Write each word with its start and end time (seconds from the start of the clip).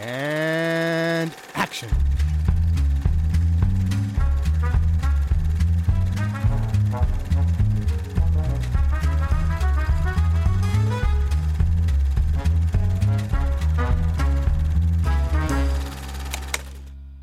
And 0.00 1.32
action. 1.54 1.90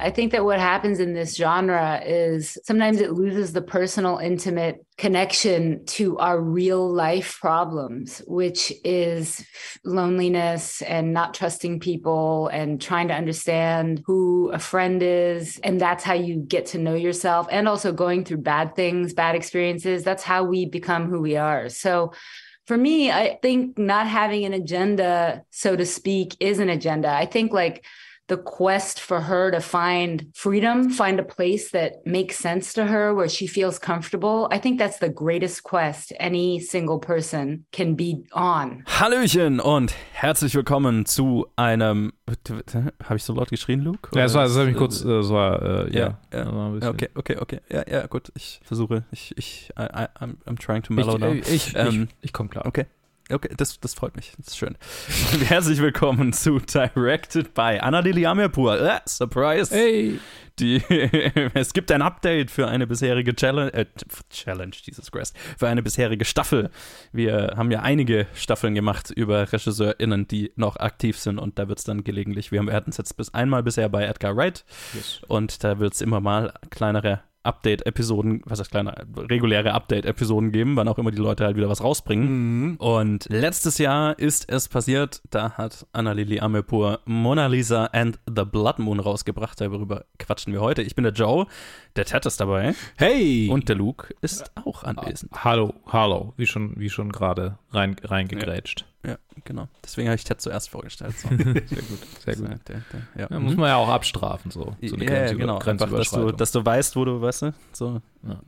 I 0.02 0.10
think 0.10 0.32
that 0.32 0.44
what 0.44 0.60
happens 0.60 1.00
in 1.00 1.14
this 1.14 1.36
genre 1.36 2.02
is 2.04 2.58
sometimes 2.64 3.00
it 3.00 3.14
loses 3.14 3.54
the 3.54 3.62
personal, 3.62 4.18
intimate 4.18 4.84
connection 4.98 5.86
to 5.86 6.18
our 6.18 6.42
real 6.42 6.92
life 6.92 7.38
problems, 7.40 8.20
which 8.26 8.74
is 8.84 9.46
loneliness 9.86 10.82
and 10.82 11.14
not 11.14 11.36
trusting 11.36 11.80
people 11.80 12.48
and 12.48 12.82
trying 12.82 13.10
to 13.10 13.14
understand 13.14 14.02
who 14.06 14.50
a 14.50 14.60
friend 14.60 15.04
is. 15.04 15.60
And 15.64 15.80
that's 15.80 16.04
how 16.04 16.14
you 16.14 16.38
get 16.38 16.66
to 16.68 16.80
know 16.80 16.96
yourself 16.96 17.48
and 17.52 17.68
also 17.68 17.94
going 17.94 18.26
through 18.26 18.38
bad 18.38 18.76
things, 18.76 19.14
bad 19.14 19.36
experiences. 19.36 20.04
That's 20.04 20.24
how 20.24 20.44
we 20.44 20.66
become 20.66 21.10
who 21.10 21.22
we 21.22 21.38
are. 21.38 21.70
So, 21.70 22.14
for 22.68 22.78
me, 22.78 23.12
I 23.12 23.40
think 23.42 23.78
not 23.78 24.08
having 24.08 24.46
an 24.46 24.54
agenda, 24.54 25.44
so 25.50 25.76
to 25.76 25.86
speak, 25.86 26.38
is 26.40 26.60
an 26.60 26.70
agenda. 26.70 27.10
I 27.10 27.26
think 27.26 27.52
like 27.52 27.84
the 28.32 28.38
quest 28.38 29.02
for 29.02 29.20
her 29.20 29.52
to 29.52 29.60
find 29.60 30.26
freedom, 30.34 30.90
find 30.90 31.20
a 31.20 31.24
place 31.24 31.72
that 31.72 32.06
makes 32.06 32.38
sense 32.38 32.74
to 32.74 32.86
her 32.86 33.14
where 33.14 33.28
she 33.28 33.46
feels 33.46 33.78
comfortable. 33.78 34.48
I 34.50 34.58
think 34.58 34.80
that's 34.80 35.00
the 35.00 35.10
greatest 35.10 35.64
quest 35.64 36.14
any 36.18 36.62
single 36.62 36.98
person 36.98 37.66
can 37.74 37.96
be 37.96 38.24
on. 38.32 38.84
Hallöchen 38.86 39.60
und 39.60 39.94
herzlich 40.14 40.56
willkommen 40.56 41.06
zu 41.06 41.46
einem. 41.58 42.14
Habe 43.04 43.18
ich 43.18 43.24
so 43.26 43.34
laut 43.34 43.50
geschrien, 43.50 43.82
Luke? 43.82 44.10
Ja, 44.16 44.24
das 44.24 44.34
war, 44.34 44.44
das 44.44 44.58
habe 44.58 44.72
ich 44.72 44.78
kurz, 44.78 45.04
das 45.04 45.30
war, 45.30 45.62
äh, 45.62 45.94
ja. 45.94 46.18
ja. 46.32 46.78
ja. 46.82 46.90
Okay, 46.90 47.10
okay, 47.16 47.38
okay. 47.38 47.60
Ja, 47.70 47.84
ja, 47.86 48.08
gut. 48.08 48.32
Ich 48.36 48.62
versuche, 48.64 49.04
ich, 49.12 49.38
ich, 49.38 49.74
I, 49.78 49.84
I, 49.84 50.08
I'm, 50.22 50.38
I'm 50.48 50.58
trying 50.58 50.84
to 50.84 50.94
mellow 50.94 51.16
ich, 51.16 51.20
down. 51.20 51.42
Ich, 51.54 51.76
ähm, 51.76 52.08
ich, 52.22 52.28
ich 52.28 52.34
komme 52.34 52.48
klar. 52.48 52.66
Okay. 52.66 52.86
Okay, 53.34 53.54
das, 53.56 53.80
das 53.80 53.94
freut 53.94 54.16
mich. 54.16 54.34
Das 54.38 54.50
ist 54.50 54.58
schön. 54.58 54.78
Herzlich 55.48 55.82
willkommen 55.82 56.34
zu 56.34 56.60
Directed 56.60 57.54
by 57.54 57.80
Annadeli 57.80 58.26
Amirpur. 58.26 58.80
Äh, 58.80 59.00
Surprise! 59.06 59.74
Hey! 59.74 60.20
Die, 60.60 60.78
es 61.54 61.72
gibt 61.72 61.92
ein 61.92 62.02
Update 62.02 62.52
für 62.52 62.68
eine 62.68 62.88
bisherige 62.88 63.34
Challenge, 63.34 63.74
äh, 63.74 63.86
Challenge, 64.30 64.74
Jesus 64.82 65.12
Christ, 65.12 65.38
für 65.58 65.70
eine 65.70 65.82
bisherige 65.82 66.26
Staffel. 66.26 66.70
Wir 67.14 67.54
haben 67.56 67.72
ja 67.72 67.82
einige 67.82 68.28
Staffeln 68.34 68.76
gemacht 68.76 69.12
über 69.12 69.52
RegisseurInnen, 69.52 70.28
die 70.28 70.52
noch 70.58 70.76
aktiv 70.76 71.18
sind 71.18 71.40
und 71.40 71.58
da 71.58 71.70
wird 71.70 71.80
es 71.80 71.86
dann 71.86 72.04
gelegentlich, 72.04 72.52
wir, 72.52 72.60
haben, 72.60 72.68
wir 72.68 72.76
hatten 72.76 72.90
es 72.90 72.98
jetzt 72.98 73.16
bis 73.16 73.34
einmal 73.34 73.64
bisher 73.64 73.88
bei 73.88 74.04
Edgar 74.04 74.36
Wright 74.36 74.66
yes. 74.94 75.22
und 75.28 75.64
da 75.64 75.80
wird 75.80 75.94
es 75.94 76.02
immer 76.02 76.20
mal 76.20 76.54
kleinere 76.70 77.22
Update-Episoden, 77.44 78.42
was 78.46 78.60
heißt 78.60 78.72
kleiner, 78.72 78.96
reguläre 79.18 79.74
Update-Episoden 79.74 80.52
geben, 80.52 80.76
wann 80.76 80.88
auch 80.88 80.98
immer 80.98 81.12
die 81.12 81.18
Leute 81.18 81.46
halt 81.46 81.58
wieder 81.58 81.70
was 81.70 81.84
rausbringen. 81.84 82.70
Mhm. 82.70 82.76
Und 82.78 83.28
letztes 83.30 83.78
Jahr 83.78 84.18
ist 84.20 84.50
es 84.50 84.68
passiert, 84.68 85.22
da 85.30 85.52
hat 85.54 85.86
Annalili 85.94 86.40
Amirpur 86.40 87.00
Mona 87.06 87.48
Lisa 87.48 87.86
and 87.86 88.20
the 88.28 88.44
Blood 88.44 88.80
Moon 88.80 89.00
rausgebracht. 89.00 89.60
Darüber 89.60 90.06
quatschen 90.20 90.54
wir 90.54 90.62
heute. 90.62 90.82
Ich 90.82 90.96
bin 90.96 91.04
der 91.04 91.14
Joe, 91.14 91.48
der 91.96 92.06
Ted 92.06 92.26
ist 92.26 92.40
dabei. 92.40 92.76
Hey! 92.98 93.50
Und 93.50 93.70
der 93.70 93.76
Luke 93.76 94.14
ist 94.22 94.52
auch 94.64 94.84
anwesend. 94.84 95.32
Hallo, 95.44 95.74
hallo, 95.88 96.34
wie 96.38 96.48
schon, 96.48 96.80
wie 96.80 96.90
schon 96.90 97.12
gerade 97.12 97.58
rein, 97.72 97.96
reingegrätscht. 98.04 98.82
Ja. 98.82 98.91
Ja, 99.06 99.18
genau. 99.46 99.68
Deswegen 99.84 100.10
habe 100.10 100.16
ich 100.16 100.24
Ted 100.24 100.40
zuerst 100.40 100.70
vorgestellt. 100.70 101.18
So. 101.18 101.28
sehr 101.38 101.54
gut, 101.54 101.66
sehr 102.24 102.36
gut. 102.36 102.48
Der, 102.68 102.82
der, 102.94 103.02
ja. 103.18 103.28
Ja, 103.32 103.40
muss 103.40 103.56
man 103.56 103.70
ja 103.70 103.76
auch 103.78 103.90
abstrafen, 103.90 104.52
so. 104.52 104.76
so 104.82 104.96
eine 104.96 105.06
ja, 105.06 105.34
genau. 105.34 105.58
Einfach, 105.58 105.90
dass 105.90 106.12
du, 106.12 106.32
dass 106.32 106.52
du 106.52 106.64
weißt, 106.64 106.96
wo 106.96 107.06
du, 107.06 107.22
weißt 107.22 107.42
du, 107.44 107.54
so. 107.74 108.02
Ja. 108.24 108.40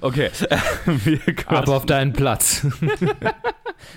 Okay. 0.00 0.30
Ab 1.46 1.68
auf 1.68 1.84
deinen 1.84 2.12
Platz. 2.14 2.66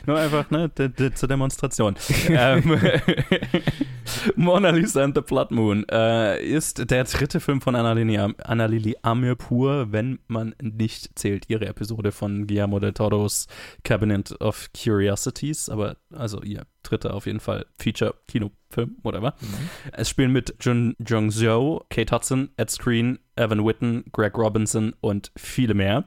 Nur 0.05 0.17
einfach, 0.17 0.49
ne, 0.51 0.71
zur 1.13 1.27
Demonstration. 1.27 1.95
ähm, 2.29 2.79
Mona 4.35 4.69
Lisa 4.69 5.03
and 5.03 5.15
the 5.15 5.21
Blood 5.21 5.51
Moon 5.51 5.85
äh, 5.89 6.43
ist 6.43 6.89
der 6.89 7.03
dritte 7.05 7.39
Film 7.39 7.61
von 7.61 7.75
Annalili, 7.75 8.17
Annalili 8.17 8.95
Amirpur, 9.01 9.91
wenn 9.91 10.19
man 10.27 10.55
nicht 10.61 11.17
zählt 11.17 11.49
ihre 11.49 11.65
Episode 11.67 12.11
von 12.11 12.47
Guillermo 12.47 12.79
del 12.79 12.93
Toros 12.93 13.47
Cabinet 13.83 14.39
of 14.41 14.69
Curiosities, 14.73 15.69
aber 15.69 15.97
also 16.13 16.41
ihr 16.41 16.65
dritter 16.83 17.13
auf 17.13 17.25
jeden 17.25 17.39
Fall 17.39 17.65
Feature-Kinofilm, 17.79 18.97
whatever. 19.03 19.35
Mhm. 19.39 19.69
Es 19.93 20.09
spielen 20.09 20.31
mit 20.31 20.55
Jun 20.59 20.95
Jung 21.05 21.31
Zhou, 21.31 21.81
Kate 21.89 22.13
Hudson, 22.13 22.49
Ed 22.57 22.69
Screen, 22.69 23.19
Evan 23.35 23.65
Witten, 23.65 24.03
Greg 24.11 24.37
Robinson 24.37 24.93
und 25.01 25.31
viele 25.35 25.73
mehr. 25.73 26.05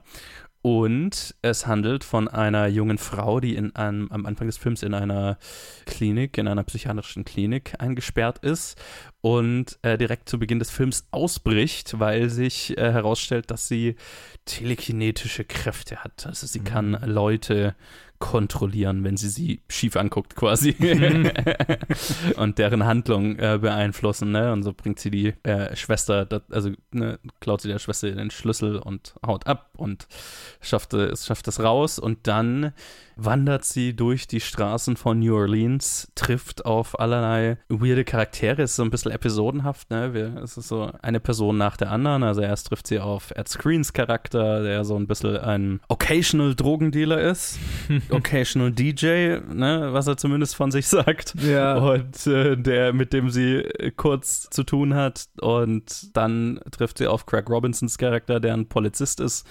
Und 0.67 1.37
es 1.43 1.69
handelt 1.69 2.03
von 2.03 2.27
einer 2.27 2.67
jungen 2.67 2.99
Frau, 2.99 3.39
die 3.39 3.55
in 3.55 3.77
einem, 3.77 4.11
am 4.11 4.27
Anfang 4.27 4.49
des 4.49 4.57
Films 4.57 4.83
in 4.83 4.95
einer 4.95 5.39
Klinik, 5.85 6.39
in 6.39 6.49
einer 6.49 6.65
psychiatrischen 6.65 7.25
Klinik 7.25 7.75
eingesperrt 7.79 8.41
ist 8.41 8.77
und 9.21 9.79
äh, 9.83 9.97
direkt 9.97 10.29
zu 10.29 10.41
Beginn 10.41 10.59
des 10.59 10.73
Films 10.73 11.07
ausbricht, 11.13 12.01
weil 12.01 12.31
sich 12.31 12.77
äh, 12.77 12.91
herausstellt, 12.91 13.53
dass 13.53 13.69
sie 13.69 13.95
telekinetische 14.45 15.45
Kräfte 15.45 16.03
hat. 16.03 16.27
Also 16.27 16.49
sie 16.49 16.59
mhm. 16.59 16.65
kann 16.65 16.99
Leute 17.05 17.77
kontrollieren, 18.19 19.05
wenn 19.05 19.17
sie 19.17 19.29
sie 19.29 19.61
schief 19.69 19.97
anguckt 19.97 20.37
quasi 20.37 20.75
und 22.37 22.59
deren 22.59 22.85
Handlung 22.85 23.37
äh, 23.39 23.59
beeinflussen. 23.61 24.33
Ne? 24.33 24.53
Und 24.53 24.63
so 24.63 24.73
bringt 24.73 24.99
sie 24.99 25.11
die 25.11 25.35
äh, 25.43 25.75
Schwester, 25.77 26.25
dat, 26.25 26.45
also 26.51 26.71
ne, 26.93 27.19
klaut 27.41 27.61
sie 27.61 27.69
der 27.69 27.79
Schwester 27.79 28.11
den 28.11 28.31
Schlüssel 28.31 28.79
und 28.79 29.15
haut 29.25 29.47
ab 29.47 29.71
und 29.77 30.07
schafft 30.61 30.95
es, 30.95 31.27
schafft 31.27 31.49
es 31.49 31.61
raus. 31.61 31.99
Und 31.99 32.27
dann 32.27 32.73
wandert 33.17 33.65
sie 33.65 33.97
durch 33.97 34.27
die 34.27 34.41
Straßen 34.41 34.97
von 34.97 35.19
New 35.19 35.35
Orleans, 35.35 36.13
trifft 36.15 36.67
auf 36.67 37.01
allerlei 37.01 37.57
weirde 37.69 38.05
Charaktere. 38.05 38.63
Es 38.63 38.73
ist 38.73 38.77
so 38.77 38.83
ein 38.83 38.91
bisschen 38.91 39.11
episodenhaft. 39.11 39.91
Ne? 39.91 40.13
Wir, 40.13 40.37
es 40.43 40.57
ist 40.57 40.69
so 40.69 40.93
eine 41.03 41.19
Person 41.19 41.57
nach 41.57 41.79
der 41.79 41.91
anderen. 41.91 42.23
Also 42.23 42.43
erst 42.43 42.69
trifft 42.69 42.87
sie 42.87 43.01
auf 43.01 43.31
Ed 43.35 43.49
Screens 43.49 43.95
Charakter, 43.95 44.63
der 44.63 44.85
so 44.85 44.97
ein 44.97 45.07
bisschen 45.07 45.39
ein 45.39 45.81
occasional 45.89 46.55
Drogendealer 46.55 47.21
ist. 47.21 47.59
occasional 48.11 48.71
DJ, 48.71 49.39
ne? 49.53 49.89
was 49.93 50.07
er 50.07 50.19
zumindest 50.19 50.55
von 50.55 50.71
sich 50.71 50.87
sagt. 50.87 51.35
Ja. 51.43 51.79
Und 51.79 52.27
äh, 52.27 52.57
der, 52.57 52.93
mit 52.93 53.15
dem 53.15 53.31
sie 53.31 53.65
kurz 53.97 54.51
zu 54.51 54.63
tun 54.63 54.95
hat. 54.95 55.29
Und 55.41 56.15
dann 56.17 56.61
trifft 56.71 56.99
sie 56.99 57.07
auf 57.07 57.25
Craig 57.25 57.49
Robinsons 57.49 57.97
Charakter, 57.97 58.41
der 58.41 58.55
ein 58.55 58.69
Polizist 58.69 59.21
ist 59.21 59.47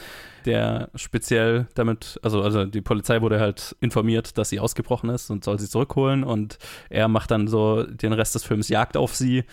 der 0.45 0.89
speziell 0.95 1.67
damit, 1.73 2.19
also, 2.23 2.41
also 2.41 2.65
die 2.65 2.81
Polizei 2.81 3.21
wurde 3.21 3.39
halt 3.39 3.75
informiert, 3.79 4.37
dass 4.37 4.49
sie 4.49 4.59
ausgebrochen 4.59 5.09
ist 5.09 5.29
und 5.29 5.43
soll 5.43 5.59
sie 5.59 5.69
zurückholen 5.69 6.23
und 6.23 6.57
er 6.89 7.07
macht 7.07 7.31
dann 7.31 7.47
so 7.47 7.83
den 7.83 8.13
Rest 8.13 8.35
des 8.35 8.43
Films 8.43 8.69
Jagd 8.69 8.97
auf 8.97 9.15
sie 9.15 9.43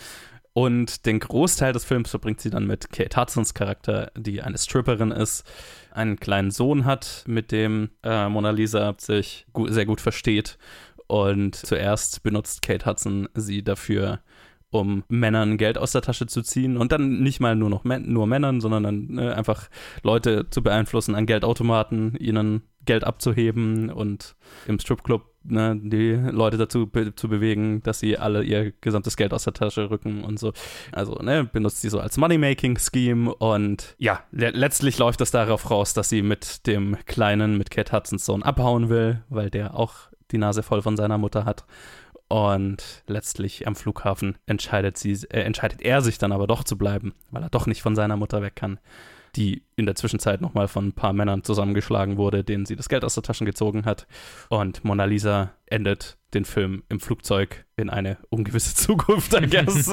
und 0.53 1.07
den 1.07 1.19
Großteil 1.19 1.73
des 1.73 1.83
Films 1.83 2.11
verbringt 2.11 2.39
sie 2.39 2.51
dann 2.51 2.67
mit 2.67 2.91
Kate 2.91 3.19
Hudsons 3.19 3.55
Charakter, 3.55 4.11
die 4.15 4.41
eine 4.41 4.57
Stripperin 4.57 5.11
ist, 5.11 5.43
einen 5.91 6.19
kleinen 6.19 6.51
Sohn 6.51 6.85
hat, 6.85 7.23
mit 7.27 7.51
dem 7.51 7.89
äh, 8.03 8.29
Mona 8.29 8.51
Lisa 8.51 8.93
sich 8.99 9.47
gut, 9.51 9.73
sehr 9.73 9.87
gut 9.87 9.99
versteht 9.99 10.59
und 11.07 11.55
zuerst 11.55 12.23
benutzt 12.23 12.61
Kate 12.61 12.85
Hudson 12.85 13.27
sie 13.33 13.63
dafür, 13.63 14.19
um 14.73 15.03
Männern 15.07 15.57
Geld 15.57 15.77
aus 15.77 15.91
der 15.91 16.01
Tasche 16.01 16.27
zu 16.27 16.41
ziehen 16.41 16.77
und 16.77 16.91
dann 16.91 17.21
nicht 17.21 17.39
mal 17.39 17.55
nur 17.55 17.69
noch 17.69 17.83
nur 17.83 18.27
Männern, 18.27 18.59
sondern 18.59 18.83
dann 18.83 19.07
ne, 19.07 19.35
einfach 19.35 19.69
Leute 20.01 20.49
zu 20.49 20.63
beeinflussen 20.63 21.15
an 21.15 21.25
Geldautomaten, 21.25 22.15
ihnen 22.15 22.63
Geld 22.85 23.03
abzuheben 23.03 23.89
und 23.89 24.35
im 24.67 24.79
Stripclub 24.79 25.23
ne, 25.43 25.79
die 25.81 26.13
Leute 26.13 26.57
dazu 26.57 26.87
be 26.87 27.15
zu 27.15 27.29
bewegen, 27.29 27.83
dass 27.83 27.99
sie 27.99 28.17
alle 28.17 28.43
ihr 28.43 28.71
gesamtes 28.81 29.15
Geld 29.15 29.33
aus 29.33 29.43
der 29.43 29.53
Tasche 29.53 29.89
rücken 29.89 30.23
und 30.23 30.39
so. 30.39 30.53
Also 30.91 31.13
ne, 31.15 31.43
benutzt 31.43 31.81
sie 31.81 31.89
so 31.89 31.99
als 31.99 32.17
Money-Making-Scheme 32.17 33.33
und 33.33 33.95
ja, 33.99 34.21
le 34.31 34.49
letztlich 34.49 34.97
läuft 34.97 35.21
es 35.21 35.31
darauf 35.31 35.69
raus, 35.69 35.93
dass 35.93 36.09
sie 36.09 36.23
mit 36.23 36.65
dem 36.65 36.97
Kleinen, 37.05 37.57
mit 37.57 37.69
Kate 37.69 37.91
Hudsons 37.95 38.25
Sohn 38.25 38.43
abhauen 38.43 38.89
will, 38.89 39.23
weil 39.29 39.49
der 39.49 39.77
auch 39.77 39.93
die 40.31 40.39
Nase 40.39 40.63
voll 40.63 40.81
von 40.81 40.97
seiner 40.97 41.19
Mutter 41.19 41.45
hat 41.45 41.63
und 42.27 43.03
letztlich 43.07 43.67
am 43.67 43.75
Flughafen 43.75 44.37
entscheidet, 44.45 44.97
sie, 44.97 45.13
äh, 45.29 45.41
entscheidet 45.41 45.81
er 45.81 46.01
sich 46.01 46.17
dann 46.17 46.31
aber 46.31 46.47
doch 46.47 46.63
zu 46.63 46.77
bleiben, 46.77 47.13
weil 47.31 47.43
er 47.43 47.49
doch 47.49 47.67
nicht 47.67 47.81
von 47.81 47.95
seiner 47.95 48.17
Mutter 48.17 48.41
weg 48.41 48.55
kann, 48.55 48.79
die 49.35 49.63
in 49.75 49.85
der 49.85 49.95
Zwischenzeit 49.95 50.41
nochmal 50.41 50.67
von 50.67 50.87
ein 50.87 50.93
paar 50.93 51.13
Männern 51.13 51.43
zusammengeschlagen 51.43 52.17
wurde, 52.17 52.43
denen 52.43 52.65
sie 52.65 52.75
das 52.75 52.89
Geld 52.89 53.03
aus 53.03 53.15
der 53.15 53.23
Taschen 53.23 53.45
gezogen 53.45 53.85
hat. 53.85 54.07
Und 54.49 54.83
Mona 54.83 55.05
Lisa 55.05 55.53
endet 55.65 56.17
den 56.33 56.45
Film 56.45 56.83
im 56.89 56.99
Flugzeug 56.99 57.65
in 57.75 57.89
eine 57.89 58.17
ungewisse 58.29 58.75
Zukunft, 58.83 59.33
I 59.33 59.47
guess. 59.47 59.87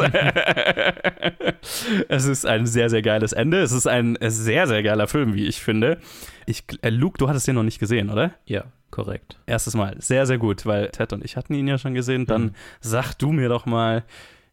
es 2.08 2.24
ist 2.26 2.46
ein 2.46 2.66
sehr, 2.66 2.90
sehr 2.90 3.02
geiles 3.02 3.32
Ende. 3.32 3.60
Es 3.60 3.72
ist 3.72 3.86
ein 3.86 4.18
sehr, 4.20 4.66
sehr 4.66 4.82
geiler 4.82 5.06
Film, 5.08 5.34
wie 5.34 5.46
ich 5.46 5.60
finde. 5.60 5.98
Ich, 6.46 6.64
äh, 6.82 6.90
Luke, 6.90 7.18
du 7.18 7.28
hattest 7.28 7.46
den 7.48 7.54
noch 7.54 7.62
nicht 7.62 7.78
gesehen, 7.78 8.10
oder? 8.10 8.34
Ja. 8.44 8.64
Korrekt. 8.90 9.38
Erstes 9.46 9.74
Mal. 9.74 9.96
Sehr, 10.00 10.26
sehr 10.26 10.38
gut, 10.38 10.66
weil 10.66 10.88
Ted 10.88 11.12
und 11.12 11.24
ich 11.24 11.36
hatten 11.36 11.54
ihn 11.54 11.68
ja 11.68 11.78
schon 11.78 11.94
gesehen. 11.94 12.26
Dann 12.26 12.42
Mhm. 12.42 12.50
sag 12.80 13.14
du 13.14 13.32
mir 13.32 13.48
doch 13.48 13.66
mal, 13.66 14.04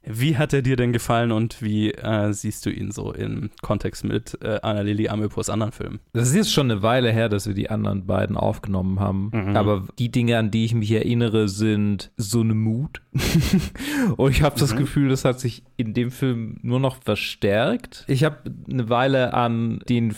wie 0.09 0.38
hat 0.38 0.54
er 0.54 0.62
dir 0.62 0.75
denn 0.75 0.94
gefallen 0.94 1.31
und 1.31 1.62
wie 1.62 1.92
äh, 1.92 2.31
siehst 2.33 2.65
du 2.65 2.69
ihn 2.69 2.92
so 2.92 3.13
im 3.13 3.50
Kontext 3.62 4.04
mit 4.04 4.38
äh, 4.42 4.59
Annalili 4.62 5.09
Amirpours 5.09 5.50
anderen 5.50 5.71
Filmen? 5.71 6.00
Das 6.13 6.30
ist 6.30 6.36
jetzt 6.36 6.54
schon 6.54 6.71
eine 6.71 6.81
Weile 6.81 7.12
her, 7.12 7.30
dass 7.30 7.48
wir 7.48 7.54
die 7.54 7.69
anderen 7.69 8.06
beiden 8.06 8.38
aufgenommen 8.38 9.00
haben. 9.00 9.31
Mhm. 9.33 9.56
Aber 9.56 9.88
die 10.00 10.09
Dinge, 10.12 10.38
an 10.38 10.51
die 10.51 10.65
ich 10.65 10.74
mich 10.74 10.92
erinnere, 10.92 11.50
sind 11.50 12.12
so 12.18 12.42
eine 12.42 12.54
Mut. 12.54 13.01
Und 14.18 14.31
ich 14.31 14.42
habe 14.44 14.59
das 14.59 14.74
Mhm. 14.74 14.77
Gefühl, 14.77 15.09
das 15.09 15.25
hat 15.25 15.39
sich 15.39 15.63
in 15.75 15.94
dem 15.94 16.12
Film 16.12 16.57
nur 16.62 16.80
noch 16.80 16.98
verstärkt. 17.04 18.06
Ich 18.07 18.24
habe 18.24 18.38
eine 18.69 18.89
Weile 18.89 19.33
an 19.33 19.80
den 19.89 20.12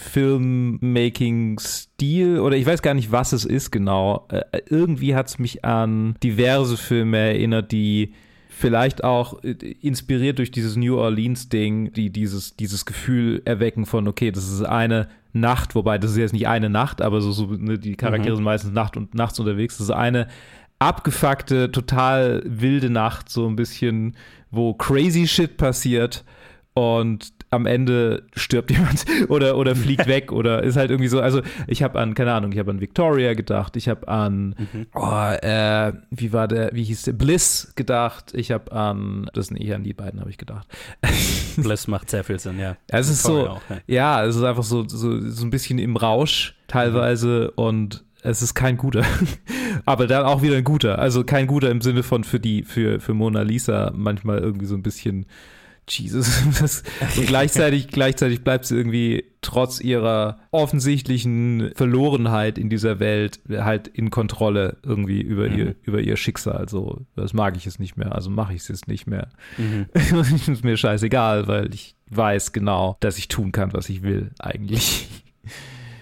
Filmmaking-Stil 1.09 2.39
oder 2.39 2.56
ich 2.57 2.65
weiß 2.65 2.81
gar 2.81 2.94
nicht, 2.94 3.12
was 3.12 3.33
es 3.33 3.45
ist 3.45 3.71
genau. 3.71 4.27
Äh, 4.30 4.41
irgendwie 4.69 5.15
hat 5.15 5.27
es 5.27 5.39
mich 5.39 5.65
an 5.65 6.15
diverse 6.24 6.77
Filme 6.77 7.18
erinnert, 7.18 7.71
die 7.71 8.13
vielleicht 8.59 9.03
auch 9.06 9.41
äh, 9.44 9.51
inspiriert 9.81 10.38
durch 10.38 10.51
dieses 10.51 10.75
New 10.75 10.97
Orleans-Ding, 10.97 11.94
die 11.94 12.09
dieses, 12.09 12.56
dieses 12.57 12.85
Gefühl 12.85 13.41
erwecken 13.45 13.85
von, 13.85 14.07
okay, 14.07 14.31
das 14.31 14.51
ist 14.51 14.63
eine 14.63 15.07
Nacht, 15.31 15.75
wobei 15.75 15.97
das 15.97 16.11
ist 16.11 16.17
jetzt 16.17 16.33
nicht 16.33 16.47
eine 16.47 16.69
Nacht, 16.69 17.01
aber 17.01 17.21
so, 17.21 17.31
so 17.31 17.45
ne, 17.45 17.79
die 17.79 17.95
Charaktere 17.95 18.31
Mhm. 18.33 18.38
sind 18.38 18.44
meistens 18.44 18.71
Nacht 18.73 18.97
und 18.97 19.15
nachts 19.15 19.39
unterwegs. 19.39 19.77
Das 19.77 19.85
ist 19.85 19.95
eine 19.95 20.27
abgefuckte, 20.79 21.71
total 21.71 22.41
wilde 22.45 22.89
Nacht, 22.89 23.29
so 23.29 23.47
ein 23.47 23.56
bisschen, 23.56 24.15
wo 24.51 24.73
crazy 24.73 25.27
shit 25.27 25.57
passiert 25.57 26.25
und 26.73 27.31
am 27.51 27.66
Ende 27.66 28.24
stirbt 28.36 28.72
jemand 28.75 29.06
oder, 29.28 29.57
oder 29.57 29.75
fliegt 29.75 30.07
weg 30.07 30.31
oder 30.31 30.63
ist 30.63 30.78
halt 30.78 30.92
irgendwie 30.92 31.10
so. 31.10 31.19
Also 31.19 31.42
ich 31.68 31.84
habe 31.84 32.00
an, 32.00 32.13
keine 32.13 32.34
Ahnung, 32.34 32.51
ich 32.51 32.60
habe 32.60 32.72
an 32.72 32.81
Victoria 32.81 33.34
gedacht, 33.34 33.75
ich 33.75 33.90
habe 33.90 34.07
an, 34.07 34.56
oh, 34.94 35.31
äh, 35.42 35.94
wie 36.12 36.34
war 36.34 36.48
der, 36.48 36.72
wie 36.74 36.84
hieß 36.84 37.04
der, 37.04 37.13
Bliss 37.13 37.74
gedacht, 37.75 38.34
ich 38.34 38.51
habe 38.51 38.72
an, 38.72 39.30
das 39.34 39.48
sind 39.48 39.57
eher 39.57 39.75
an 39.75 39.84
die 39.84 39.94
beiden 39.94 40.19
habe 40.19 40.30
ich 40.30 40.38
gedacht. 40.38 40.68
Bliss 41.57 41.88
macht 41.88 42.10
sehr 42.10 42.24
viel 42.24 42.40
Sinn, 42.40 42.60
ja. 42.60 42.78
Ja, 42.92 43.00
es 43.00 43.10
ist 43.10 43.24
so, 43.24 43.50
auch, 43.50 43.62
ja. 43.69 43.78
ja, 43.88 44.25
es 44.25 44.36
ist 44.36 44.44
einfach 44.44 44.63
so, 44.63 44.88
so, 44.88 45.19
so 45.19 45.46
ein 45.46 45.50
bisschen 45.50 45.80
im 45.80 45.96
Rausch 45.96 46.56
teilweise 46.68 47.51
und 47.51 48.04
es 48.22 48.42
ist 48.42 48.54
kein 48.54 48.78
guter. 48.78 49.04
Aber 49.86 50.07
dann 50.07 50.25
auch 50.25 50.42
wieder 50.42 50.57
ein 50.57 50.63
guter. 50.63 51.00
Also 51.00 51.24
kein 51.24 51.48
guter 51.48 51.69
im 51.69 51.81
Sinne 51.81 52.04
von 52.04 52.24
für 52.24 52.40
die, 52.40 52.63
für, 52.63 53.00
für 53.00 53.13
Mona 53.13 53.42
Lisa 53.42 53.92
manchmal 53.96 54.40
irgendwie 54.40 54.66
so 54.66 54.75
ein 54.75 54.84
bisschen 54.84 55.25
Jesus. 55.91 56.41
Das, 56.59 56.83
und 57.18 57.27
gleichzeitig, 57.27 57.88
gleichzeitig 57.88 58.44
bleibt 58.44 58.65
sie 58.65 58.75
irgendwie 58.75 59.24
trotz 59.41 59.80
ihrer 59.80 60.39
offensichtlichen 60.51 61.71
Verlorenheit 61.75 62.57
in 62.57 62.69
dieser 62.69 63.00
Welt 63.00 63.39
halt 63.50 63.88
in 63.88 64.09
Kontrolle 64.09 64.77
irgendwie 64.83 65.21
über 65.21 65.47
Mhm. 65.50 65.57
ihr, 65.57 65.75
über 65.83 66.01
ihr 66.01 66.18
Schicksal. 66.18 66.68
So, 66.68 67.06
das 67.15 67.33
mag 67.33 67.56
ich 67.56 67.65
es 67.65 67.80
nicht 67.80 67.95
mehr, 67.97 68.13
also 68.13 68.30
mache 68.30 68.53
ich 68.53 68.62
es 68.62 68.68
jetzt 68.68 68.88
nicht 68.88 69.07
mehr. 69.07 69.30
Mhm. 69.57 69.86
ist 70.51 70.63
mir 70.63 70.77
scheißegal, 70.77 71.47
weil 71.47 71.74
ich 71.74 71.95
weiß 72.09 72.51
genau, 72.51 72.97
dass 73.00 73.18
ich 73.18 73.27
tun 73.27 73.51
kann, 73.51 73.71
was 73.74 73.88
ich 73.89 74.01
will, 74.03 74.31
eigentlich. 74.39 75.07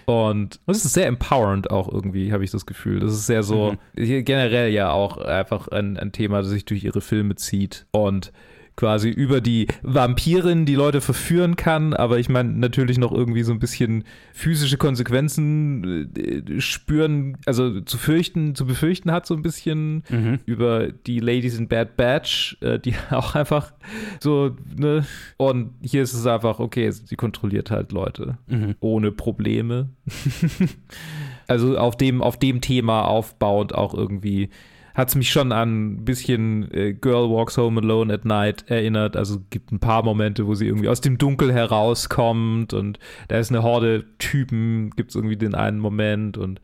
Und 0.05 0.61
es 0.67 0.85
ist 0.85 0.93
sehr 0.93 1.07
empowernd 1.07 1.69
auch 1.69 1.91
irgendwie, 1.91 2.31
habe 2.31 2.45
ich 2.45 2.51
das 2.51 2.65
Gefühl. 2.65 3.01
Das 3.01 3.11
ist 3.11 3.27
sehr 3.27 3.43
so, 3.43 3.75
hier 3.93 4.23
generell 4.23 4.71
ja 4.71 4.89
auch 4.89 5.17
einfach 5.17 5.67
ein, 5.67 5.97
ein 5.97 6.13
Thema, 6.13 6.37
das 6.37 6.47
sich 6.47 6.63
durch 6.63 6.85
ihre 6.85 7.01
Filme 7.01 7.35
zieht 7.35 7.87
und 7.91 8.31
quasi 8.77 9.09
über 9.09 9.41
die 9.41 9.67
Vampirin 9.81 10.65
die 10.65 10.75
Leute 10.75 11.01
verführen 11.01 11.55
kann, 11.57 11.93
aber 11.93 12.19
ich 12.19 12.29
meine 12.29 12.53
natürlich 12.53 12.97
noch 12.99 13.11
irgendwie 13.11 13.43
so 13.43 13.51
ein 13.51 13.59
bisschen 13.59 14.03
physische 14.33 14.77
Konsequenzen 14.77 16.13
äh, 16.15 16.61
spüren, 16.61 17.37
also 17.45 17.81
zu 17.81 17.97
fürchten, 17.97 18.55
zu 18.55 18.65
befürchten 18.65 19.11
hat 19.11 19.25
so 19.25 19.33
ein 19.35 19.41
bisschen 19.41 20.03
Mhm. 20.09 20.39
über 20.45 20.89
die 20.91 21.19
Ladies 21.19 21.57
in 21.57 21.67
Bad 21.67 21.97
Batch, 21.97 22.55
äh, 22.61 22.79
die 22.79 22.93
auch 23.09 23.35
einfach 23.35 23.73
so, 24.19 24.55
ne? 24.77 25.05
Und 25.37 25.71
hier 25.81 26.03
ist 26.03 26.13
es 26.13 26.25
einfach, 26.27 26.59
okay, 26.59 26.89
sie 26.91 27.15
kontrolliert 27.15 27.71
halt 27.71 27.91
Leute 27.91 28.37
Mhm. 28.47 28.75
ohne 28.79 29.11
Probleme. 29.11 29.89
also 31.47 31.77
auf 31.77 31.97
dem, 31.97 32.21
auf 32.21 32.37
dem 32.37 32.61
Thema 32.61 33.05
aufbauend 33.05 33.73
auch 33.75 33.93
irgendwie 33.93 34.49
hat 34.97 35.09
es 35.09 35.15
mich 35.15 35.29
schon 35.29 35.51
an 35.51 35.93
ein 35.93 36.05
bisschen 36.05 36.71
äh, 36.73 36.91
Girl 36.91 37.29
Walks 37.29 37.55
Home 37.57 37.79
Alone 37.79 38.11
at 38.11 38.25
Night 38.25 38.65
erinnert. 38.67 39.15
Also 39.15 39.37
gibt 39.51 39.71
ein 39.71 39.79
paar 39.79 40.03
Momente, 40.03 40.47
wo 40.47 40.55
sie 40.55 40.65
irgendwie 40.65 40.89
aus 40.89 41.01
dem 41.01 41.19
Dunkel 41.19 41.53
herauskommt 41.53 42.73
und 42.73 42.97
da 43.27 43.37
ist 43.37 43.51
eine 43.51 43.61
Horde 43.61 44.05
Typen, 44.17 44.89
gibt 44.95 45.11
es 45.11 45.15
irgendwie 45.15 45.37
den 45.37 45.53
einen 45.53 45.77
Moment 45.77 46.39
und 46.39 46.61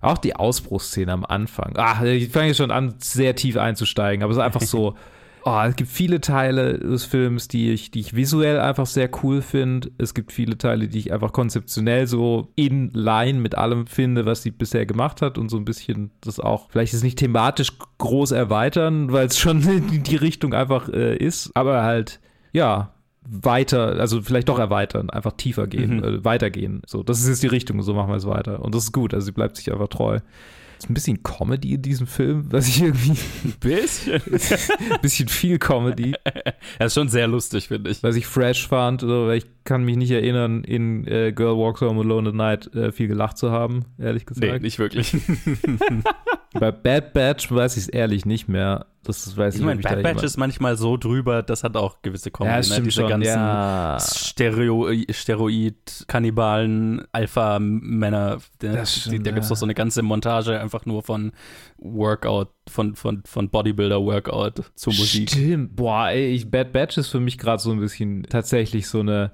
auch 0.00 0.18
die 0.18 0.36
Ausbruchsszene 0.36 1.10
am 1.10 1.24
Anfang. 1.24 1.74
Ach, 1.76 2.00
ich 2.02 2.28
fange 2.28 2.48
jetzt 2.48 2.58
schon 2.58 2.70
an, 2.70 2.94
sehr 2.98 3.34
tief 3.34 3.56
einzusteigen, 3.56 4.22
aber 4.22 4.30
es 4.30 4.36
ist 4.36 4.44
einfach 4.44 4.62
so. 4.62 4.94
Oh, 5.46 5.60
es 5.68 5.76
gibt 5.76 5.90
viele 5.90 6.22
Teile 6.22 6.78
des 6.78 7.04
Films, 7.04 7.48
die 7.48 7.70
ich, 7.70 7.90
die 7.90 8.00
ich 8.00 8.16
visuell 8.16 8.58
einfach 8.58 8.86
sehr 8.86 9.10
cool 9.22 9.42
finde. 9.42 9.90
Es 9.98 10.14
gibt 10.14 10.32
viele 10.32 10.56
Teile, 10.56 10.88
die 10.88 10.98
ich 10.98 11.12
einfach 11.12 11.32
konzeptionell 11.32 12.06
so 12.06 12.48
in 12.56 12.90
line 12.94 13.40
mit 13.40 13.54
allem 13.54 13.86
finde, 13.86 14.24
was 14.24 14.42
sie 14.42 14.50
bisher 14.50 14.86
gemacht 14.86 15.20
hat 15.20 15.36
und 15.36 15.50
so 15.50 15.58
ein 15.58 15.66
bisschen 15.66 16.10
das 16.22 16.40
auch, 16.40 16.70
vielleicht 16.70 16.94
ist 16.94 16.98
es 17.00 17.04
nicht 17.04 17.18
thematisch 17.18 17.72
groß 17.98 18.30
erweitern, 18.32 19.12
weil 19.12 19.26
es 19.26 19.38
schon 19.38 19.60
in 19.92 20.02
die 20.02 20.16
Richtung 20.16 20.54
einfach 20.54 20.88
äh, 20.88 21.14
ist, 21.16 21.50
aber 21.54 21.82
halt, 21.82 22.20
ja, 22.54 22.94
weiter, 23.26 23.98
also 24.00 24.22
vielleicht 24.22 24.48
doch 24.48 24.58
erweitern, 24.58 25.10
einfach 25.10 25.32
tiefer 25.32 25.66
gehen, 25.66 25.96
Mhm. 25.98 26.04
äh, 26.04 26.24
weitergehen. 26.24 26.80
So, 26.86 27.02
das 27.02 27.20
ist 27.20 27.28
jetzt 27.28 27.42
die 27.42 27.48
Richtung, 27.48 27.82
so 27.82 27.92
machen 27.92 28.08
wir 28.10 28.16
es 28.16 28.26
weiter. 28.26 28.62
Und 28.62 28.74
das 28.74 28.84
ist 28.84 28.92
gut, 28.92 29.12
also 29.12 29.24
sie 29.26 29.32
bleibt 29.32 29.56
sich 29.56 29.70
einfach 29.72 29.88
treu. 29.88 30.20
Ist 30.78 30.90
ein 30.90 30.94
bisschen 30.94 31.22
Comedy 31.22 31.74
in 31.74 31.82
diesem 31.82 32.06
Film, 32.06 32.46
was 32.50 32.68
ich 32.68 32.82
irgendwie, 32.82 33.10
Ein 33.44 33.54
bisschen. 33.60 34.14
ein 34.14 35.00
bisschen 35.02 35.28
viel 35.28 35.58
Comedy, 35.58 36.14
Er 36.78 36.86
ist 36.86 36.94
schon 36.94 37.08
sehr 37.08 37.26
lustig, 37.26 37.68
finde 37.68 37.90
ich. 37.90 38.02
was 38.02 38.16
ich 38.16 38.26
fresh 38.26 38.66
fand, 38.68 39.02
oder 39.02 39.28
weil 39.28 39.38
ich 39.38 39.46
kann 39.64 39.84
mich 39.84 39.96
nicht 39.96 40.10
erinnern, 40.10 40.62
in 40.62 41.06
äh, 41.06 41.32
Girl 41.32 41.56
Walks 41.56 41.80
Home 41.80 42.00
Alone 42.00 42.28
at 42.28 42.34
Night 42.34 42.74
äh, 42.74 42.92
viel 42.92 43.08
gelacht 43.08 43.38
zu 43.38 43.50
haben, 43.50 43.86
ehrlich 43.98 44.26
gesagt. 44.26 44.52
Nee, 44.52 44.58
nicht 44.58 44.78
wirklich. 44.78 45.16
Bei 46.52 46.70
Bad 46.70 47.12
Batch 47.12 47.50
weiß 47.50 47.76
ich 47.76 47.84
es 47.84 47.88
ehrlich 47.88 48.26
nicht 48.26 48.46
mehr. 48.46 48.86
Das 49.02 49.36
weiß 49.36 49.56
ich, 49.56 49.62
meine, 49.62 49.80
da 49.80 49.90
Bad 49.90 50.02
Batch 50.02 50.22
ist 50.22 50.36
manchmal 50.36 50.76
so 50.76 50.96
drüber, 50.96 51.42
das 51.42 51.64
hat 51.64 51.76
auch 51.76 52.00
gewisse 52.00 52.30
Comedy. 52.30 52.52
ja, 52.52 52.56
ne? 52.58 52.64
stimmt 52.64 52.86
Diese 52.86 53.00
schon, 53.00 53.10
ganzen 53.10 53.28
ja. 53.28 53.98
Stereo 54.00 54.88
Steroid, 55.10 56.04
Kannibalen, 56.06 57.02
Alpha-Männer. 57.12 58.38
Stimmt, 58.84 59.26
Da 59.26 59.30
gibt 59.32 59.42
es 59.42 59.48
ja. 59.48 59.54
doch 59.54 59.56
so 59.56 59.66
eine 59.66 59.74
ganze 59.74 60.02
Montage 60.02 60.58
einfach 60.58 60.86
nur 60.86 61.02
von 61.02 61.32
Workout, 61.78 62.50
von, 62.68 62.94
von, 62.94 63.22
von 63.26 63.50
Bodybuilder-Workout 63.50 64.62
zu 64.74 64.90
Musik. 64.90 65.30
Stimmt. 65.30 65.76
Boah, 65.76 66.08
ey, 66.10 66.28
ich, 66.28 66.50
Bad 66.50 66.72
Batch 66.72 66.96
ist 66.96 67.08
für 67.08 67.20
mich 67.20 67.36
gerade 67.36 67.62
so 67.62 67.72
ein 67.72 67.80
bisschen 67.80 68.22
tatsächlich 68.24 68.88
so 68.88 69.00
eine 69.00 69.32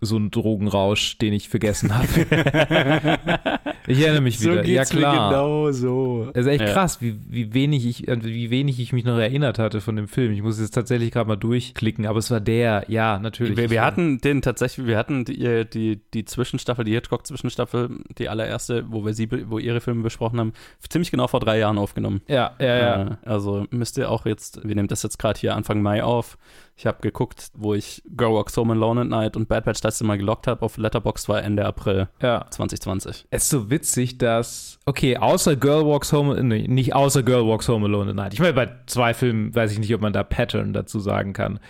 so 0.00 0.16
ein 0.16 0.30
Drogenrausch, 0.30 1.18
den 1.18 1.32
ich 1.32 1.48
vergessen 1.48 1.96
habe. 1.96 2.06
ich 3.86 4.00
erinnere 4.00 4.20
mich 4.20 4.40
wieder. 4.40 4.64
ja 4.64 4.84
klar. 4.84 5.30
genau 5.30 5.70
so. 5.72 6.30
Es 6.34 6.46
ist 6.46 6.52
echt 6.52 6.64
Ja. 6.64 6.72
krass, 6.72 7.00
wie, 7.00 7.18
wie, 7.28 7.54
wenig 7.54 7.86
ich, 7.86 8.10
an 8.10 8.22
wie 8.24 8.50
wenig 8.50 8.80
ich 8.80 8.92
mich 8.92 9.04
noch 9.04 9.18
erinnert 9.18 9.58
hatte 9.58 9.80
von 9.80 9.96
dem 9.96 10.08
Film. 10.08 10.32
Ich 10.32 10.42
muss 10.42 10.60
jetzt 10.60 10.72
tatsächlich 10.72 11.10
gerade 11.10 11.28
mal 11.28 11.36
durchklicken, 11.36 12.06
aber 12.06 12.18
es 12.18 12.30
war 12.30 12.40
der, 12.40 12.84
ja, 12.88 13.18
natürlich. 13.18 13.56
Wir, 13.56 13.70
wir 13.70 13.82
hatten 13.82 14.18
den 14.18 14.42
tatsächlich, 14.42 14.86
wir 14.86 14.98
hatten 14.98 15.24
die, 15.24 15.64
die, 15.64 16.00
die 16.12 16.24
Zwischenstaffel, 16.24 16.84
die 16.84 16.92
Hitchcock-Zwischenstaffel, 16.92 17.90
die 18.18 18.28
allererste, 18.28 18.84
wo 18.88 19.04
wir 19.04 19.14
sie, 19.14 19.28
wo 19.50 19.58
ihre 19.58 19.80
Filme 19.80 20.02
besprochen 20.02 20.38
haben, 20.40 20.52
ziemlich 20.88 21.10
genau 21.10 21.26
vor 21.28 21.40
drei 21.40 21.58
Jahren 21.58 21.78
aufgenommen. 21.78 22.20
Ja, 22.28 22.54
ja, 22.58 22.78
ja. 22.78 23.02
Äh, 23.02 23.16
also 23.24 23.66
müsst 23.70 23.98
ihr 23.98 24.10
auch 24.10 24.26
jetzt, 24.26 24.60
wir 24.66 24.74
nehmen 24.74 24.88
das 24.88 25.02
jetzt 25.02 25.18
gerade 25.18 25.38
hier 25.38 25.54
Anfang 25.56 25.82
Mai 25.82 26.02
auf. 26.02 26.36
Ich 26.78 26.84
habe 26.84 26.98
geguckt, 27.00 27.48
wo 27.54 27.72
ich 27.72 28.02
Girl 28.16 28.34
Walks 28.34 28.54
Home 28.58 28.74
Alone 28.74 29.00
at 29.00 29.08
Night 29.08 29.36
und 29.36 29.48
Bad 29.48 29.64
Batch 29.64 29.80
das 29.80 29.92
letzte 29.92 30.04
Mal 30.04 30.18
gelockt 30.18 30.46
habe 30.46 30.60
auf 30.60 30.76
Letterboxd 30.76 31.26
war 31.28 31.42
Ende 31.42 31.64
April 31.64 32.08
ja. 32.20 32.44
2020. 32.50 33.26
Es 33.30 33.44
ist 33.44 33.48
so 33.48 33.70
witzig, 33.70 34.18
dass, 34.18 34.78
okay, 34.84 35.16
außer 35.16 35.56
Girl 35.56 35.86
Walks 35.86 36.12
Home, 36.12 36.42
nee, 36.42 36.68
nicht 36.68 36.94
außer 36.94 37.22
Girl 37.22 37.46
Walks 37.46 37.66
Home 37.68 37.86
Alone 37.86 38.10
at 38.10 38.16
Night. 38.16 38.34
Ich 38.34 38.40
meine, 38.40 38.52
bei 38.52 38.68
zwei 38.84 39.14
Filmen 39.14 39.54
weiß 39.54 39.72
ich 39.72 39.78
nicht, 39.78 39.94
ob 39.94 40.02
man 40.02 40.12
da 40.12 40.22
Pattern 40.22 40.74
dazu 40.74 41.00
sagen 41.00 41.32
kann. 41.32 41.60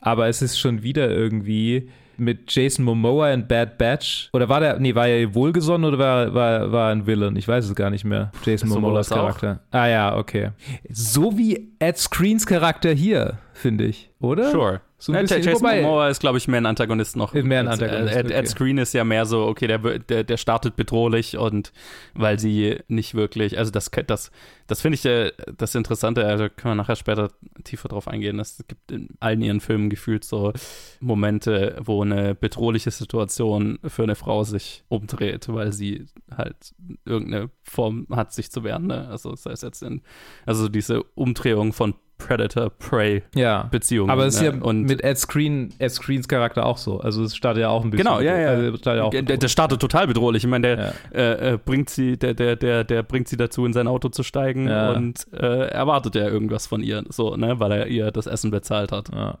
Aber 0.00 0.28
es 0.28 0.40
ist 0.40 0.58
schon 0.58 0.82
wieder 0.82 1.10
irgendwie 1.10 1.90
mit 2.16 2.50
Jason 2.50 2.86
Momoa 2.86 3.32
in 3.32 3.46
Bad 3.46 3.76
Batch. 3.76 4.30
Oder 4.32 4.48
war 4.48 4.60
der, 4.60 4.78
nee, 4.78 4.94
war 4.94 5.08
er 5.08 5.34
wohlgesonnen 5.34 5.92
oder 5.92 5.98
war, 5.98 6.34
war, 6.34 6.72
war 6.72 6.88
er 6.88 6.92
ein 6.92 7.06
Villain? 7.06 7.36
Ich 7.36 7.48
weiß 7.48 7.66
es 7.66 7.74
gar 7.74 7.90
nicht 7.90 8.04
mehr. 8.04 8.30
Jason 8.44 8.70
Momoas 8.70 9.10
als 9.10 9.12
auch. 9.12 9.16
Charakter. 9.16 9.60
Ah 9.72 9.86
ja, 9.86 10.16
okay. 10.16 10.52
So 10.88 11.36
wie 11.36 11.74
Ed 11.80 11.98
Screens 11.98 12.46
Charakter 12.46 12.92
hier. 12.92 13.38
Finde 13.54 13.84
ich, 13.84 14.10
oder? 14.20 14.50
Sure. 14.50 14.80
So 14.96 15.12
ein 15.12 15.16
Ja, 15.16 15.20
bisschen, 15.22 15.42
Jason 15.42 15.54
wobei- 15.60 15.82
Momoa 15.82 16.08
ist, 16.08 16.20
glaube 16.20 16.38
ich, 16.38 16.48
mehr 16.48 16.60
ein 16.62 16.66
Antagonist 16.66 17.14
noch. 17.16 17.34
Mehr 17.34 17.60
ein 17.60 17.68
Antagonist, 17.68 18.14
Äh, 18.14 18.20
Ed, 18.20 18.30
Ed 18.30 18.36
okay. 18.38 18.46
Screen 18.46 18.78
ist 18.78 18.94
ja 18.94 19.04
mehr 19.04 19.26
so, 19.26 19.44
okay, 19.46 19.66
der, 19.66 19.78
der, 19.98 20.24
der 20.24 20.36
startet 20.38 20.76
bedrohlich 20.76 21.36
und 21.36 21.72
weil 22.14 22.38
sie 22.38 22.78
nicht 22.88 23.14
wirklich, 23.14 23.58
also 23.58 23.70
das, 23.70 23.90
das, 24.06 24.30
das 24.66 24.80
finde 24.80 24.94
ich 24.94 25.04
äh, 25.04 25.32
das 25.58 25.74
Interessante, 25.74 26.24
also 26.24 26.44
können 26.48 26.72
wir 26.72 26.74
nachher 26.76 26.96
später 26.96 27.30
tiefer 27.64 27.88
drauf 27.88 28.08
eingehen. 28.08 28.38
Es 28.40 28.64
gibt 28.66 28.90
in 28.92 29.08
allen 29.20 29.42
ihren 29.42 29.60
Filmen 29.60 29.90
gefühlt 29.90 30.24
so 30.24 30.52
Momente, 31.00 31.76
wo 31.84 32.02
eine 32.02 32.34
bedrohliche 32.34 32.90
Situation 32.90 33.78
für 33.86 34.04
eine 34.04 34.14
Frau 34.14 34.42
sich 34.44 34.84
umdreht, 34.88 35.52
weil 35.52 35.72
sie 35.72 36.06
halt 36.34 36.56
irgendeine 37.04 37.50
Form 37.62 38.06
hat, 38.10 38.32
sich 38.32 38.50
zu 38.50 38.64
wehren. 38.64 38.86
Ne? 38.86 39.06
Also 39.08 39.34
sei 39.36 39.50
es 39.52 39.60
jetzt 39.60 39.82
in, 39.82 40.00
also 40.46 40.68
diese 40.68 41.02
Umdrehung 41.14 41.72
von 41.74 41.94
Predator-Prey-Beziehungen. 42.18 44.08
Ja. 44.08 44.12
Aber 44.12 44.26
es 44.26 44.36
ist 44.36 44.42
ja 44.42 44.52
ne? 44.52 44.62
und 44.62 44.82
mit 44.82 45.02
Ed 45.02 45.18
Screen, 45.18 45.72
Ed 45.78 45.90
Screens 45.90 46.28
Charakter 46.28 46.64
auch 46.66 46.78
so. 46.78 47.00
Also 47.00 47.24
es 47.24 47.36
startet 47.36 47.62
ja 47.62 47.68
auch 47.68 47.84
ein 47.84 47.90
bisschen. 47.90 48.06
Genau, 48.06 48.20
ja, 48.20 48.38
ja. 48.38 48.48
Also, 48.50 48.76
startet 48.76 49.14
ja 49.14 49.22
der, 49.22 49.36
der 49.36 49.48
startet 49.48 49.80
total 49.80 50.06
bedrohlich. 50.06 50.44
Ich 50.44 50.50
meine, 50.50 50.76
der 50.76 50.84
Ja. 50.86 50.92
äh, 51.18 51.52
äh, 51.54 51.58
bringt 51.62 51.90
sie, 51.90 52.16
der, 52.16 52.34
der, 52.34 52.56
der, 52.56 52.84
der 52.84 53.02
bringt 53.02 53.28
sie 53.28 53.36
dazu, 53.36 53.66
in 53.66 53.72
sein 53.72 53.86
Auto 53.88 54.08
zu 54.08 54.22
steigen 54.22 54.68
Ja. 54.68 54.92
und 54.92 55.26
äh, 55.32 55.66
erwartet 55.68 56.14
ja 56.14 56.26
irgendwas 56.28 56.66
von 56.66 56.82
ihr, 56.82 57.04
so, 57.08 57.36
ne, 57.36 57.58
weil 57.60 57.72
er 57.72 57.86
ihr 57.88 58.10
das 58.10 58.26
Essen 58.26 58.50
bezahlt 58.50 58.92
hat. 58.92 59.08
Ja. 59.14 59.38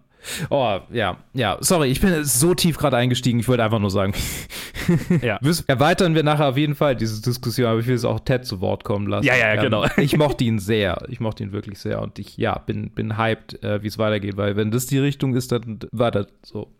Oh, 0.50 0.78
ja, 0.92 1.18
ja, 1.32 1.58
sorry, 1.60 1.88
ich 1.88 2.00
bin 2.00 2.24
so 2.24 2.54
tief 2.54 2.78
gerade 2.78 2.96
eingestiegen, 2.96 3.38
ich 3.40 3.48
wollte 3.48 3.64
einfach 3.64 3.78
nur 3.78 3.90
sagen. 3.90 4.14
Ja. 5.22 5.38
Erweitern 5.66 6.14
wir 6.14 6.22
nachher 6.22 6.48
auf 6.48 6.56
jeden 6.56 6.74
Fall 6.74 6.96
diese 6.96 7.22
Diskussion, 7.22 7.68
aber 7.68 7.80
ich 7.80 7.86
will 7.86 7.94
es 7.94 8.04
auch 8.04 8.20
Ted 8.20 8.44
zu 8.44 8.60
Wort 8.60 8.84
kommen 8.84 9.06
lassen. 9.06 9.26
Ja, 9.26 9.36
ja, 9.36 9.60
genau. 9.60 9.86
Ich 9.96 10.16
mochte 10.16 10.44
ihn 10.44 10.58
sehr, 10.58 11.02
ich 11.08 11.20
mochte 11.20 11.42
ihn 11.42 11.52
wirklich 11.52 11.78
sehr 11.78 12.02
und 12.02 12.18
ich, 12.18 12.36
ja, 12.36 12.58
bin, 12.58 12.90
bin 12.90 13.16
hyped, 13.16 13.62
äh, 13.62 13.82
wie 13.82 13.86
es 13.86 13.98
weitergeht, 13.98 14.36
weil 14.36 14.56
wenn 14.56 14.70
das 14.70 14.86
die 14.86 14.98
Richtung 14.98 15.34
ist, 15.34 15.52
dann 15.52 15.80
weiter 15.92 16.26
so. 16.42 16.70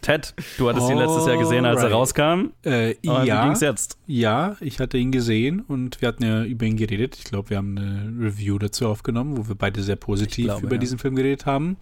Ted, 0.00 0.34
du 0.58 0.68
hattest 0.68 0.90
ihn 0.90 0.98
letztes 0.98 1.26
Jahr 1.26 1.36
gesehen, 1.36 1.64
als 1.64 1.82
er 1.82 1.90
rauskam. 1.90 2.50
Äh, 2.64 2.96
Aber 3.06 3.22
wie 3.22 3.28
ja, 3.28 3.44
ging's 3.44 3.60
jetzt? 3.60 3.98
ja, 4.06 4.56
ich 4.60 4.80
hatte 4.80 4.98
ihn 4.98 5.12
gesehen 5.12 5.60
und 5.60 6.00
wir 6.00 6.08
hatten 6.08 6.24
ja 6.24 6.44
über 6.44 6.66
ihn 6.66 6.76
geredet. 6.76 7.16
Ich 7.16 7.24
glaube, 7.24 7.50
wir 7.50 7.58
haben 7.58 7.76
eine 7.78 8.26
Review 8.26 8.58
dazu 8.58 8.88
aufgenommen, 8.88 9.36
wo 9.36 9.46
wir 9.46 9.54
beide 9.54 9.82
sehr 9.82 9.96
positiv 9.96 10.46
glaube, 10.46 10.66
über 10.66 10.74
ja. 10.76 10.80
diesen 10.80 10.98
Film 10.98 11.14
geredet 11.14 11.46
haben. 11.46 11.76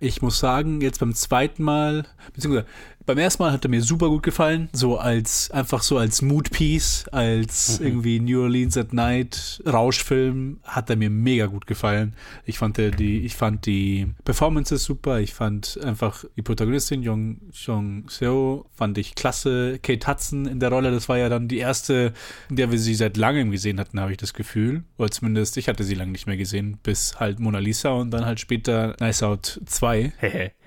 Ich 0.00 0.22
muss 0.22 0.38
sagen, 0.38 0.80
jetzt 0.80 1.00
beim 1.00 1.14
zweiten 1.14 1.62
Mal, 1.62 2.06
beziehungsweise 2.32 2.66
beim 3.08 3.18
ersten 3.18 3.42
Mal 3.42 3.52
hat 3.52 3.64
er 3.64 3.70
mir 3.70 3.80
super 3.82 4.08
gut 4.08 4.22
gefallen, 4.22 4.68
so 4.74 4.98
als 4.98 5.50
einfach 5.50 5.82
so 5.82 5.96
als 5.96 6.20
Mood-Piece, 6.20 7.08
als 7.08 7.80
Mhm. 7.80 7.86
irgendwie 7.86 8.20
New 8.20 8.42
Orleans 8.42 8.76
at 8.76 8.92
Night 8.92 9.62
Rauschfilm 9.66 10.60
hat 10.62 10.90
er 10.90 10.96
mir 10.96 11.08
mega 11.08 11.46
gut 11.46 11.66
gefallen. 11.66 12.12
Ich 12.44 12.58
fand 12.58 12.76
die, 12.76 13.20
ich 13.20 13.34
fand 13.34 13.64
die 13.64 14.08
Performances 14.24 14.84
super, 14.84 15.20
ich 15.20 15.32
fand 15.32 15.80
einfach 15.82 16.24
die 16.36 16.42
Protagonistin 16.42 17.02
Jong 17.02 17.38
Jong 17.52 18.04
Seo 18.10 18.66
fand 18.74 18.98
ich 18.98 19.14
klasse. 19.14 19.78
Kate 19.82 20.06
Hudson 20.06 20.44
in 20.44 20.60
der 20.60 20.68
Rolle, 20.68 20.90
das 20.90 21.08
war 21.08 21.16
ja 21.16 21.30
dann 21.30 21.48
die 21.48 21.58
erste, 21.58 22.12
in 22.50 22.56
der 22.56 22.70
wir 22.70 22.78
sie 22.78 22.94
seit 22.94 23.16
langem 23.16 23.50
gesehen 23.50 23.80
hatten, 23.80 23.98
habe 24.00 24.12
ich 24.12 24.18
das 24.18 24.34
Gefühl, 24.34 24.84
oder 24.98 25.10
zumindest 25.10 25.56
ich 25.56 25.68
hatte 25.68 25.82
sie 25.82 25.94
lange 25.94 26.12
nicht 26.12 26.26
mehr 26.26 26.36
gesehen, 26.36 26.76
bis 26.82 27.18
halt 27.18 27.40
Mona 27.40 27.58
Lisa 27.58 27.90
und 27.92 28.10
dann 28.10 28.26
halt 28.26 28.38
später 28.38 28.96
Nice 29.00 29.22
Out 29.22 29.60
2. 29.64 30.12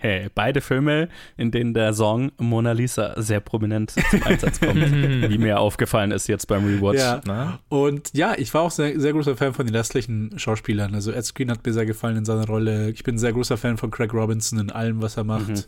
Hey. 0.01 0.29
Beide 0.33 0.61
Filme, 0.61 1.09
in 1.37 1.51
denen 1.51 1.75
der 1.75 1.93
Song 1.93 2.31
Mona 2.39 2.71
Lisa 2.71 3.13
sehr 3.21 3.39
prominent 3.39 3.91
zum 3.91 4.23
Einsatz 4.23 4.59
kommt, 4.59 4.75
wie 5.29 5.37
mir 5.37 5.59
aufgefallen 5.59 6.09
ist 6.09 6.27
jetzt 6.27 6.47
beim 6.47 6.65
Rewatch. 6.65 6.97
Ja. 6.97 7.21
Na? 7.25 7.59
Und 7.69 8.09
ja, 8.13 8.33
ich 8.35 8.51
war 8.55 8.63
auch 8.63 8.71
sehr, 8.71 8.99
sehr 8.99 9.13
großer 9.13 9.37
Fan 9.37 9.53
von 9.53 9.67
den 9.67 9.75
restlichen 9.75 10.39
Schauspielern. 10.39 10.95
Also 10.95 11.11
Ed 11.11 11.23
Screen 11.23 11.51
hat 11.51 11.63
mir 11.63 11.71
sehr 11.71 11.85
gefallen 11.85 12.17
in 12.17 12.25
seiner 12.25 12.47
Rolle. 12.47 12.89
Ich 12.89 13.03
bin 13.03 13.15
ein 13.15 13.19
sehr 13.19 13.31
großer 13.31 13.57
Fan 13.57 13.77
von 13.77 13.91
Craig 13.91 14.11
Robinson 14.11 14.57
in 14.57 14.71
allem, 14.71 15.03
was 15.03 15.17
er 15.17 15.23
macht. 15.23 15.49
Mhm. 15.49 15.63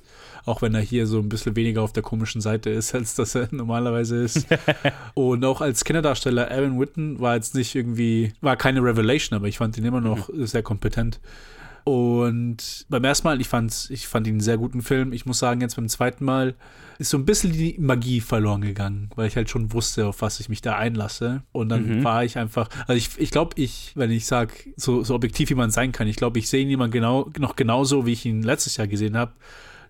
Auch 0.46 0.64
wenn 0.64 0.74
er 0.74 0.82
hier 0.82 1.06
so 1.06 1.20
ein 1.20 1.30
bisschen 1.30 1.56
weniger 1.56 1.84
auf 1.84 1.94
der 1.94 2.02
komischen 2.02 2.42
Seite 2.42 2.72
ist, 2.72 2.96
als 2.96 3.14
dass 3.14 3.36
er 3.36 3.50
normalerweise 3.52 4.16
ist. 4.18 4.48
Und 5.14 5.46
auch 5.46 5.62
als 5.62 5.84
Kinderdarsteller 5.86 6.50
Aaron 6.50 6.80
Witten 6.80 7.20
war 7.20 7.36
jetzt 7.36 7.54
nicht 7.54 7.76
irgendwie, 7.76 8.34
war 8.42 8.58
keine 8.58 8.84
Revelation, 8.84 9.38
aber 9.38 9.48
ich 9.48 9.60
fand 9.60 9.78
ihn 9.78 9.86
immer 9.86 10.02
noch 10.02 10.28
sehr 10.34 10.64
kompetent. 10.64 11.20
Und 11.84 12.86
beim 12.90 13.04
ersten 13.04 13.28
Mal, 13.28 13.42
ich 13.42 13.48
fand, 13.50 13.88
ich 13.90 14.08
fand 14.08 14.26
ihn 14.28 14.36
einen 14.36 14.40
sehr 14.42 14.58
guten 14.58 14.82
Film. 14.82 15.12
Ich 15.14 15.26
muss 15.26 15.40
sagen, 15.40 15.62
jetzt 15.62 15.76
beim 15.76 15.90
zweiten 15.90 16.24
Mal 16.24 16.56
ist 16.98 17.10
so 17.10 17.18
ein 17.18 17.26
bisschen 17.26 17.52
die 17.52 17.76
Magie 17.80 18.22
verloren 18.22 18.62
gegangen, 18.62 19.10
weil 19.16 19.28
ich 19.28 19.36
halt 19.36 19.50
schon 19.50 19.74
wusste, 19.74 20.08
auf 20.08 20.22
was 20.22 20.40
ich 20.40 20.48
mich 20.48 20.62
da 20.62 20.78
einlasse. 20.78 21.44
Und 21.52 21.70
dann 21.70 22.00
Mhm. 22.00 22.04
war 22.04 22.24
ich 22.24 22.38
einfach, 22.38 22.70
also 22.88 22.94
ich, 22.94 23.20
ich 23.20 23.32
glaube, 23.32 23.62
ich, 23.62 23.92
wenn 23.96 24.12
ich 24.12 24.26
sage, 24.26 24.54
so, 24.78 25.04
so 25.04 25.14
objektiv 25.16 25.50
wie 25.50 25.56
man 25.56 25.72
sein 25.72 25.92
kann, 25.92 26.08
ich 26.08 26.16
glaube, 26.16 26.40
ich 26.40 26.48
sehe 26.50 26.64
ihn 26.64 26.70
immer 26.70 26.88
genau, 26.90 27.30
noch 27.38 27.56
genauso, 27.56 28.06
wie 28.06 28.14
ich 28.14 28.26
ihn 28.26 28.44
letztes 28.44 28.78
Jahr 28.78 28.88
gesehen 28.88 29.18
habe. 29.18 29.34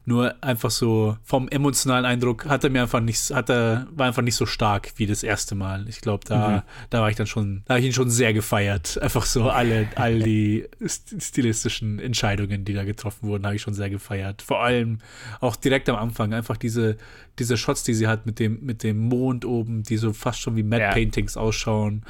Nur 0.05 0.36
einfach 0.43 0.69
so 0.69 1.15
vom 1.24 1.48
emotionalen 1.48 2.03
Eindruck 2.05 2.45
hat 2.48 2.63
er 2.65 2.69
mir 2.69 2.81
einfach 2.81 3.00
nicht, 3.00 3.31
hat 3.31 3.50
er, 3.50 3.88
war 3.91 4.07
einfach 4.07 4.22
nicht 4.22 4.36
so 4.36 4.45
stark 4.45 4.91
wie 4.98 5.05
das 5.05 5.24
erste 5.24 5.55
Mal. 5.55 5.88
Ich 5.88 6.01
glaube, 6.01 6.25
da, 6.27 6.50
Mhm. 6.50 6.62
da 6.89 7.00
war 7.01 7.10
ich 7.10 7.15
dann 7.15 7.25
schon, 7.27 7.63
da 7.65 7.75
habe 7.75 7.79
ich 7.79 7.86
ihn 7.86 7.93
schon 7.93 8.10
sehr 8.10 8.33
gefeiert. 8.33 9.01
Einfach 9.01 9.24
so 9.25 9.50
alle, 9.50 9.88
all 9.95 10.19
die 10.19 10.65
st- 10.81 11.22
stilistischen 11.24 12.00
Entscheidungen, 12.00 12.65
die 12.65 12.74
da 12.74 12.83
getroffen 12.83 13.29
wurden, 13.29 13.45
habe 13.45 13.55
ich 13.55 13.62
schon 13.62 13.74
sehr 13.74 13.89
gefeiert. 13.89 14.41
Vor 14.41 14.62
allem 14.62 14.98
auch 15.39 15.55
direkt 15.55 15.88
am 15.88 15.95
Anfang, 15.95 16.33
einfach 16.33 16.57
diese, 16.57 16.98
diese 17.39 17.55
Shots, 17.55 17.83
die 17.83 17.93
sie 17.93 18.07
hat 18.07 18.25
mit 18.25 18.39
dem, 18.39 18.60
mit 18.62 18.83
dem 18.83 18.98
Mond 18.98 19.45
oben, 19.45 19.83
die 19.83 19.95
so 19.98 20.12
fast 20.12 20.41
schon 20.41 20.57
wie 20.57 20.63
Ja. 20.77 20.91
Paintings 20.91 21.38
ausschauen. 21.38 22.03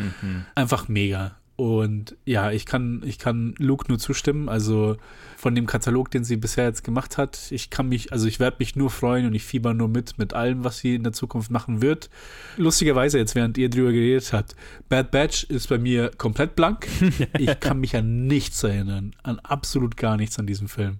Einfach 0.56 0.88
mega. 0.88 1.36
Und 1.56 2.16
ja, 2.26 2.52
ich 2.52 2.66
kann, 2.66 3.04
ich 3.06 3.20
kann 3.20 3.54
Luke 3.60 3.86
nur 3.88 4.00
zustimmen. 4.00 4.50
Also 4.50 4.98
von 5.38 5.54
dem 5.54 5.68
Katalog, 5.68 6.10
den 6.10 6.24
sie 6.24 6.36
bisher 6.36 6.66
jetzt 6.66 6.84
gemacht 6.84 7.18
hat, 7.18 7.52
ich 7.52 7.70
kann 7.70 7.90
mich, 7.90 8.12
also 8.12 8.28
ich 8.28 8.40
werde 8.40 8.58
mich 8.60 8.76
nur 8.76 8.90
freuen 8.90 9.28
und 9.28 9.36
ich 9.36 9.44
fieber 9.44 9.74
nur 9.74 9.88
mit, 9.88 10.18
mit 10.18 10.34
allem, 10.34 10.64
was 10.64 10.80
sie 10.80 10.96
in 10.96 11.04
der 11.04 11.14
Zukunft 11.14 11.52
machen 11.52 11.82
wird. 11.82 12.10
Lustigerweise, 12.58 13.20
jetzt 13.20 13.36
während 13.36 13.58
ihr 13.60 13.70
drüber 13.70 13.92
geredet 13.92 14.34
habt, 14.34 14.56
Bad 14.90 15.12
Batch 15.12 15.44
ist 15.44 15.70
bei 15.70 15.78
mir 15.78 16.10
komplett 16.18 16.56
blank. 16.56 16.88
Ich 17.38 17.60
kann 17.60 17.80
mich 17.80 17.96
an 17.96 18.28
nichts 18.28 18.64
erinnern, 18.64 19.14
an 19.24 19.40
absolut 19.40 19.98
gar 19.98 20.18
nichts 20.18 20.40
an 20.40 20.48
diesem 20.48 20.68
Film. 20.68 21.00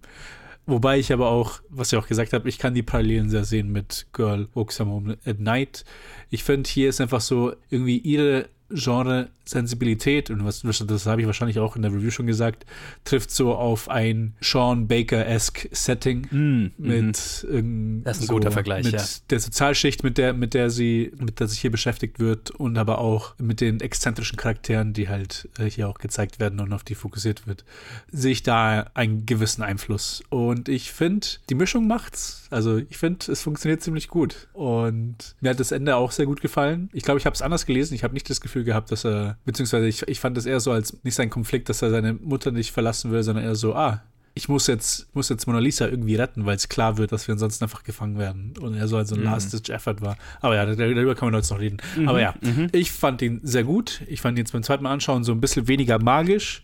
Wobei 0.66 0.98
ich 0.98 1.12
aber 1.12 1.30
auch, 1.30 1.62
was 1.70 1.92
ich 1.92 2.00
auch 2.00 2.08
gesagt 2.08 2.32
habe, 2.32 2.48
ich 2.48 2.58
kann 2.58 2.74
die 2.74 2.84
Parallelen 2.84 3.30
sehr 3.30 3.44
sehen 3.44 3.72
mit 3.72 4.08
Girl 4.14 4.48
Walks 4.54 4.80
Home 4.80 5.18
at 5.26 5.40
Night. 5.40 5.84
Ich 6.30 6.44
finde, 6.44 6.70
hier 6.70 6.90
ist 6.90 7.02
einfach 7.02 7.22
so 7.22 7.54
irgendwie 7.70 7.98
ihre 7.98 8.48
Genre-Sensibilität, 8.70 10.30
und 10.30 10.44
was, 10.46 10.62
das 10.62 11.06
habe 11.06 11.22
ich 11.22 11.28
wahrscheinlich 11.28 11.60
auch 11.60 11.76
in 11.76 11.82
der 11.82 11.92
Review 11.94 12.12
schon 12.12 12.28
gesagt, 12.28 12.66
trifft 13.04 13.32
so 13.32 13.54
auf 13.56 13.90
ein 13.90 14.34
Sean 14.42 14.88
Baker-esque 14.88 15.70
Setting 15.72 16.28
Mhm. 16.32 16.72
mit 16.78 17.46
irgend- 17.50 18.06
Das 18.08 18.18
ist 18.20 18.24
ein 18.30 18.34
guter 18.34 18.52
Vergleich, 18.52 18.86
mit 18.86 18.94
ja. 18.94 19.04
der 19.30 19.40
Sozialschicht, 19.40 20.04
mit 20.04 20.18
der, 20.18 20.34
mit 20.34 20.54
der 20.54 20.70
sie, 20.70 21.12
mit 21.20 21.40
der 21.40 21.48
sich 21.48 21.60
hier 21.60 21.72
beschäftigt 21.72 22.20
wird 22.20 22.52
und 22.52 22.78
aber 22.78 23.00
auch 23.00 23.36
mit 23.38 23.62
den 23.62 23.80
exzentrischen 23.82 24.38
Charakteren, 24.38 24.94
die 24.94 25.10
halt 25.10 25.50
äh, 25.58 25.70
hier 25.70 25.90
auch 25.90 25.98
gezeigt 25.98 26.40
werden 26.40 26.60
und 26.60 26.72
auf 26.74 26.84
die 26.84 26.96
fokussiert 26.96 27.48
wird, 27.48 27.66
sehe 28.12 28.32
ich 28.32 28.44
da 28.44 28.90
einen 28.94 29.26
gewissen 29.26 29.62
Einfluss. 29.64 30.24
Und 30.30 30.70
ich 30.70 30.92
finde, 30.92 31.28
die 31.50 31.56
Mischung 31.56 31.88
macht's. 31.88 32.48
Also 32.50 32.78
ich 32.78 32.98
finde, 32.98 33.32
es 33.32 33.42
funktioniert 33.42 33.82
ziemlich 33.82 34.08
gut. 34.08 34.48
Und 34.54 35.36
mir 35.42 35.50
hat 35.50 35.60
das 35.60 35.72
Ende 35.72 35.96
auch 35.96 36.12
sehr 36.12 36.26
gut 36.26 36.40
gefallen. 36.42 36.90
Ich 36.94 37.04
glaube, 37.04 37.20
ich 37.20 37.26
habe 37.26 37.34
es 37.34 37.42
anders 37.42 37.66
gelesen. 37.66 37.94
Ich 37.96 38.04
habe 38.04 38.14
nicht 38.14 38.30
das 38.30 38.40
Gefühl 38.42 38.53
gehabt, 38.62 38.92
dass 38.92 39.04
er, 39.06 39.38
beziehungsweise 39.46 39.88
ich, 39.88 40.08
ich 40.08 40.20
fand 40.20 40.38
es 40.38 40.46
eher 40.46 40.60
so 40.60 40.72
als 40.72 40.98
nicht 41.04 41.16
sein 41.16 41.30
Konflikt, 41.32 41.70
dass 41.70 41.82
er 41.82 41.90
seine 41.90 42.14
Mutter 42.14 42.52
nicht 42.52 42.72
verlassen 42.72 43.12
will, 43.12 43.24
sondern 43.24 43.44
eher 43.46 43.56
so, 43.56 43.74
ah, 43.76 44.04
ich 44.36 44.50
muss 44.50 44.66
jetzt, 44.68 45.08
muss 45.16 45.30
jetzt 45.30 45.46
Mona 45.48 45.60
Lisa 45.60 45.88
irgendwie 45.88 46.16
retten, 46.16 46.46
weil 46.46 46.56
es 46.56 46.68
klar 46.70 46.98
wird, 46.98 47.12
dass 47.12 47.28
wir 47.28 47.34
ansonsten 47.34 47.64
einfach 47.66 47.84
gefangen 47.84 48.18
werden. 48.18 48.54
Und 48.60 48.76
er 48.76 48.88
so 48.88 48.98
als 48.98 49.10
so 49.10 49.16
ein 49.16 49.24
Last-Ditch-Effort 49.24 50.02
war. 50.02 50.18
Aber 50.42 50.56
ja, 50.56 50.66
dar- 50.66 50.76
darüber 50.76 51.14
kann 51.16 51.30
man 51.32 51.40
jetzt 51.40 51.52
noch 51.52 51.60
reden. 51.60 51.78
Aber 52.08 52.20
ja, 52.20 52.34
ich 52.72 52.92
fand 52.92 53.22
ihn 53.22 53.42
sehr 53.44 53.64
gut. 53.64 54.02
Ich 54.08 54.22
fand 54.22 54.38
ihn 54.38 54.42
jetzt 54.42 54.52
beim 54.54 54.64
zweiten 54.64 54.84
Mal 54.84 54.92
anschauen 54.92 55.24
so 55.24 55.32
ein 55.34 55.40
bisschen 55.42 55.68
weniger 55.68 56.00
magisch. 56.00 56.64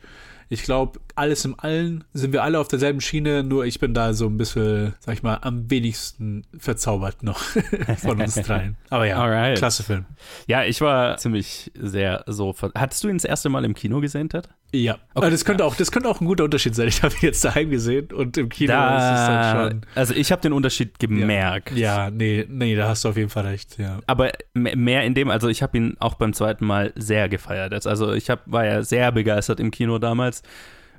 Ich 0.51 0.63
glaube, 0.63 0.99
alles 1.19 1.45
im 1.45 1.55
Allen 1.59 2.03
sind 2.13 2.33
wir 2.33 2.43
alle 2.43 2.59
auf 2.59 2.67
derselben 2.67 3.01
Schiene, 3.01 3.43
nur 3.43 3.65
ich 3.65 3.79
bin 3.79 3.93
da 3.93 4.13
so 4.13 4.25
ein 4.27 4.37
bisschen, 4.37 4.93
sag 4.99 5.13
ich 5.15 5.21
mal, 5.23 5.35
am 5.41 5.69
wenigsten 5.69 6.47
verzaubert 6.57 7.21
noch 7.23 7.39
von 7.97 8.19
uns 8.21 8.35
dreien. 8.35 8.77
Aber 8.89 9.05
ja, 9.05 9.21
Alright. 9.21 9.57
klasse 9.57 9.83
Film. 9.83 10.05
Ja, 10.47 10.63
ich 10.63 10.81
war 10.81 11.17
ziemlich 11.17 11.71
sehr 11.79 12.23
so. 12.27 12.55
Hattest 12.75 13.03
du 13.03 13.09
ihn 13.09 13.17
das 13.17 13.25
erste 13.25 13.49
Mal 13.49 13.63
im 13.65 13.73
Kino 13.75 13.99
gesehen, 14.01 14.29
Ted? 14.29 14.49
Ja, 14.71 14.97
aber 15.15 15.31
das 15.31 15.45
könnte, 15.45 15.65
auch, 15.65 15.75
das 15.75 15.91
könnte 15.91 16.07
auch 16.09 16.21
ein 16.21 16.25
guter 16.25 16.43
Unterschied 16.43 16.75
sein. 16.75 16.87
Ich 16.87 17.01
habe 17.03 17.13
ihn 17.15 17.19
jetzt 17.23 17.43
daheim 17.43 17.69
gesehen 17.71 18.11
und 18.13 18.37
im 18.37 18.49
Kino 18.49 18.71
Da, 18.73 18.97
ist 18.97 19.19
es 19.21 19.27
dann 19.27 19.71
schon. 19.71 19.81
also 19.95 20.13
ich 20.13 20.31
habe 20.31 20.41
den 20.43 20.53
Unterschied 20.53 20.99
gemerkt. 20.99 21.71
Ja, 21.75 22.09
nee, 22.11 22.45
nee, 22.47 22.75
da 22.75 22.87
hast 22.87 23.03
du 23.03 23.09
auf 23.09 23.17
jeden 23.17 23.29
Fall 23.29 23.45
recht, 23.47 23.77
ja. 23.79 23.99
Aber 24.07 24.31
me- 24.53 24.75
mehr 24.75 25.03
in 25.03 25.15
dem, 25.15 25.29
also 25.29 25.47
ich 25.47 25.63
habe 25.63 25.75
ihn 25.77 25.95
auch 25.99 26.13
beim 26.15 26.33
zweiten 26.33 26.65
Mal 26.65 26.93
sehr 26.95 27.29
gefeiert. 27.29 27.85
Also 27.87 28.13
ich 28.13 28.29
hab, 28.29 28.41
war 28.45 28.63
ja 28.65 28.83
sehr 28.83 29.11
begeistert 29.11 29.59
im 29.59 29.71
Kino 29.71 29.97
damals. 29.97 30.43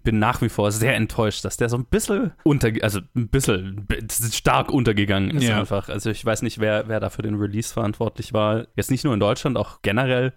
Bin 0.02 0.18
nach 0.18 0.40
wie 0.42 0.48
vor 0.48 0.72
sehr 0.72 0.94
enttäuscht, 0.96 1.44
dass 1.44 1.56
der 1.56 1.68
so 1.68 1.76
ein 1.76 1.84
bisschen 1.84 2.32
unter, 2.42 2.70
also 2.82 3.00
ein 3.14 3.28
bisschen 3.28 3.86
stark 4.32 4.70
untergegangen 4.72 5.30
ist 5.36 5.44
Ja. 5.44 5.60
einfach. 5.60 5.88
Also 5.88 6.10
ich 6.10 6.24
weiß 6.24 6.42
nicht, 6.42 6.58
wer, 6.58 6.88
wer 6.88 7.00
da 7.00 7.10
für 7.10 7.22
den 7.22 7.34
Release 7.34 7.72
verantwortlich 7.72 8.32
war. 8.32 8.66
Jetzt 8.76 8.90
nicht 8.90 9.04
nur 9.04 9.14
in 9.14 9.20
Deutschland, 9.20 9.56
auch 9.56 9.82
generell. 9.82 10.32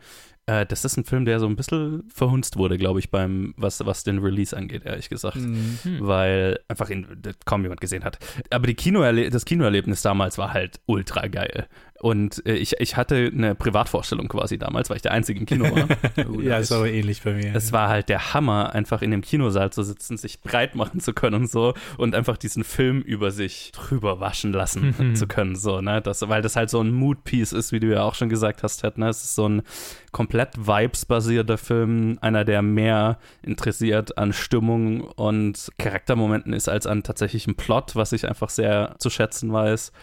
Äh, 0.45 0.65
das 0.65 0.83
ist 0.83 0.97
ein 0.97 1.05
Film, 1.05 1.23
der 1.23 1.39
so 1.39 1.45
ein 1.47 1.55
bisschen 1.55 2.03
verhunzt 2.13 2.57
wurde, 2.57 2.77
glaube 2.77 2.99
ich, 2.99 3.09
beim, 3.09 3.53
was, 3.55 3.85
was 3.85 4.03
den 4.03 4.17
Release 4.19 4.55
angeht, 4.55 4.81
ehrlich 4.85 5.07
gesagt. 5.07 5.37
Mhm. 5.37 5.77
Weil 6.01 6.59
einfach 6.67 6.89
ihn 6.89 7.07
kaum 7.45 7.61
jemand 7.61 7.79
gesehen 7.79 8.03
hat. 8.03 8.19
Aber 8.49 8.67
die 8.67 8.73
Kinoerle 8.75 9.29
das 9.29 9.45
Kinoerlebnis 9.45 10.01
damals 10.01 10.37
war 10.37 10.53
halt 10.53 10.81
ultra 10.85 11.27
geil. 11.27 11.67
Und 12.03 12.45
äh, 12.45 12.55
ich, 12.55 12.81
ich 12.81 12.97
hatte 12.97 13.31
eine 13.33 13.55
Privatvorstellung 13.55 14.27
quasi 14.27 14.57
damals, 14.57 14.89
weil 14.89 14.97
ich 14.97 15.01
der 15.03 15.13
Einzige 15.13 15.39
im 15.39 15.45
Kino 15.45 15.63
war. 15.73 15.87
ja, 16.43 16.57
ist 16.57 16.73
aber 16.73 16.89
ähnlich 16.91 17.21
bei 17.21 17.31
mir. 17.31 17.55
Es 17.55 17.71
war 17.71 17.87
halt 17.87 18.09
der 18.09 18.33
Hammer, 18.33 18.75
einfach 18.75 19.01
in 19.01 19.11
dem 19.11 19.21
Kinosaal 19.21 19.71
zu 19.71 19.83
sitzen, 19.83 20.17
sich 20.17 20.41
breit 20.41 20.75
machen 20.75 20.99
zu 20.99 21.13
können 21.13 21.35
und 21.43 21.49
so 21.49 21.73
und 21.95 22.13
einfach 22.13 22.35
diesen 22.35 22.65
Film 22.65 22.99
über 22.99 23.31
sich 23.31 23.71
drüber 23.71 24.19
waschen 24.19 24.51
lassen 24.51 24.93
Mhm. 24.99 25.15
zu 25.15 25.27
können, 25.27 25.55
so, 25.55 25.79
ne? 25.79 26.01
Das, 26.01 26.27
weil 26.27 26.41
das 26.41 26.57
halt 26.57 26.69
so 26.69 26.81
ein 26.81 26.91
Mood-Piece 26.91 27.53
ist, 27.53 27.71
wie 27.71 27.79
du 27.79 27.87
ja 27.87 28.03
auch 28.03 28.15
schon 28.15 28.27
gesagt 28.27 28.63
hast, 28.63 28.81
Ted, 28.81 28.97
ne? 28.97 29.07
Es 29.07 29.23
ist 29.23 29.35
so 29.35 29.47
ein 29.47 29.61
komplett 30.11 30.49
vibes-basierter 30.57 31.57
Film, 31.57 32.17
einer, 32.19 32.43
der 32.43 32.61
mehr 32.61 33.17
interessiert 33.43 34.17
an 34.17 34.33
Stimmung 34.33 35.01
und 35.01 35.69
Charaktermomenten 35.77 36.51
ist 36.51 36.67
als 36.67 36.85
an 36.85 37.03
tatsächlichem 37.03 37.55
Plot, 37.55 37.95
was 37.95 38.11
ich 38.11 38.27
einfach 38.27 38.49
sehr 38.49 38.95
zu 38.99 39.09
schätzen 39.09 39.53
weiß. 39.53 39.93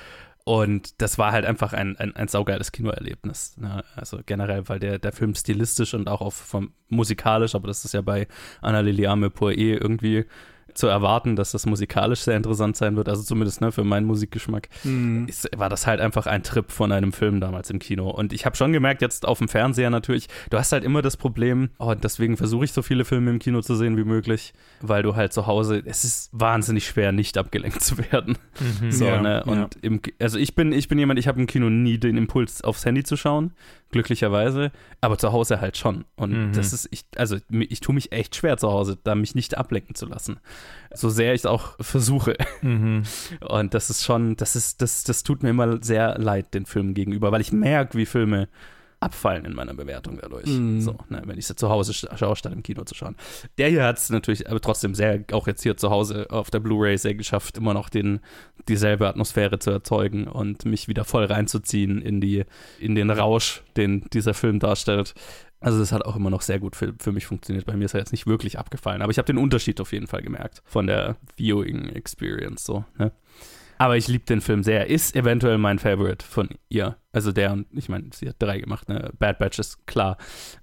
Und 0.44 1.00
das 1.02 1.18
war 1.18 1.32
halt 1.32 1.44
einfach 1.44 1.72
ein, 1.72 1.96
ein, 1.96 2.16
ein 2.16 2.28
saugeiles 2.28 2.72
Kinoerlebnis. 2.72 3.56
Ne? 3.58 3.84
Also 3.94 4.20
generell, 4.24 4.68
weil 4.68 4.80
der, 4.80 4.98
der 4.98 5.12
Film 5.12 5.34
stilistisch 5.34 5.94
und 5.94 6.08
auch 6.08 6.20
auf, 6.20 6.34
vom, 6.34 6.72
musikalisch, 6.88 7.54
aber 7.54 7.68
das 7.68 7.84
ist 7.84 7.92
ja 7.92 8.00
bei 8.00 8.26
Anna 8.60 8.80
Liliame 8.80 9.26
eh 9.26 9.74
irgendwie 9.74 10.26
zu 10.74 10.86
erwarten, 10.86 11.36
dass 11.36 11.52
das 11.52 11.66
musikalisch 11.66 12.20
sehr 12.20 12.36
interessant 12.36 12.76
sein 12.76 12.96
wird, 12.96 13.08
also 13.08 13.22
zumindest 13.22 13.60
ne, 13.60 13.72
für 13.72 13.84
meinen 13.84 14.06
Musikgeschmack, 14.06 14.68
Mhm. 14.84 15.26
ist, 15.28 15.48
war 15.56 15.68
das 15.68 15.86
halt 15.86 16.00
einfach 16.00 16.26
ein 16.26 16.42
Trip 16.42 16.70
von 16.70 16.92
einem 16.92 17.12
Film 17.12 17.40
damals 17.40 17.70
im 17.70 17.78
Kino. 17.78 18.10
Und 18.10 18.32
ich 18.32 18.46
habe 18.46 18.56
schon 18.56 18.72
gemerkt, 18.72 19.02
jetzt 19.02 19.26
auf 19.26 19.38
dem 19.38 19.48
Fernseher 19.48 19.90
natürlich, 19.90 20.28
du 20.50 20.58
hast 20.58 20.72
halt 20.72 20.84
immer 20.84 21.02
das 21.02 21.16
Problem, 21.16 21.70
oh, 21.78 21.90
und 21.90 22.04
deswegen 22.04 22.36
versuche 22.36 22.64
ich 22.64 22.72
so 22.72 22.82
viele 22.82 23.04
Filme 23.04 23.30
im 23.30 23.38
Kino 23.38 23.60
zu 23.60 23.74
sehen 23.74 23.96
wie 23.96 24.04
möglich, 24.04 24.52
weil 24.80 25.02
du 25.02 25.16
halt 25.16 25.32
zu 25.32 25.46
Hause, 25.46 25.82
es 25.84 26.04
ist 26.04 26.30
wahnsinnig 26.32 26.86
schwer, 26.86 27.12
nicht 27.12 27.36
abgelenkt 27.38 27.80
zu 27.82 27.98
werden. 27.98 28.36
Mhm. 28.80 28.92
So, 28.92 29.04
Ja, 29.06 29.20
ne? 29.20 29.42
Und 29.44 29.56
ja. 29.56 29.68
im, 29.82 30.00
also 30.20 30.38
ich 30.38 30.54
bin, 30.54 30.72
ich 30.72 30.88
bin 30.88 30.98
jemand, 30.98 31.18
ich 31.18 31.28
habe 31.28 31.40
im 31.40 31.46
Kino 31.46 31.68
nie 31.70 31.98
den 31.98 32.16
Impuls, 32.16 32.62
aufs 32.62 32.84
Handy 32.84 33.02
zu 33.04 33.16
schauen, 33.16 33.52
glücklicherweise, 33.90 34.70
aber 35.00 35.18
zu 35.18 35.32
Hause 35.32 35.60
halt 35.60 35.76
schon. 35.76 36.04
Und 36.16 36.32
Mhm. 36.32 36.52
das 36.52 36.72
ist, 36.72 36.88
ich, 36.90 37.04
also 37.16 37.36
mi- 37.50 37.66
ich 37.70 37.80
tue 37.80 37.94
mich 37.94 38.12
echt 38.12 38.36
schwer 38.36 38.56
zu 38.56 38.70
Hause, 38.70 38.98
da 39.02 39.14
mich 39.14 39.34
nicht 39.34 39.56
ablenken 39.58 39.94
zu 39.94 40.06
lassen. 40.06 40.38
So 40.94 41.08
sehr 41.08 41.34
ich 41.34 41.40
es 41.42 41.46
auch 41.46 41.74
versuche. 41.80 42.36
Mhm. 42.62 43.02
Und 43.40 43.74
das 43.74 43.90
ist 43.90 44.04
schon, 44.04 44.36
das 44.36 44.56
ist, 44.56 44.80
das, 44.82 45.04
das 45.04 45.22
tut 45.22 45.42
mir 45.42 45.50
immer 45.50 45.82
sehr 45.82 46.18
leid 46.18 46.54
den 46.54 46.66
Filmen 46.66 46.94
gegenüber, 46.94 47.32
weil 47.32 47.40
ich 47.40 47.52
merke, 47.52 47.98
wie 47.98 48.06
Filme 48.06 48.48
abfallen 49.00 49.46
in 49.46 49.54
meiner 49.54 49.72
Bewertung 49.74 50.18
dadurch. 50.20 50.46
Mhm. 50.46 50.80
So, 50.82 50.96
ne, 51.08 51.22
wenn 51.24 51.38
ich 51.38 51.46
sie 51.46 51.56
zu 51.56 51.70
Hause 51.70 51.92
sch- 51.92 52.14
schaue, 52.18 52.36
statt 52.36 52.52
im 52.52 52.62
Kino 52.62 52.84
zu 52.84 52.94
schauen. 52.94 53.16
Der 53.56 53.70
hier 53.70 53.84
hat 53.84 53.96
es 53.98 54.10
natürlich 54.10 54.48
aber 54.48 54.60
trotzdem 54.60 54.94
sehr, 54.94 55.24
auch 55.32 55.46
jetzt 55.46 55.62
hier 55.62 55.76
zu 55.76 55.90
Hause 55.90 56.26
auf 56.30 56.50
der 56.50 56.60
Blu-ray 56.60 56.98
sehr 56.98 57.14
geschafft, 57.14 57.56
immer 57.56 57.72
noch 57.72 57.88
den, 57.88 58.20
dieselbe 58.68 59.08
Atmosphäre 59.08 59.58
zu 59.58 59.70
erzeugen 59.70 60.26
und 60.26 60.66
mich 60.66 60.86
wieder 60.86 61.04
voll 61.04 61.24
reinzuziehen 61.24 62.02
in 62.02 62.20
die, 62.20 62.44
in 62.78 62.94
den 62.94 63.10
Rausch, 63.10 63.62
den 63.76 64.04
dieser 64.12 64.34
Film 64.34 64.58
darstellt. 64.58 65.14
Also 65.60 65.78
das 65.78 65.92
hat 65.92 66.04
auch 66.04 66.16
immer 66.16 66.30
noch 66.30 66.42
sehr 66.42 66.58
gut 66.58 66.76
für, 66.76 66.94
für 66.98 67.12
mich 67.12 67.26
funktioniert. 67.26 67.66
Bei 67.66 67.76
mir 67.76 67.84
ist 67.86 67.94
er 67.94 68.00
jetzt 68.00 68.12
nicht 68.12 68.26
wirklich 68.26 68.58
abgefallen, 68.58 69.02
aber 69.02 69.12
ich 69.12 69.18
habe 69.18 69.26
den 69.26 69.38
Unterschied 69.38 69.80
auf 69.80 69.92
jeden 69.92 70.06
Fall 70.06 70.22
gemerkt 70.22 70.62
von 70.64 70.86
der 70.86 71.16
Viewing 71.36 71.88
Experience 71.90 72.64
so. 72.64 72.84
Ne? 72.98 73.12
Aber 73.80 73.96
ich 73.96 74.08
liebe 74.08 74.26
den 74.26 74.42
Film 74.42 74.62
sehr. 74.62 74.90
Ist 74.90 75.16
eventuell 75.16 75.56
mein 75.56 75.78
Favorite 75.78 76.22
von 76.22 76.50
ihr. 76.68 76.98
Also 77.12 77.32
der 77.32 77.52
und 77.54 77.66
ich 77.72 77.88
meine, 77.88 78.10
sie 78.12 78.28
hat 78.28 78.36
drei 78.38 78.58
gemacht. 78.58 78.90
Ne? 78.90 79.10
Bad 79.18 79.38
Batch 79.38 79.58
ist 79.58 79.86
klar 79.86 80.18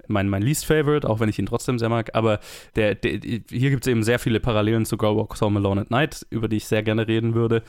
mein, 0.08 0.30
mein 0.30 0.44
Least 0.44 0.68
Favorite, 0.68 1.10
auch 1.10 1.20
wenn 1.20 1.28
ich 1.28 1.40
ihn 1.40 1.48
trotzdem 1.48 1.80
sehr 1.80 1.90
mag. 1.90 2.14
Aber 2.14 2.40
der, 2.76 2.94
der, 2.94 3.14
hier 3.20 3.72
gibt 3.72 3.88
es 3.88 3.92
eben 3.92 4.04
sehr 4.04 4.20
viele 4.20 4.40
Parallelen 4.40 4.86
zu 4.86 4.98
Girl 4.98 5.16
Walks 5.16 5.42
Home 5.42 5.58
Alone 5.58 5.82
at 5.82 5.90
Night, 5.90 6.28
über 6.30 6.48
die 6.48 6.58
ich 6.58 6.68
sehr 6.68 6.84
gerne 6.84 7.08
reden 7.08 7.34
würde. 7.34 7.64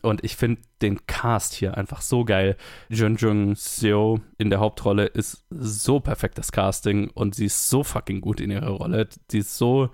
Und 0.00 0.24
ich 0.24 0.36
finde 0.36 0.62
den 0.80 1.06
Cast 1.06 1.52
hier 1.52 1.76
einfach 1.76 2.00
so 2.00 2.24
geil. 2.24 2.56
Jun 2.88 3.16
Jung 3.16 3.56
Seo 3.56 4.20
in 4.38 4.48
der 4.48 4.60
Hauptrolle 4.60 5.04
ist 5.04 5.44
so 5.50 6.00
perfektes 6.00 6.50
Casting 6.50 7.10
und 7.10 7.34
sie 7.34 7.44
ist 7.44 7.68
so 7.68 7.84
fucking 7.84 8.22
gut 8.22 8.40
in 8.40 8.50
ihrer 8.50 8.70
Rolle. 8.70 9.10
Sie 9.30 9.40
ist 9.40 9.58
so 9.58 9.90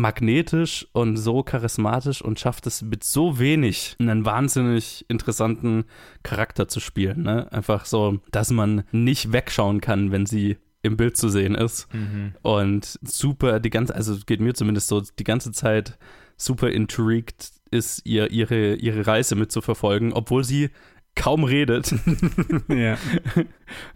magnetisch 0.00 0.86
und 0.92 1.16
so 1.16 1.42
charismatisch 1.42 2.22
und 2.22 2.40
schafft 2.40 2.66
es 2.66 2.82
mit 2.82 3.04
so 3.04 3.38
wenig 3.38 3.96
einen 3.98 4.24
wahnsinnig 4.24 5.04
interessanten 5.08 5.84
Charakter 6.22 6.68
zu 6.68 6.80
spielen. 6.80 7.22
Ne? 7.22 7.52
Einfach 7.52 7.84
so, 7.84 8.20
dass 8.30 8.50
man 8.50 8.84
nicht 8.92 9.32
wegschauen 9.32 9.80
kann, 9.80 10.10
wenn 10.12 10.26
sie 10.26 10.58
im 10.82 10.96
Bild 10.96 11.16
zu 11.16 11.28
sehen 11.28 11.54
ist. 11.54 11.92
Mhm. 11.92 12.34
Und 12.42 12.98
super, 13.02 13.60
die 13.60 13.70
ganze, 13.70 13.94
also 13.94 14.16
geht 14.24 14.40
mir 14.40 14.54
zumindest 14.54 14.88
so, 14.88 15.00
die 15.00 15.24
ganze 15.24 15.52
Zeit 15.52 15.98
super 16.36 16.70
intrigued 16.70 17.50
ist, 17.70 18.04
ihr, 18.06 18.30
ihre, 18.30 18.74
ihre 18.74 19.06
Reise 19.06 19.36
mitzuverfolgen, 19.36 20.12
obwohl 20.12 20.42
sie 20.42 20.70
kaum 21.14 21.44
redet 21.44 21.94
ja. 22.68 22.96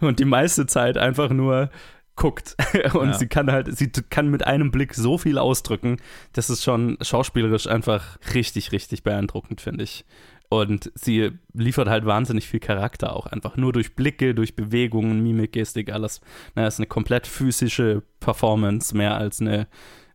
und 0.01 0.19
die 0.19 0.25
meiste 0.25 0.67
Zeit 0.67 0.99
einfach 0.99 1.31
nur 1.31 1.71
guckt. 2.17 2.57
Und 2.95 3.09
Ja. 3.09 3.19
sie 3.19 3.27
kann 3.27 3.51
halt, 3.51 3.77
sie 3.77 3.89
kann 3.91 4.29
mit 4.31 4.47
einem 4.47 4.71
Blick 4.71 4.95
so 4.95 5.19
viel 5.19 5.39
ausdrücken. 5.39 5.97
Das 6.33 6.51
ist 6.51 6.63
schon 6.63 6.97
schauspielerisch 7.01 7.67
einfach 7.67 8.19
richtig, 8.35 8.73
richtig 8.73 9.03
beeindruckend, 9.03 9.61
finde 9.61 9.85
ich. 9.85 10.05
Und 10.51 10.93
sie 10.95 11.31
liefert 11.53 11.89
halt 11.89 12.05
wahnsinnig 12.07 12.47
viel 12.47 12.61
Charakter 12.61 13.17
auch 13.17 13.27
einfach. 13.27 13.57
Nur 13.57 13.73
durch 13.73 13.97
Blicke, 13.97 14.35
durch 14.35 14.55
Bewegungen, 14.55 15.23
Mimik, 15.23 15.53
Gestik, 15.53 15.91
alles. 15.93 16.21
Na, 16.55 16.67
ist 16.67 16.79
eine 16.79 16.87
komplett 16.87 17.27
physische 17.27 18.03
Performance, 18.21 18.97
mehr 18.97 19.17
als 19.17 19.41
eine 19.41 19.67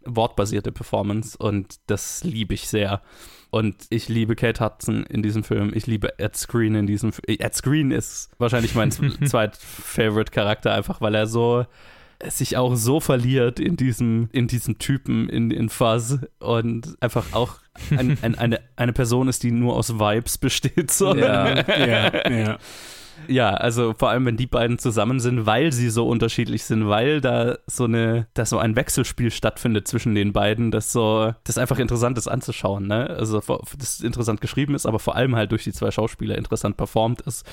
wortbasierte 0.05 0.71
Performance. 0.71 1.37
Und 1.37 1.79
das 1.87 2.23
liebe 2.23 2.53
ich 2.53 2.67
sehr. 2.67 3.01
Und 3.51 3.75
ich 3.89 4.09
liebe 4.09 4.35
Kate 4.35 4.63
Hudson 4.63 5.03
in 5.05 5.23
diesem 5.23 5.43
Film. 5.43 5.71
Ich 5.73 5.87
liebe 5.87 6.19
Ed 6.19 6.35
Screen 6.35 6.75
in 6.75 6.87
diesem 6.87 7.11
Film. 7.11 7.39
Ed 7.39 7.55
Screen 7.55 7.91
ist 7.91 8.29
wahrscheinlich 8.37 8.75
mein 8.75 8.91
zweit-Favorite-Charakter, 9.25 10.73
einfach 10.73 11.01
weil 11.01 11.15
er 11.15 11.27
so 11.27 11.65
sich 12.27 12.57
auch 12.57 12.75
so 12.75 12.99
verliert 12.99 13.59
in 13.59 13.77
diesem, 13.77 14.29
in 14.33 14.47
diesem 14.47 14.77
Typen, 14.77 15.29
in, 15.29 15.51
in 15.51 15.69
Fuzz 15.69 16.17
und 16.39 16.97
einfach 16.99 17.31
auch 17.31 17.59
ein, 17.97 18.17
ein, 18.21 18.35
eine, 18.35 18.59
eine 18.75 18.91
Person 18.91 19.29
ist, 19.29 19.43
die 19.43 19.51
nur 19.51 19.75
aus 19.75 19.97
Vibes 19.99 20.37
besteht. 20.37 20.91
So. 20.91 21.15
Ja. 21.15 21.65
ja, 21.77 22.29
ja. 22.29 22.57
Ja, 23.27 23.53
also 23.53 23.93
vor 23.97 24.09
allem, 24.09 24.25
wenn 24.25 24.37
die 24.37 24.47
beiden 24.47 24.79
zusammen 24.79 25.19
sind, 25.19 25.45
weil 25.45 25.71
sie 25.71 25.89
so 25.89 26.07
unterschiedlich 26.07 26.63
sind, 26.63 26.87
weil 26.87 27.21
da 27.21 27.57
so 27.67 27.85
eine, 27.85 28.27
da 28.33 28.45
so 28.45 28.57
ein 28.57 28.75
Wechselspiel 28.75 29.31
stattfindet 29.31 29.87
zwischen 29.87 30.15
den 30.15 30.33
beiden, 30.33 30.71
das 30.71 30.91
so, 30.91 31.33
das 31.43 31.57
einfach 31.57 31.79
interessant 31.79 32.17
ist 32.17 32.27
anzuschauen, 32.27 32.87
ne? 32.87 33.09
Also 33.09 33.41
das 33.77 34.01
interessant 34.01 34.41
geschrieben 34.41 34.75
ist, 34.75 34.85
aber 34.85 34.99
vor 34.99 35.15
allem 35.15 35.35
halt 35.35 35.51
durch 35.51 35.63
die 35.63 35.73
zwei 35.73 35.91
Schauspieler 35.91 36.37
interessant 36.37 36.77
performt 36.77 37.21
ist, 37.21 37.45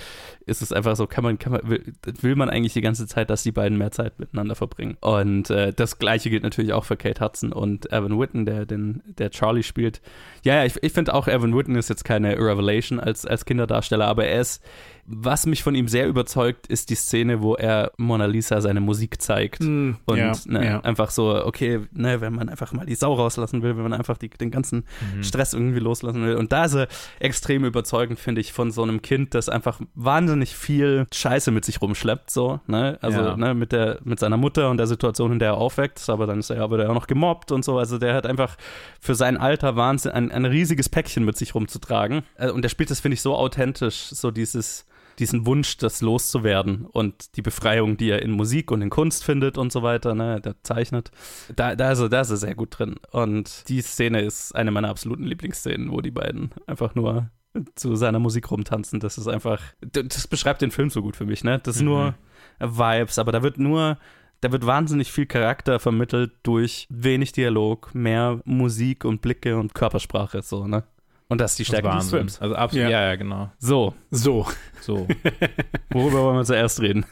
ist 0.47 0.63
es 0.63 0.73
einfach 0.73 0.97
so, 0.97 1.07
kann 1.07 1.25
man, 1.25 1.39
kann 1.39 1.53
man, 1.53 1.69
will, 1.69 1.95
will 2.21 2.37
man 2.37 2.49
eigentlich 2.49 2.73
die 2.73 2.81
ganze 2.81 3.07
Zeit, 3.07 3.31
dass 3.31 3.43
die 3.43 3.53
beiden 3.53 3.77
mehr 3.77 3.91
Zeit 3.91 4.19
miteinander 4.19 4.55
verbringen. 4.55 4.97
Und 5.01 5.51
äh, 5.51 5.73
das 5.73 5.99
gleiche 5.99 6.31
gilt 6.31 6.43
natürlich 6.43 6.73
auch 6.73 6.85
für 6.85 6.97
Kate 6.97 7.23
Hudson 7.25 7.53
und 7.53 7.93
Evan 7.93 8.19
Whitten, 8.19 8.47
der 8.47 8.67
den, 8.67 9.03
der 9.07 9.31
Charlie 9.31 9.63
spielt. 9.63 10.01
Ja, 10.45 10.55
ja, 10.55 10.65
ich, 10.65 10.83
ich 10.83 10.93
finde 10.93 11.15
auch, 11.15 11.29
Evan 11.29 11.57
Whitten 11.57 11.77
ist 11.77 11.89
jetzt 11.89 12.05
keine 12.05 12.37
Revelation 12.37 13.01
als, 13.01 13.27
als 13.27 13.45
Kinderdarsteller, 13.45 14.07
aber 14.07 14.27
er 14.27 14.41
ist, 14.41 14.63
was 15.07 15.47
mich 15.47 15.56
von 15.63 15.75
ihm 15.75 15.89
sehr 15.89 16.07
überzeugt, 16.09 16.67
ist 16.67 16.91
die 16.91 16.95
Szene, 16.95 17.43
wo 17.43 17.55
er 17.55 17.93
Mona 17.97 18.27
Lisa 18.27 18.61
seine 18.61 18.81
Musik 18.81 19.21
zeigt. 19.21 19.61
Mm, 19.63 19.93
Und 20.07 20.17
ja, 20.19 20.33
ne, 20.47 20.65
ja. 20.65 20.81
einfach 20.81 21.11
so, 21.11 21.45
okay, 21.45 21.81
ne, 21.93 22.21
wenn 22.21 22.35
man 22.35 22.49
einfach 22.49 22.73
mal 22.73 22.87
die 22.87 22.95
Sau 22.95 23.15
rauslassen 23.15 23.63
will, 23.63 23.77
wenn 23.77 23.83
man 23.83 23.93
einfach 23.93 24.19
die, 24.19 24.29
den 24.29 24.51
ganzen 24.51 24.85
Mhm. 25.17 25.23
Stress 25.23 25.53
irgendwie 25.53 25.79
loslassen 25.81 26.25
will. 26.25 26.37
Und 26.37 26.53
da 26.53 26.65
ist 26.65 26.75
er 26.75 26.89
extrem 27.21 27.65
überzeugend, 27.65 28.19
finde 28.19 28.41
ich, 28.41 28.53
von 28.53 28.71
so 28.71 28.83
einem 28.83 29.03
Kind, 29.03 29.35
das 29.35 29.49
einfach 29.49 29.81
wahnsinnig 29.95 30.55
viel 30.57 31.07
Scheiße 31.13 31.51
mit 31.51 31.65
sich 31.65 31.81
rumschleppt, 31.83 32.31
so, 32.31 32.61
ne? 32.67 32.99
Also, 33.03 33.21
Ja. 33.21 33.37
ne, 33.37 33.55
mit 33.55 33.73
der, 33.73 33.99
mit 34.05 34.19
seiner 34.21 34.37
Mutter 34.37 34.71
und 34.71 34.77
der 34.79 34.87
Situation, 34.87 35.33
in 35.33 35.39
der 35.39 35.49
er 35.51 35.57
aufwächst, 35.57 36.09
aber 36.11 36.27
dann 36.27 36.39
ist 36.41 36.51
er 36.51 36.63
aber 36.63 36.89
auch 36.89 36.95
noch 36.95 37.07
gemobbt 37.07 37.53
und 37.53 37.65
so. 37.65 37.79
Also 37.79 37.99
der 37.99 38.15
hat 38.15 38.27
einfach 38.27 38.57
für 39.01 39.15
sein 39.15 39.37
Alter 39.37 39.77
Wahnsinn, 39.77 40.13
ein, 40.13 40.31
ein 40.33 40.45
riesiges 40.45 40.89
Päckchen 40.89 41.25
mit 41.25 41.37
sich 41.37 41.55
rumzutragen. 41.55 42.23
Äh, 42.37 42.51
Und 42.51 42.63
der 42.63 42.69
spielt 42.69 42.91
das, 42.91 43.01
finde 43.01 43.15
ich, 43.15 43.23
so 43.23 43.35
authentisch, 43.37 44.09
so 44.11 44.31
dieses 44.31 44.87
diesen 45.19 45.47
Wunsch, 45.47 45.77
das 45.79 46.01
loszuwerden 46.01 46.87
und 46.87 47.37
die 47.37 47.43
Befreiung, 47.43 47.97
die 47.97 48.11
er 48.11 48.23
in 48.23 48.31
Musik 48.33 48.71
und 48.71 48.83
in 48.83 48.91
Kunst 48.91 49.25
findet 49.25 49.57
und 49.59 49.73
so 49.73 49.83
weiter, 49.83 50.15
ne, 50.15 50.41
der 50.41 50.63
zeichnet. 50.63 51.11
Da, 51.55 51.75
da, 51.77 51.93
ist 51.93 52.01
er, 52.01 52.09
da 52.09 52.21
ist 52.21 52.31
er 52.31 52.37
sehr 52.37 52.55
gut 52.55 52.79
drin. 52.79 52.97
Und 53.13 53.69
die 53.69 53.81
Szene 53.83 54.21
ist 54.23 54.55
eine 54.55 54.71
meiner 54.71 54.89
absoluten 54.91 55.25
Lieblingsszenen, 55.25 55.91
wo 55.91 56.01
die 56.01 56.11
beiden 56.11 56.51
einfach 56.67 56.95
nur 56.95 57.31
zu 57.75 57.97
seiner 57.97 58.19
Musik 58.19 58.51
rumtanzen. 58.51 59.01
Das 59.01 59.17
ist 59.17 59.29
einfach, 59.29 59.61
das 59.81 60.29
beschreibt 60.29 60.61
den 60.61 60.71
Film 60.71 60.91
so 60.91 61.01
gut 61.03 61.17
für 61.17 61.25
mich, 61.25 61.43
ne? 61.43 61.59
Das 61.63 61.77
ist 61.77 61.83
Mhm. 61.83 61.89
nur 61.89 62.15
Vibes, 62.61 63.19
aber 63.19 63.33
da 63.33 63.43
wird 63.43 63.59
nur, 63.59 63.99
da 64.43 64.53
wird 64.53 64.67
wahnsinnig 64.67 65.11
viel 65.11 65.25
Charakter 65.27 65.79
vermittelt 65.81 66.33
durch 66.43 66.87
wenig 66.91 67.33
Dialog, 67.33 67.95
mehr 67.95 68.41
Musik 68.45 69.07
und 69.07 69.23
Blicke 69.23 69.57
und 69.57 69.75
Körpersprache, 69.75 70.43
so, 70.43 70.67
ne? 70.67 70.85
Und 71.29 71.41
das 71.41 71.53
ist 71.53 71.59
die 71.59 71.65
Stärke 71.65 71.89
des. 71.91 72.09
Films. 72.11 72.41
Also 72.41 72.55
absolut, 72.55 72.85
Ja. 72.85 73.01
ja, 73.01 73.07
ja, 73.09 73.17
genau. 73.17 73.51
So, 73.59 73.95
So, 74.13 74.47
So. 74.81 75.09
worüber 75.91 76.23
wollen 76.23 76.37
wir 76.37 76.45
zuerst 76.45 76.81
reden? 76.81 77.05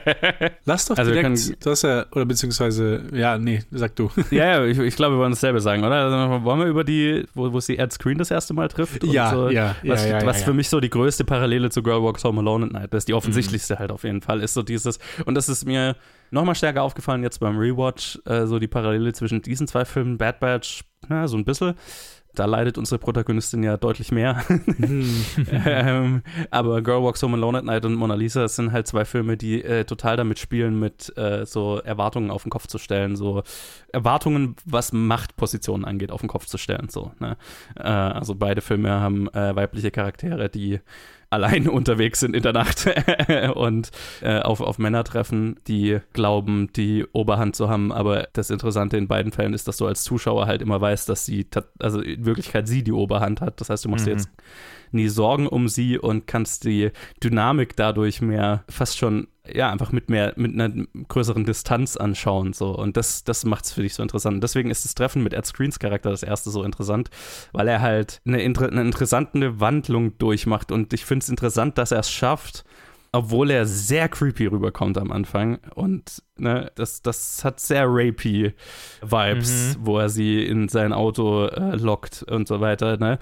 lass 0.64 0.86
doch 0.86 0.96
Also 0.96 1.10
wir 1.12 1.20
direkt, 1.22 1.36
können- 1.44 1.56
du 1.62 1.70
hast 1.70 1.82
ja, 1.82 2.06
oder 2.12 2.24
beziehungsweise, 2.24 3.02
ja, 3.12 3.36
nee, 3.38 3.62
sag 3.70 3.94
du. 3.96 4.10
ja, 4.30 4.46
ja, 4.46 4.64
ich, 4.64 4.78
ich 4.78 4.96
glaube, 4.96 5.16
wir 5.16 5.18
wollen 5.20 5.32
dasselbe 5.32 5.60
sagen, 5.60 5.84
oder? 5.84 5.96
Also, 6.06 6.44
wollen 6.44 6.60
wir 6.60 6.66
über 6.66 6.84
die, 6.84 7.24
wo, 7.34 7.52
wo 7.52 7.60
sie 7.60 7.76
Ed 7.78 7.92
Screen 7.92 8.16
das 8.18 8.30
erste 8.30 8.54
Mal 8.54 8.68
trifft? 8.68 9.04
und 9.04 9.12
ja, 9.12 9.30
so, 9.30 9.50
ja, 9.50 9.76
ja, 9.82 9.92
Was, 9.92 10.06
ja, 10.06 10.24
was 10.24 10.38
ja, 10.38 10.44
für 10.44 10.50
ja. 10.52 10.56
mich 10.56 10.68
so 10.68 10.80
die 10.80 10.90
größte 10.90 11.24
Parallele 11.24 11.70
zu 11.70 11.82
Girl 11.82 12.02
Walks 12.02 12.24
Home 12.24 12.40
Alone 12.40 12.66
at 12.66 12.72
Night 12.72 12.94
ist, 12.94 13.08
die 13.08 13.14
offensichtlichste 13.14 13.78
halt 13.78 13.92
auf 13.92 14.04
jeden 14.04 14.22
Fall, 14.22 14.40
ist 14.40 14.54
so 14.54 14.62
dieses, 14.62 14.98
und 15.26 15.34
das 15.34 15.48
ist 15.50 15.66
mir 15.66 15.96
nochmal 16.30 16.54
stärker 16.54 16.82
aufgefallen 16.82 17.22
jetzt 17.22 17.40
beim 17.40 17.58
Rewatch, 17.58 18.18
äh, 18.24 18.46
so 18.46 18.58
die 18.58 18.68
Parallele 18.68 19.12
zwischen 19.12 19.42
diesen 19.42 19.66
zwei 19.66 19.84
Filmen, 19.84 20.16
Bad 20.16 20.40
Batch, 20.40 20.82
na, 21.08 21.26
so 21.28 21.36
ein 21.36 21.44
bisschen. 21.44 21.74
Da 22.40 22.46
leidet 22.46 22.78
unsere 22.78 22.98
Protagonistin 22.98 23.62
ja 23.62 23.76
deutlich 23.76 24.12
mehr. 24.12 24.42
Hm. 24.48 25.26
ähm, 25.66 26.22
aber 26.50 26.80
Girl 26.80 27.02
Walks 27.02 27.22
Home 27.22 27.36
Alone 27.36 27.58
at 27.58 27.64
Night 27.64 27.84
und 27.84 27.94
Mona 27.96 28.14
Lisa 28.14 28.48
sind 28.48 28.72
halt 28.72 28.86
zwei 28.86 29.04
Filme, 29.04 29.36
die 29.36 29.62
äh, 29.62 29.84
total 29.84 30.16
damit 30.16 30.38
spielen, 30.38 30.80
mit 30.80 31.14
äh, 31.18 31.44
so 31.44 31.80
Erwartungen 31.80 32.30
auf 32.30 32.44
den 32.44 32.50
Kopf 32.50 32.66
zu 32.66 32.78
stellen, 32.78 33.14
so 33.14 33.42
Erwartungen, 33.92 34.56
was 34.64 34.94
Machtpositionen 34.94 35.84
angeht, 35.84 36.10
auf 36.10 36.20
den 36.20 36.30
Kopf 36.30 36.46
zu 36.46 36.56
stellen. 36.56 36.88
So, 36.88 37.12
ne? 37.18 37.36
äh, 37.76 37.82
also 37.82 38.34
beide 38.34 38.62
Filme 38.62 38.88
haben 38.88 39.28
äh, 39.34 39.54
weibliche 39.54 39.90
Charaktere, 39.90 40.48
die 40.48 40.80
allein 41.30 41.68
unterwegs 41.68 42.20
sind 42.20 42.34
in 42.36 42.42
der 42.42 42.52
Nacht 42.52 42.88
und 43.54 43.90
äh, 44.20 44.40
auf, 44.40 44.60
auf 44.60 44.78
Männer 44.78 45.04
treffen, 45.04 45.58
die 45.66 45.98
glauben, 46.12 46.72
die 46.74 47.06
Oberhand 47.12 47.56
zu 47.56 47.68
haben. 47.68 47.92
Aber 47.92 48.28
das 48.32 48.50
Interessante 48.50 48.96
in 48.96 49.08
beiden 49.08 49.32
Fällen 49.32 49.54
ist, 49.54 49.68
dass 49.68 49.76
du 49.76 49.86
als 49.86 50.02
Zuschauer 50.02 50.46
halt 50.46 50.60
immer 50.62 50.80
weißt, 50.80 51.08
dass 51.08 51.24
sie, 51.24 51.46
also 51.78 52.00
in 52.00 52.24
Wirklichkeit 52.24 52.68
sie 52.68 52.82
die 52.82 52.92
Oberhand 52.92 53.40
hat. 53.40 53.60
Das 53.60 53.70
heißt, 53.70 53.84
du 53.84 53.88
musst 53.88 54.06
dir 54.06 54.10
Mhm. 54.10 54.18
jetzt 54.18 54.30
nie 54.92 55.08
Sorgen 55.08 55.46
um 55.46 55.68
sie 55.68 55.98
und 55.98 56.26
kannst 56.26 56.64
die 56.64 56.90
Dynamik 57.22 57.76
dadurch 57.76 58.20
mehr 58.20 58.64
fast 58.68 58.98
schon 58.98 59.28
ja 59.54 59.70
einfach 59.70 59.92
mit 59.92 60.10
mehr 60.10 60.32
mit 60.36 60.52
einer 60.52 60.86
größeren 61.08 61.44
Distanz 61.44 61.96
anschauen 61.96 62.52
so 62.52 62.76
und 62.76 62.96
das 62.96 63.24
das 63.24 63.44
macht's 63.44 63.72
für 63.72 63.82
dich 63.82 63.94
so 63.94 64.02
interessant. 64.02 64.36
Und 64.36 64.40
deswegen 64.42 64.70
ist 64.70 64.84
das 64.84 64.94
Treffen 64.94 65.22
mit 65.22 65.34
Ed 65.34 65.46
Screens 65.46 65.78
Charakter 65.78 66.10
das 66.10 66.22
erste 66.22 66.50
so 66.50 66.62
interessant, 66.62 67.10
weil 67.52 67.68
er 67.68 67.80
halt 67.80 68.20
eine, 68.26 68.42
inter 68.42 68.68
eine 68.68 68.82
interessante 68.82 69.60
Wandlung 69.60 70.16
durchmacht 70.18 70.72
und 70.72 70.92
ich 70.92 71.04
finde 71.04 71.24
es 71.24 71.28
interessant, 71.28 71.78
dass 71.78 71.92
er 71.92 72.00
es 72.00 72.10
schafft, 72.10 72.64
obwohl 73.12 73.50
er 73.50 73.66
sehr 73.66 74.08
creepy 74.08 74.46
rüberkommt 74.46 74.96
am 74.96 75.10
Anfang 75.10 75.58
und 75.74 76.22
ne, 76.36 76.70
das, 76.76 77.02
das 77.02 77.44
hat 77.44 77.58
sehr 77.58 77.86
rapey 77.88 78.54
Vibes, 79.02 79.76
wo 79.80 79.98
er 79.98 80.08
sie 80.08 80.44
in 80.46 80.68
sein 80.68 80.92
Auto 80.92 81.46
äh, 81.46 81.76
lockt 81.76 82.22
und 82.22 82.46
so 82.46 82.60
weiter. 82.60 82.96
Ne? 82.98 83.18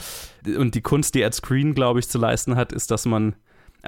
Und 0.59 0.75
die 0.75 0.83
Kunst, 0.83 1.15
die 1.15 1.23
Ed 1.23 1.35
Screen, 1.35 1.75
glaube 1.75 2.01
ich, 2.01 2.09
zu 2.09 2.19
leisten 2.19 2.57
hat, 2.57 2.73
ist, 2.73 2.91
dass 2.91 3.07
man 3.07 3.35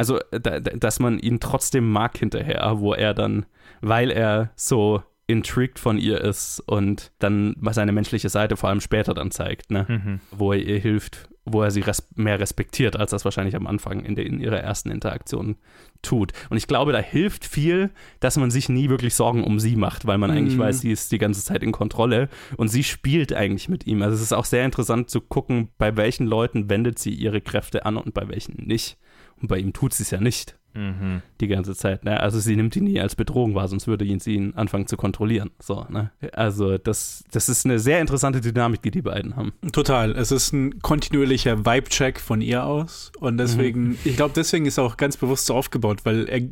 also, 0.00 0.18
da, 0.30 0.60
da- 0.60 0.76
dass 0.76 0.98
man 0.98 1.18
ihn 1.18 1.40
trotzdem 1.40 1.90
mag 1.92 2.16
hinterher, 2.16 2.76
wo 2.78 2.94
er 2.94 3.12
dann, 3.12 3.44
weil 3.82 4.10
er 4.10 4.50
so 4.56 5.02
intrigued 5.26 5.78
von 5.78 5.98
ihr 5.98 6.20
ist 6.22 6.60
und 6.66 7.12
dann 7.18 7.54
seine 7.70 7.92
menschliche 7.92 8.30
Seite 8.30 8.56
vor 8.56 8.70
allem 8.70 8.80
später 8.80 9.12
dann 9.14 9.30
zeigt, 9.30 9.70
ne? 9.70 9.84
Mhm. 9.88 10.20
wo 10.32 10.52
er 10.52 10.58
ihr 10.58 10.78
hilft, 10.78 11.28
wo 11.44 11.62
er 11.62 11.70
sie 11.70 11.80
res 11.82 12.08
mehr 12.16 12.40
respektiert, 12.40 12.96
als 12.96 13.12
das 13.12 13.24
wahrscheinlich 13.24 13.54
am 13.56 13.66
Anfang 13.68 14.04
in, 14.04 14.14
der, 14.16 14.26
in 14.26 14.40
ihrer 14.40 14.58
ersten 14.58 14.90
Interaktion 14.90 15.56
tut. 16.02 16.32
Und 16.50 16.56
ich 16.56 16.66
glaube, 16.66 16.92
da 16.92 16.98
hilft 16.98 17.44
viel, 17.44 17.90
dass 18.18 18.36
man 18.38 18.50
sich 18.50 18.68
nie 18.68 18.88
wirklich 18.88 19.14
Sorgen 19.14 19.44
um 19.44 19.60
sie 19.60 19.76
macht, 19.76 20.06
weil 20.06 20.18
man 20.18 20.30
eigentlich 20.32 20.56
Mhm. 20.56 20.60
weiß, 20.62 20.80
sie 20.80 20.90
ist 20.90 21.12
die 21.12 21.18
ganze 21.18 21.44
Zeit 21.44 21.62
in 21.62 21.70
Kontrolle 21.72 22.28
und 22.56 22.66
sie 22.68 22.82
spielt 22.82 23.32
eigentlich 23.32 23.68
mit 23.68 23.86
ihm. 23.86 24.02
Also 24.02 24.16
es 24.16 24.22
ist 24.22 24.32
auch 24.32 24.44
sehr 24.46 24.64
interessant 24.64 25.10
zu 25.10 25.20
gucken, 25.20 25.68
bei 25.78 25.96
welchen 25.96 26.26
Leuten 26.26 26.68
wendet 26.70 26.98
sie 26.98 27.12
ihre 27.14 27.40
Kräfte 27.40 27.86
an 27.86 27.96
und 27.96 28.14
bei 28.14 28.28
welchen 28.28 28.64
nicht. 28.66 28.98
Und 29.40 29.48
bei 29.48 29.58
ihm 29.58 29.72
tut 29.72 29.94
sie 29.94 30.02
es 30.02 30.10
ja 30.10 30.20
nicht 30.20 30.56
Mhm. 30.72 31.22
die 31.40 31.48
ganze 31.48 31.74
Zeit. 31.74 32.04
Ne? 32.04 32.20
Also 32.20 32.38
sie 32.38 32.54
nimmt 32.54 32.76
ihn 32.76 32.84
nie 32.84 33.00
als 33.00 33.16
Bedrohung 33.16 33.56
wahr, 33.56 33.66
sonst 33.66 33.88
würde 33.88 34.04
ihn 34.04 34.20
sie 34.20 34.34
ihn 34.34 34.54
anfangen 34.54 34.86
zu 34.86 34.96
kontrollieren. 34.96 35.50
So, 35.58 35.84
ne? 35.88 36.12
Also 36.32 36.78
das, 36.78 37.24
das 37.32 37.48
ist 37.48 37.64
eine 37.64 37.80
sehr 37.80 38.00
interessante 38.00 38.40
Dynamik, 38.40 38.80
die 38.82 38.92
die 38.92 39.02
beiden 39.02 39.34
haben. 39.34 39.52
Total. 39.72 40.12
Es 40.12 40.30
ist 40.30 40.52
ein 40.52 40.80
kontinuierlicher 40.80 41.64
Vibe-Check 41.66 42.20
von 42.20 42.40
ihr 42.40 42.64
aus. 42.64 43.10
Und 43.18 43.38
deswegen, 43.38 43.98
ich 44.04 44.14
glaube, 44.14 44.32
deswegen 44.36 44.64
ist 44.66 44.78
er 44.78 44.84
auch 44.84 44.96
ganz 44.96 45.16
bewusst 45.16 45.46
so 45.46 45.54
aufgebaut, 45.54 46.04
weil 46.04 46.28
er, 46.28 46.42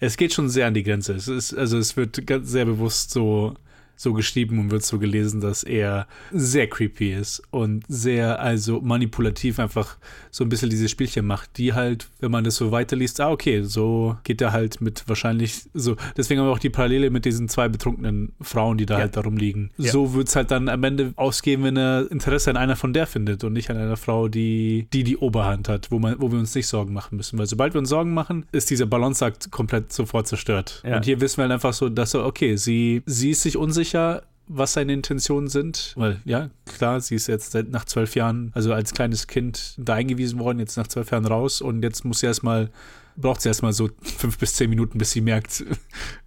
es 0.00 0.16
geht 0.16 0.32
schon 0.32 0.48
sehr 0.48 0.66
an 0.66 0.74
die 0.74 0.82
Grenze. 0.82 1.12
Es 1.12 1.28
ist, 1.28 1.54
also 1.54 1.78
es 1.78 1.96
wird 1.96 2.26
ganz 2.26 2.50
sehr 2.50 2.64
bewusst 2.64 3.12
so, 3.12 3.54
so 3.98 4.12
geschrieben 4.14 4.58
und 4.60 4.70
wird 4.70 4.84
so 4.84 4.98
gelesen, 4.98 5.40
dass 5.40 5.64
er 5.64 6.06
sehr 6.32 6.68
creepy 6.68 7.12
ist 7.12 7.42
und 7.50 7.84
sehr, 7.88 8.40
also 8.40 8.80
manipulativ 8.80 9.58
einfach 9.58 9.96
so 10.30 10.44
ein 10.44 10.48
bisschen 10.48 10.70
diese 10.70 10.88
Spielchen 10.88 11.26
macht, 11.26 11.58
die 11.58 11.72
halt, 11.72 12.08
wenn 12.20 12.30
man 12.30 12.44
das 12.44 12.54
so 12.56 12.70
weiterliest, 12.70 13.20
ah, 13.20 13.30
okay, 13.30 13.62
so 13.64 14.16
geht 14.22 14.40
er 14.40 14.52
halt 14.52 14.80
mit 14.80 15.02
wahrscheinlich 15.08 15.62
so. 15.74 15.96
Deswegen 16.16 16.40
haben 16.40 16.46
wir 16.46 16.52
auch 16.52 16.58
die 16.60 16.70
Parallele 16.70 17.10
mit 17.10 17.24
diesen 17.24 17.48
zwei 17.48 17.68
betrunkenen 17.68 18.32
Frauen, 18.40 18.78
die 18.78 18.86
da 18.86 18.94
Ja. 18.94 19.00
halt 19.00 19.16
da 19.16 19.20
rumliegen. 19.22 19.70
Ja. 19.78 19.90
So 19.90 20.14
wird 20.14 20.28
es 20.28 20.36
halt 20.36 20.52
dann 20.52 20.68
am 20.68 20.84
Ende 20.84 21.12
ausgehen, 21.16 21.64
wenn 21.64 21.76
er 21.76 22.08
Interesse 22.10 22.50
an 22.50 22.56
einer 22.56 22.76
von 22.76 22.92
der 22.92 23.06
findet 23.08 23.42
und 23.42 23.52
nicht 23.52 23.68
an 23.68 23.76
einer 23.76 23.96
Frau, 23.96 24.28
die 24.28 24.86
die, 24.92 25.02
die 25.02 25.16
Oberhand 25.16 25.68
hat, 25.68 25.90
wo, 25.90 25.98
man, 25.98 26.14
wo 26.20 26.30
wir 26.30 26.38
uns 26.38 26.54
nicht 26.54 26.68
Sorgen 26.68 26.92
machen 26.92 27.16
müssen. 27.16 27.36
Weil 27.36 27.46
sobald 27.46 27.74
wir 27.74 27.80
uns 27.80 27.88
Sorgen 27.88 28.14
machen, 28.14 28.46
ist 28.52 28.70
dieser 28.70 28.86
Balanceakt 28.86 29.50
komplett 29.50 29.92
sofort 29.92 30.28
zerstört. 30.28 30.82
Ja. 30.86 30.96
Und 30.96 31.04
hier 31.04 31.20
wissen 31.20 31.38
wir 31.38 31.42
halt 31.42 31.52
einfach 31.52 31.72
so, 31.72 31.88
dass 31.88 32.14
er, 32.14 32.24
okay, 32.24 32.54
sie, 32.54 33.02
sie 33.06 33.30
ist 33.30 33.42
sich 33.42 33.56
unsicher, 33.56 33.87
was 34.50 34.72
seine 34.72 34.92
Intentionen 34.94 35.48
sind. 35.48 35.92
Weil, 35.96 36.20
ja, 36.24 36.48
klar, 36.64 37.00
sie 37.00 37.14
ist 37.14 37.26
jetzt 37.26 37.52
seit 37.52 37.68
nach 37.70 37.84
zwölf 37.84 38.14
Jahren, 38.14 38.50
also 38.54 38.72
als 38.72 38.94
kleines 38.94 39.26
Kind 39.26 39.74
da 39.76 39.94
eingewiesen 39.94 40.38
worden, 40.38 40.58
jetzt 40.58 40.76
nach 40.76 40.86
zwölf 40.86 41.10
Jahren 41.10 41.26
raus 41.26 41.60
und 41.60 41.82
jetzt 41.82 42.04
muss 42.06 42.20
sie 42.20 42.26
erstmal, 42.26 42.70
braucht 43.16 43.42
sie 43.42 43.48
erstmal 43.50 43.72
so 43.74 43.90
fünf 44.00 44.38
bis 44.38 44.54
zehn 44.54 44.70
Minuten, 44.70 44.96
bis 44.96 45.10
sie 45.10 45.20
merkt, 45.20 45.64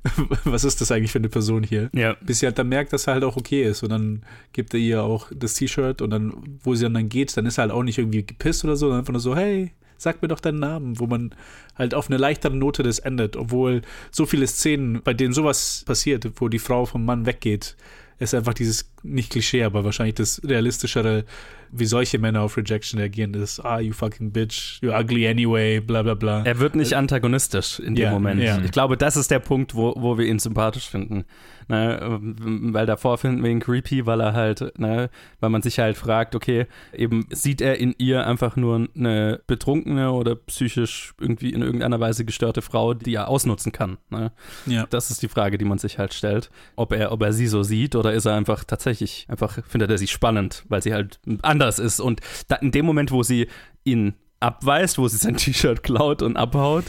was 0.44 0.64
ist 0.64 0.82
das 0.82 0.92
eigentlich 0.92 1.12
für 1.12 1.20
eine 1.20 1.30
Person 1.30 1.64
hier 1.64 1.90
Ja. 1.96 2.16
bis 2.22 2.40
sie 2.40 2.46
halt 2.46 2.60
dann 2.60 2.70
merkt, 2.70 2.94
dass 2.94 3.08
er 3.08 3.14
halt 3.14 3.24
auch 3.24 3.38
okay 3.38 3.64
ist. 3.64 3.82
Und 3.82 3.90
dann 3.90 4.22
gibt 4.54 4.74
er 4.74 4.80
ihr 4.80 5.02
auch 5.04 5.32
das 5.36 5.54
T-Shirt 5.56 6.02
und 6.02 6.10
dann, 6.12 6.34
wo 6.64 6.76
sie 6.76 6.84
dann, 6.84 6.94
dann 6.94 7.10
geht, 7.10 7.36
dann 7.38 7.46
ist 7.46 7.58
er 7.58 7.64
halt 7.64 7.72
auch 7.72 7.84
nicht 7.84 7.98
irgendwie 7.98 8.24
gepisst 8.26 8.64
oder 8.64 8.76
so, 8.76 8.82
sondern 8.88 9.00
einfach 9.00 9.14
nur 9.14 9.22
so, 9.22 9.36
hey, 9.36 9.72
sag 10.02 10.22
mir 10.22 10.28
doch 10.28 10.40
deinen 10.40 10.60
Namen, 10.60 11.00
wo 11.00 11.08
man 11.08 11.34
halt 11.76 11.94
auf 11.94 12.08
eine 12.10 12.18
leichtere 12.18 12.56
Note 12.56 12.84
das 12.84 13.00
endet, 13.00 13.36
obwohl 13.38 13.82
so 14.12 14.26
viele 14.26 14.48
Szenen, 14.48 15.02
bei 15.04 15.14
denen 15.14 15.34
sowas 15.34 15.84
passiert, 15.86 16.28
wo 16.38 16.48
die 16.50 16.60
Frau 16.60 16.86
vom 16.86 17.06
Mann 17.06 17.26
weggeht, 17.26 17.76
ist 18.20 18.36
einfach 18.36 18.54
dieses, 18.54 18.92
nicht 19.02 19.32
Klischee, 19.32 19.64
aber 19.64 19.84
wahrscheinlich 19.84 20.14
das 20.14 20.42
realistischere, 20.46 21.26
wie 21.72 21.86
solche 21.86 22.20
Männer 22.20 22.42
auf 22.42 22.56
Rejection 22.56 23.00
reagieren, 23.00 23.34
ist, 23.34 23.60
ah, 23.62 23.80
you 23.80 23.94
fucking 23.94 24.32
bitch, 24.32 24.80
you're 24.84 24.96
ugly 25.00 25.28
anyway, 25.28 25.80
bla 25.80 26.04
bla 26.04 26.14
bla. 26.14 26.44
Er 26.46 26.60
wird 26.60 26.76
nicht 26.76 26.94
antagonistisch 26.94 27.80
in 27.80 27.96
dem 27.96 28.04
Ja, 28.04 28.12
Moment. 28.12 28.42
ja. 28.44 28.62
Ich 28.64 28.72
glaube, 28.72 28.96
das 28.96 29.16
ist 29.18 29.32
der 29.32 29.40
Punkt, 29.40 29.74
wo, 29.74 29.96
wo 29.98 30.20
wir 30.20 30.26
ihn 30.26 30.38
sympathisch 30.38 30.88
finden. 30.88 31.24
Ne, 31.68 32.20
weil 32.22 32.86
davor 32.86 33.18
finden 33.18 33.44
wir 33.44 33.52
ihn 33.52 33.60
creepy, 33.60 34.06
weil 34.06 34.22
er 34.22 34.34
halt, 34.34 34.78
ne, 34.78 35.10
weil 35.40 35.50
man 35.50 35.62
sich 35.62 35.80
halt 35.80 35.98
fragt, 35.98 36.36
okay, 36.36 36.68
eben 36.94 37.28
sieht 37.30 37.62
er 37.62 37.78
in 37.78 37.96
ihr 37.98 38.26
einfach 38.26 38.56
nur 38.56 38.88
eine 38.96 39.42
betrunkene 39.48 40.12
oder 40.12 40.36
psychisch 40.36 41.14
irgendwie 41.20 41.52
in 41.52 41.62
irgendeiner 41.62 42.00
Weise 42.00 42.26
gestörte 42.26 42.62
Frau, 42.62 42.94
die 42.94 43.16
er 43.16 43.28
ausnutzen 43.28 43.72
kann. 43.72 43.98
Ne? 44.10 44.32
Ja. 44.66 44.86
Das 44.90 45.12
ist 45.12 45.22
die 45.22 45.28
Frage, 45.28 45.58
die 45.58 45.66
man 45.66 45.78
sich 45.78 45.98
halt 45.98 46.14
stellt. 46.14 46.50
Ob 46.76 46.94
er, 46.94 47.12
ob 47.12 47.22
er 47.22 47.34
sie 47.34 47.48
so 47.48 47.64
sieht 47.64 47.96
oder 47.96 48.14
ist 48.14 48.26
er 48.26 48.36
einfach 48.36 48.64
tatsächlich, 48.64 49.26
einfach 49.30 49.60
findet 49.66 49.92
er 49.92 49.98
sie 49.98 50.08
spannend, 50.08 50.66
weil 50.70 50.82
sie 50.82 50.94
halt 50.94 51.20
anders 51.42 51.80
ist. 51.80 52.00
Und 52.00 52.22
da, 52.48 52.56
in 52.58 52.72
dem 52.72 52.86
Moment, 52.86 53.12
wo 53.12 53.24
sie 53.24 53.48
ihn 53.84 54.16
abweist, 54.40 54.98
wo 54.98 55.08
sie 55.08 55.18
sein 55.18 55.38
T-Shirt 55.38 55.84
klaut 55.84 56.22
und 56.22 56.36
abhaut, 56.36 56.86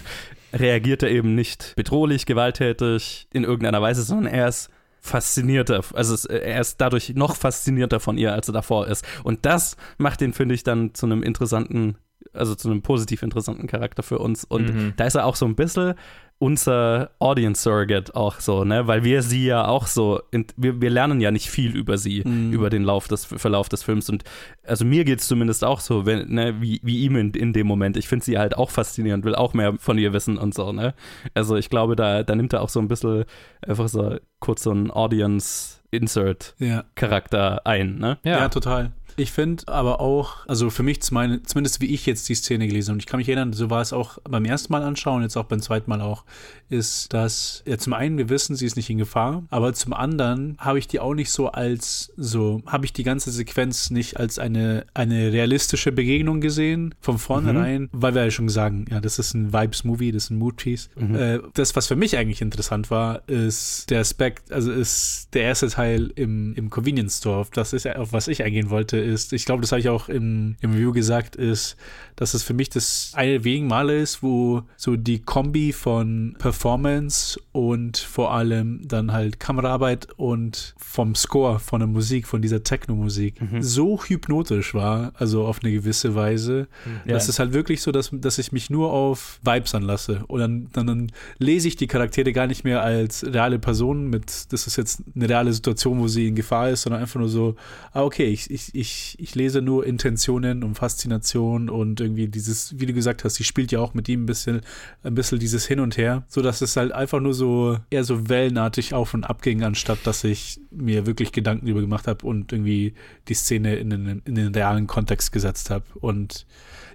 reagiert 0.52 1.02
er 1.02 1.10
eben 1.10 1.34
nicht 1.34 1.74
bedrohlich, 1.76 2.26
gewalttätig 2.26 3.28
in 3.32 3.44
irgendeiner 3.44 3.82
Weise, 3.82 4.02
sondern 4.02 4.32
er 4.32 4.48
ist 4.48 4.70
faszinierter, 5.00 5.82
also 5.94 6.14
es, 6.14 6.24
er 6.26 6.60
ist 6.60 6.80
dadurch 6.80 7.14
noch 7.14 7.34
faszinierter 7.34 7.98
von 7.98 8.16
ihr, 8.16 8.32
als 8.32 8.48
er 8.48 8.54
davor 8.54 8.86
ist. 8.86 9.04
Und 9.24 9.44
das 9.44 9.76
macht 9.98 10.22
ihn, 10.22 10.32
finde 10.32 10.54
ich, 10.54 10.62
dann 10.62 10.94
zu 10.94 11.06
einem 11.06 11.22
interessanten, 11.22 11.96
also 12.34 12.54
zu 12.54 12.68
einem 12.70 12.82
positiv 12.82 13.22
interessanten 13.22 13.66
Charakter 13.66 14.02
für 14.02 14.18
uns. 14.18 14.44
Und 14.44 14.74
Mhm. 14.74 14.92
da 14.96 15.04
ist 15.04 15.14
er 15.14 15.26
auch 15.26 15.36
so 15.36 15.46
ein 15.46 15.54
bisschen 15.54 15.94
unser 16.38 17.10
Audience 17.20 17.62
Surrogate 17.62 18.16
auch 18.16 18.40
so, 18.40 18.64
ne? 18.64 18.88
Weil 18.88 19.04
wir 19.04 19.22
sie 19.22 19.46
ja 19.46 19.64
auch 19.68 19.86
so, 19.86 20.20
in, 20.32 20.44
wir, 20.56 20.80
wir 20.80 20.90
lernen 20.90 21.20
ja 21.20 21.30
nicht 21.30 21.48
viel 21.48 21.76
über 21.76 21.98
sie, 21.98 22.24
Mhm. 22.26 22.52
über 22.52 22.68
den 22.68 22.82
Lauf 22.82 23.06
des, 23.06 23.24
Verlauf 23.24 23.68
des 23.68 23.84
Films. 23.84 24.10
Und 24.10 24.24
also 24.66 24.84
mir 24.84 25.04
geht 25.04 25.20
es 25.20 25.28
zumindest 25.28 25.62
auch 25.64 25.78
so, 25.78 26.04
wenn, 26.04 26.28
ne, 26.34 26.60
wie, 26.60 26.80
wie 26.82 27.04
ihm 27.04 27.14
in, 27.14 27.30
in 27.32 27.52
dem 27.52 27.68
Moment. 27.68 27.96
Ich 27.96 28.08
finde 28.08 28.24
sie 28.24 28.38
halt 28.38 28.56
auch 28.56 28.70
faszinierend, 28.70 29.24
will 29.24 29.36
auch 29.36 29.54
mehr 29.54 29.74
von 29.78 29.98
ihr 29.98 30.12
wissen 30.12 30.36
und 30.36 30.52
so, 30.52 30.72
ne? 30.72 30.94
Also 31.34 31.54
ich 31.56 31.70
glaube, 31.70 31.94
da, 31.94 32.24
da 32.24 32.34
nimmt 32.34 32.52
er 32.54 32.62
auch 32.62 32.70
so 32.70 32.80
ein 32.80 32.88
bisschen 32.88 33.24
einfach 33.64 33.88
so 33.88 34.16
kurz 34.40 34.64
so 34.64 34.72
einen 34.72 34.90
Audience 34.90 35.78
Insert 35.94 36.54
Ja. 36.58 36.84
Charakter 36.94 37.66
ein, 37.66 37.98
ne? 37.98 38.18
Ja. 38.24 38.38
Ja, 38.40 38.48
total. 38.48 38.92
Ich 39.16 39.32
finde 39.32 39.68
aber 39.68 40.00
auch, 40.00 40.46
also 40.46 40.70
für 40.70 40.82
mich 40.82 41.02
zumindest 41.02 41.80
wie 41.80 41.86
ich 41.86 42.06
jetzt 42.06 42.28
die 42.28 42.34
Szene 42.34 42.66
gelesen 42.66 42.90
habe, 42.90 42.94
und 42.94 43.00
ich 43.00 43.06
kann 43.06 43.18
mich 43.18 43.28
erinnern, 43.28 43.52
so 43.52 43.70
war 43.70 43.80
es 43.80 43.92
auch 43.92 44.18
beim 44.24 44.44
ersten 44.44 44.72
Mal 44.72 44.82
anschauen, 44.82 45.22
jetzt 45.22 45.36
auch 45.36 45.44
beim 45.44 45.60
zweiten 45.60 45.90
Mal 45.90 46.00
auch, 46.00 46.24
ist, 46.68 47.12
dass 47.12 47.62
ja 47.66 47.78
zum 47.78 47.92
einen 47.92 48.18
wir 48.18 48.28
wissen, 48.28 48.56
sie 48.56 48.66
ist 48.66 48.76
nicht 48.76 48.90
in 48.90 48.98
Gefahr, 48.98 49.44
aber 49.50 49.72
zum 49.74 49.92
anderen 49.92 50.56
habe 50.58 50.78
ich 50.78 50.88
die 50.88 51.00
auch 51.00 51.14
nicht 51.14 51.30
so 51.30 51.48
als 51.48 52.12
so, 52.16 52.62
habe 52.66 52.84
ich 52.84 52.92
die 52.92 53.02
ganze 53.02 53.30
Sequenz 53.30 53.90
nicht 53.90 54.18
als 54.18 54.38
eine, 54.38 54.86
eine 54.94 55.32
realistische 55.32 55.92
Begegnung 55.92 56.40
gesehen, 56.40 56.94
von 57.00 57.18
vornherein, 57.18 57.82
mhm. 57.82 57.88
weil 57.92 58.14
wir 58.14 58.24
ja 58.24 58.30
schon 58.30 58.48
sagen, 58.48 58.86
ja, 58.90 59.00
das 59.00 59.18
ist 59.18 59.34
ein 59.34 59.52
Vibes-Movie, 59.52 60.12
das 60.12 60.24
ist 60.24 60.30
ein 60.30 60.38
Mood-Piece. 60.38 60.90
Mhm. 60.96 61.14
Äh, 61.14 61.38
das, 61.54 61.76
was 61.76 61.86
für 61.86 61.96
mich 61.96 62.16
eigentlich 62.16 62.40
interessant 62.40 62.90
war, 62.90 63.28
ist 63.28 63.90
der 63.90 64.00
Aspekt, 64.00 64.52
also 64.52 64.72
ist 64.72 65.28
der 65.34 65.42
erste 65.42 65.68
Teil 65.68 66.12
im, 66.16 66.54
im 66.54 66.70
Convenience 66.70 67.18
Store, 67.18 67.46
das 67.52 67.72
ist, 67.72 67.86
auf 67.86 68.12
was 68.12 68.28
ich 68.28 68.42
eingehen 68.42 68.70
wollte, 68.70 69.01
ist, 69.02 69.32
ich 69.32 69.44
glaube, 69.44 69.60
das 69.60 69.72
habe 69.72 69.80
ich 69.80 69.88
auch 69.88 70.08
im, 70.08 70.56
im 70.60 70.72
Review 70.72 70.92
gesagt, 70.92 71.36
ist, 71.36 71.76
dass 72.16 72.34
es 72.34 72.42
für 72.42 72.54
mich 72.54 72.70
das 72.70 73.12
eine 73.14 73.44
wenigen 73.44 73.66
Male 73.66 73.98
ist, 73.98 74.22
wo 74.22 74.62
so 74.76 74.96
die 74.96 75.20
Kombi 75.20 75.72
von 75.72 76.36
Performance 76.38 77.40
und 77.52 77.98
vor 77.98 78.32
allem 78.32 78.80
dann 78.86 79.12
halt 79.12 79.40
Kameraarbeit 79.40 80.08
und 80.16 80.74
vom 80.76 81.14
Score, 81.14 81.58
von 81.58 81.80
der 81.80 81.88
Musik, 81.88 82.26
von 82.26 82.42
dieser 82.42 82.62
Techno-Musik 82.62 83.40
mhm. 83.40 83.62
so 83.62 84.02
hypnotisch 84.02 84.74
war, 84.74 85.12
also 85.14 85.46
auf 85.46 85.60
eine 85.62 85.72
gewisse 85.72 86.14
Weise, 86.14 86.68
mhm. 86.84 87.00
ja. 87.06 87.14
dass 87.14 87.28
es 87.28 87.38
halt 87.38 87.52
wirklich 87.52 87.82
so, 87.82 87.92
dass, 87.92 88.10
dass 88.12 88.38
ich 88.38 88.52
mich 88.52 88.70
nur 88.70 88.92
auf 88.92 89.40
Vibes 89.42 89.74
anlasse 89.74 90.24
und 90.28 90.40
dann, 90.40 90.68
dann, 90.72 90.86
dann 90.86 91.12
lese 91.38 91.68
ich 91.68 91.76
die 91.76 91.86
Charaktere 91.86 92.32
gar 92.32 92.46
nicht 92.46 92.64
mehr 92.64 92.82
als 92.82 93.24
reale 93.24 93.58
Personen 93.58 94.10
mit, 94.10 94.52
das 94.52 94.66
ist 94.66 94.76
jetzt 94.76 95.02
eine 95.14 95.28
reale 95.28 95.52
Situation, 95.52 95.98
wo 95.98 96.08
sie 96.08 96.28
in 96.28 96.34
Gefahr 96.34 96.70
ist, 96.70 96.82
sondern 96.82 97.00
einfach 97.00 97.20
nur 97.20 97.28
so, 97.28 97.56
ah, 97.92 98.02
okay, 98.02 98.26
ich, 98.26 98.50
ich, 98.50 98.74
ich, 98.74 98.91
ich 99.18 99.34
lese 99.34 99.62
nur 99.62 99.86
Intentionen 99.86 100.64
und 100.64 100.74
Faszination 100.74 101.68
und 101.68 102.00
irgendwie 102.00 102.28
dieses, 102.28 102.78
wie 102.78 102.86
du 102.86 102.92
gesagt 102.92 103.24
hast, 103.24 103.34
sie 103.34 103.44
spielt 103.44 103.72
ja 103.72 103.80
auch 103.80 103.94
mit 103.94 104.08
ihm 104.08 104.22
ein 104.22 104.26
bisschen, 104.26 104.60
ein 105.02 105.14
bisschen 105.14 105.38
dieses 105.38 105.66
Hin 105.66 105.80
und 105.80 105.96
Her, 105.96 106.24
so 106.28 106.42
dass 106.42 106.60
es 106.60 106.76
halt 106.76 106.92
einfach 106.92 107.20
nur 107.20 107.34
so 107.34 107.78
eher 107.90 108.04
so 108.04 108.28
wellenartig 108.28 108.94
auf 108.94 109.14
und 109.14 109.24
ab 109.24 109.42
ging, 109.42 109.62
anstatt 109.62 109.98
dass 110.04 110.24
ich 110.24 110.60
mir 110.70 111.06
wirklich 111.06 111.32
Gedanken 111.32 111.66
darüber 111.66 111.82
gemacht 111.82 112.06
habe 112.06 112.26
und 112.26 112.52
irgendwie 112.52 112.94
die 113.28 113.34
Szene 113.34 113.76
in 113.76 113.90
den, 113.90 114.22
in 114.24 114.34
den 114.34 114.54
realen 114.54 114.86
Kontext 114.86 115.32
gesetzt 115.32 115.70
habe. 115.70 115.84
Und 116.00 116.46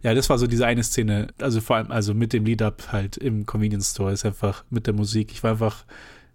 ja, 0.04 0.14
das 0.14 0.30
war 0.30 0.38
so 0.38 0.48
diese 0.48 0.66
eine 0.66 0.84
Szene, 0.84 1.28
also 1.40 1.62
vor 1.62 1.78
allem, 1.78 1.92
also 1.92 2.14
mit 2.14 2.34
dem 2.34 2.46
Lead-Up 2.46 2.92
halt 2.92 3.18
im 3.18 3.46
Convenience 3.46 3.92
Store, 3.92 4.12
ist 4.12 4.26
einfach 4.26 4.64
mit 4.70 4.88
der 4.88 4.94
Musik. 4.94 5.32
Ich 5.32 5.44
war 5.44 5.52
einfach 5.52 5.86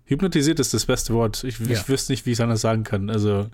hypnotisiert 0.05 0.61
ist 0.61 0.75
das 0.75 0.87
beste 0.87 1.14
Wort. 1.14 1.44
Ich, 1.44 1.59
ja. 1.59 1.70
ich 1.70 1.88
wüsste 1.88 2.12
nicht, 2.12 2.27
wie 2.27 2.31
ich 2.31 2.37
es 2.37 2.40
anders 2.40 2.61
sagen 2.61 2.85
kann. 2.85 3.11
Also 3.11 3.48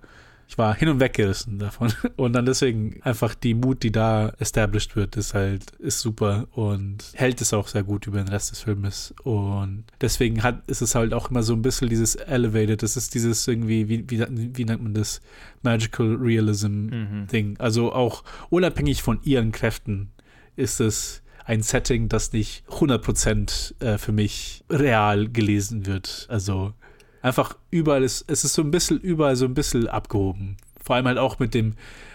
ich 0.48 0.56
war 0.56 0.74
hin 0.74 0.88
und 0.88 0.98
weg 0.98 1.12
gerissen 1.12 1.58
davon. 1.58 1.92
Und 2.16 2.32
dann 2.32 2.46
deswegen 2.46 3.02
einfach 3.02 3.34
die 3.34 3.52
Mut, 3.52 3.82
die 3.82 3.92
da 3.92 4.30
established 4.38 4.96
wird, 4.96 5.16
ist 5.16 5.34
halt, 5.34 5.72
ist 5.72 6.00
super 6.00 6.48
und 6.52 7.04
hält 7.12 7.42
es 7.42 7.52
auch 7.52 7.68
sehr 7.68 7.82
gut 7.82 8.06
über 8.06 8.16
den 8.16 8.28
Rest 8.28 8.50
des 8.50 8.62
Filmes. 8.62 9.14
Und 9.24 9.84
deswegen 10.00 10.42
hat, 10.42 10.66
ist 10.66 10.80
es 10.80 10.94
halt 10.94 11.12
auch 11.12 11.30
immer 11.30 11.42
so 11.42 11.52
ein 11.52 11.60
bisschen 11.60 11.90
dieses 11.90 12.14
Elevated, 12.14 12.82
das 12.82 12.96
ist 12.96 13.14
dieses 13.14 13.46
irgendwie, 13.46 13.88
wie, 13.88 14.08
wie, 14.08 14.24
wie 14.56 14.64
nennt 14.64 14.82
man 14.82 14.94
das? 14.94 15.20
Magical 15.62 16.14
Realism 16.14 16.86
mhm. 16.86 17.26
Ding. 17.30 17.56
Also 17.58 17.92
auch 17.92 18.24
unabhängig 18.48 19.02
von 19.02 19.20
ihren 19.24 19.52
Kräften 19.52 20.08
ist 20.56 20.80
es 20.80 21.22
ein 21.44 21.62
Setting, 21.62 22.08
das 22.08 22.32
nicht 22.32 22.64
100% 22.70 23.82
äh, 23.82 23.98
für 23.98 24.12
mich 24.12 24.64
real 24.70 25.28
gelesen 25.28 25.84
wird. 25.84 26.26
Also 26.30 26.72
einfach 27.22 27.56
überall 27.70 28.02
ist, 28.02 28.24
es 28.28 28.44
ist 28.44 28.54
so 28.54 28.62
ein 28.62 28.70
bisschen 28.70 29.00
überall 29.00 29.36
so 29.36 29.44
ein 29.44 29.54
bisschen 29.54 29.88
abgehoben. 29.88 30.56
Vor 30.82 30.96
allem 30.96 31.06
halt 31.06 31.18
auch 31.18 31.38
mit 31.38 31.54
dem, 31.54 31.74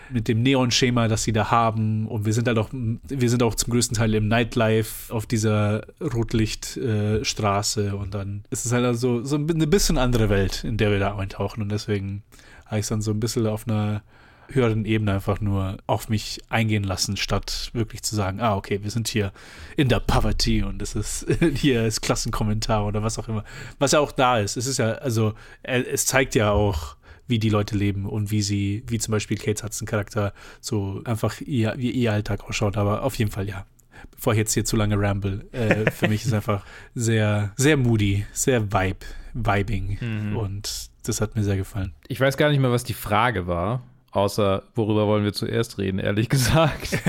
mit 0.09 0.27
dem 0.27 0.41
Neon-Schema, 0.41 1.07
das 1.07 1.23
sie 1.23 1.33
da 1.33 1.51
haben. 1.51 2.07
Und 2.07 2.25
wir 2.25 2.33
sind 2.33 2.47
halt 2.47 2.57
auch, 2.57 2.69
wir 2.71 3.29
sind 3.29 3.43
auch 3.43 3.55
zum 3.55 3.71
größten 3.71 3.97
Teil 3.97 4.13
im 4.15 4.27
Nightlife 4.27 5.13
auf 5.13 5.25
dieser 5.25 5.85
Rotlichtstraße. 6.01 7.87
Äh, 7.87 7.91
und 7.91 8.13
dann 8.13 8.43
ist 8.49 8.65
es 8.65 8.71
halt 8.71 8.85
also 8.85 9.23
so 9.23 9.35
eine 9.35 9.67
bisschen 9.67 9.97
andere 9.97 10.29
Welt, 10.29 10.63
in 10.63 10.77
der 10.77 10.91
wir 10.91 10.99
da 10.99 11.17
eintauchen. 11.17 11.61
Und 11.61 11.71
deswegen 11.71 12.23
habe 12.65 12.77
ich 12.79 12.83
es 12.83 12.89
dann 12.89 13.01
so 13.01 13.11
ein 13.11 13.19
bisschen 13.19 13.47
auf 13.47 13.67
einer 13.67 14.01
höheren 14.49 14.85
Ebene 14.85 15.13
einfach 15.13 15.41
nur 15.41 15.77
auf 15.87 16.09
mich 16.09 16.41
eingehen 16.49 16.83
lassen, 16.83 17.17
statt 17.17 17.69
wirklich 17.73 18.03
zu 18.03 18.15
sagen, 18.15 18.39
ah, 18.39 18.55
okay, 18.55 18.83
wir 18.83 18.91
sind 18.91 19.07
hier 19.07 19.31
in 19.77 19.89
der 19.89 19.99
Poverty 19.99 20.63
und 20.63 20.81
es 20.81 20.95
ist 20.95 21.25
hier 21.55 21.85
ist 21.85 22.01
Klassenkommentar 22.01 22.85
oder 22.85 23.03
was 23.03 23.19
auch 23.19 23.27
immer. 23.27 23.43
Was 23.79 23.91
ja 23.91 23.99
auch 23.99 24.11
da 24.11 24.39
ist. 24.39 24.57
Es 24.57 24.65
ist 24.65 24.77
ja, 24.77 24.93
also, 24.93 25.33
es 25.63 26.05
zeigt 26.05 26.35
ja 26.35 26.51
auch, 26.51 26.95
wie 27.27 27.39
die 27.39 27.49
Leute 27.49 27.77
leben 27.77 28.05
und 28.05 28.31
wie 28.31 28.41
sie, 28.41 28.83
wie 28.87 28.99
zum 28.99 29.13
Beispiel 29.13 29.37
Kate 29.37 29.63
Hudson 29.63 29.87
Charakter 29.87 30.33
so 30.59 31.01
einfach 31.05 31.39
ihr, 31.41 31.73
wie 31.77 31.91
ihr 31.91 32.11
Alltag 32.11 32.43
ausschaut. 32.43 32.77
Aber 32.77 33.03
auf 33.03 33.15
jeden 33.15 33.31
Fall 33.31 33.47
ja. 33.47 33.65
Bevor 34.11 34.33
ich 34.33 34.39
jetzt 34.39 34.53
hier 34.53 34.65
zu 34.65 34.75
lange 34.75 34.99
ramble, 34.99 35.45
äh, 35.53 35.89
für 35.89 36.09
mich 36.09 36.25
ist 36.25 36.33
einfach 36.33 36.65
sehr, 36.93 37.53
sehr 37.55 37.77
moody, 37.77 38.25
sehr 38.33 38.73
vibe, 38.73 39.05
vibing 39.33 39.97
mhm. 40.01 40.35
und 40.35 40.89
das 41.03 41.21
hat 41.21 41.35
mir 41.35 41.43
sehr 41.43 41.55
gefallen. 41.55 41.93
Ich 42.07 42.19
weiß 42.19 42.35
gar 42.35 42.49
nicht 42.49 42.59
mehr, 42.59 42.71
was 42.71 42.83
die 42.83 42.93
Frage 42.93 43.47
war. 43.47 43.81
Außer, 44.13 44.61
worüber 44.75 45.07
wollen 45.07 45.23
wir 45.23 45.33
zuerst 45.33 45.79
reden, 45.79 45.97
ehrlich 45.97 46.29
gesagt. 46.29 46.99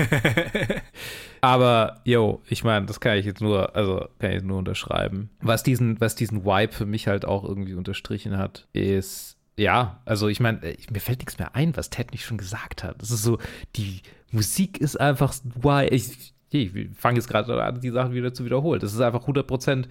Aber, 1.41 2.01
yo, 2.03 2.41
ich 2.49 2.63
meine, 2.63 2.87
das 2.87 2.99
kann 2.99 3.17
ich 3.17 3.27
jetzt 3.27 3.41
nur, 3.41 3.75
also 3.75 4.07
kann 4.17 4.31
ich 4.31 4.41
nur 4.41 4.57
unterschreiben. 4.57 5.29
Was 5.39 5.61
diesen, 5.61 6.01
was 6.01 6.15
diesen 6.15 6.45
Vibe 6.45 6.73
für 6.73 6.87
mich 6.87 7.07
halt 7.07 7.23
auch 7.23 7.43
irgendwie 7.43 7.75
unterstrichen 7.75 8.39
hat, 8.39 8.67
ist, 8.73 9.37
ja, 9.55 10.01
also 10.05 10.27
ich 10.27 10.39
meine, 10.39 10.61
mir 10.91 10.99
fällt 10.99 11.19
nichts 11.19 11.37
mehr 11.37 11.55
ein, 11.55 11.77
was 11.77 11.91
Ted 11.91 12.11
nicht 12.11 12.25
schon 12.25 12.39
gesagt 12.39 12.83
hat. 12.83 12.99
Das 12.99 13.11
ist 13.11 13.21
so, 13.21 13.37
die 13.75 14.01
Musik 14.31 14.79
ist 14.79 14.99
einfach, 14.99 15.35
why, 15.61 15.85
ich, 15.85 16.33
ich 16.49 16.71
fange 16.95 17.17
jetzt 17.17 17.27
gerade 17.27 17.63
an, 17.63 17.81
die 17.81 17.91
Sachen 17.91 18.15
wieder 18.15 18.33
zu 18.33 18.45
wiederholen. 18.45 18.79
Das 18.79 18.93
ist 18.93 18.99
einfach 18.99 19.27
100% 19.27 19.85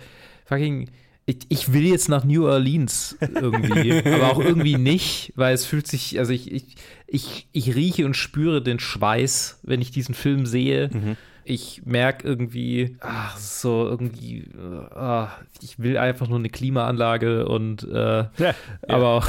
fucking 0.46 0.88
ich, 1.26 1.38
ich, 1.48 1.72
will 1.72 1.86
jetzt 1.86 2.08
nach 2.08 2.24
New 2.24 2.46
Orleans 2.46 3.16
irgendwie, 3.20 3.92
aber 4.12 4.32
auch 4.32 4.40
irgendwie 4.40 4.76
nicht, 4.76 5.32
weil 5.36 5.54
es 5.54 5.64
fühlt 5.64 5.86
sich, 5.86 6.18
also 6.18 6.32
ich, 6.32 6.52
ich, 6.52 6.76
ich, 7.14 7.46
ich 7.52 7.76
rieche 7.76 8.04
und 8.06 8.16
spüre 8.16 8.60
den 8.60 8.80
Schweiß, 8.80 9.60
wenn 9.62 9.80
ich 9.80 9.92
diesen 9.92 10.14
Film 10.14 10.46
sehe. 10.46 10.90
Mhm. 10.92 11.16
Ich 11.44 11.82
merke 11.84 12.26
irgendwie, 12.26 12.96
ach, 13.00 13.36
so 13.36 13.86
irgendwie, 13.86 14.48
ach, 14.94 15.40
ich 15.60 15.78
will 15.78 15.96
einfach 15.96 16.26
nur 16.28 16.38
eine 16.38 16.48
Klimaanlage 16.48 17.46
und, 17.46 17.84
äh, 17.84 18.24
ja, 18.38 18.54
aber 18.88 19.08
auch, 19.10 19.28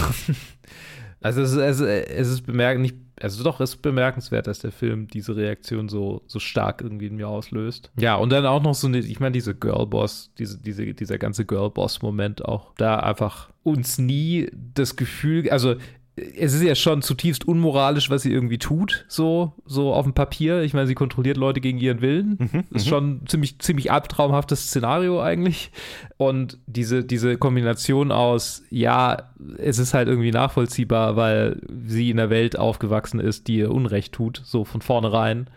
also 1.22 1.42
es, 1.42 1.54
es, 1.54 1.80
es 1.80 2.30
ist 2.30 2.42
bemerkend, 2.42 2.82
nicht 2.82 2.96
also 3.22 3.44
doch, 3.44 3.62
ist 3.62 3.78
bemerkenswert, 3.78 4.48
dass 4.48 4.60
der 4.60 4.74
Film 4.74 5.08
diese 5.08 5.38
Reaktion 5.38 5.88
so, 5.88 6.24
so 6.28 6.40
stark 6.40 6.82
irgendwie 6.82 7.08
in 7.08 7.16
mir 7.16 7.30
auslöst. 7.30 7.90
Ja, 7.98 8.16
und 8.16 8.30
dann 8.30 8.46
auch 8.46 8.62
noch 8.62 8.76
so 8.76 8.88
eine, 8.88 8.98
ich 9.00 9.22
meine, 9.22 9.32
diese 9.32 9.56
Girlboss, 9.56 10.32
diese, 10.38 10.58
diese, 10.60 10.94
dieser 10.94 11.18
ganze 11.18 11.46
Girlboss-Moment 11.46 12.44
auch, 12.44 12.74
da 12.76 12.98
einfach 12.98 13.52
uns 13.64 13.98
nie 13.98 14.50
das 14.54 14.98
Gefühl, 14.98 15.50
also 15.50 15.76
es 16.18 16.54
ist 16.54 16.64
ja 16.64 16.76
schon 16.76 17.02
zutiefst 17.02 17.46
unmoralisch, 17.46 18.10
was 18.10 18.22
sie 18.22 18.32
irgendwie 18.32 18.58
tut, 18.58 19.06
so, 19.10 19.54
so 19.66 19.94
auf 19.94 20.06
dem 20.06 20.14
Papier. 20.14 20.62
Ich 20.62 20.74
meine, 20.74 20.88
sie 20.88 20.96
kontrolliert 20.96 21.36
Leute 21.36 21.60
gegen 21.60 21.78
ihren 21.78 22.00
Willen. 22.00 22.38
Mhm, 22.40 22.64
ist 22.72 22.86
mhm. 22.86 22.90
schon 22.90 23.10
ein 23.10 23.28
ziemlich, 23.28 23.60
ziemlich 23.60 23.92
albtraumhaftes 23.92 24.68
Szenario 24.68 25.22
eigentlich. 25.22 25.72
Und 26.16 26.58
diese, 26.68 27.04
diese 27.04 27.38
Kombination 27.38 28.14
aus, 28.14 28.64
ja, 28.70 29.30
es 29.58 29.78
ist 29.78 29.94
halt 29.94 30.08
irgendwie 30.08 30.32
nachvollziehbar, 30.32 31.18
weil 31.18 31.60
sie 31.86 32.12
in 32.12 32.20
einer 32.20 32.30
Welt 32.30 32.58
aufgewachsen 32.58 33.20
ist, 33.20 33.50
die 33.50 33.58
ihr 33.58 33.72
Unrecht 33.72 34.14
tut, 34.14 34.42
so 34.46 34.64
von 34.64 34.82
vornherein. 34.82 35.50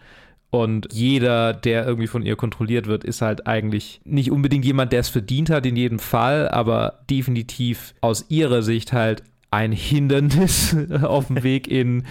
Und 0.51 0.89
jeder, 0.93 1.53
der 1.53 1.87
irgendwie 1.87 2.07
von 2.09 2.23
ihr 2.23 2.35
kontrolliert 2.35 2.87
wird, 2.87 3.05
ist 3.05 3.23
halt 3.23 3.47
eigentlich 3.47 4.01
nicht 4.05 4.33
unbedingt 4.33 4.65
jemand, 4.65 4.93
der 4.93 5.01
es 5.01 5.09
verdient 5.09 5.51
hat 5.51 5.67
in 5.67 5.77
jedem 5.77 5.99
Fall, 5.99 6.49
aber 6.49 7.01
definitiv 7.11 7.95
aus 8.01 8.27
ihrer 8.29 8.63
Sicht 8.63 8.93
halt 8.93 9.23
ein 9.51 9.73
Hindernis 9.73 10.77
auf 11.03 11.29
dem 11.29 11.43
Weg 11.43 11.69
in 11.69 12.05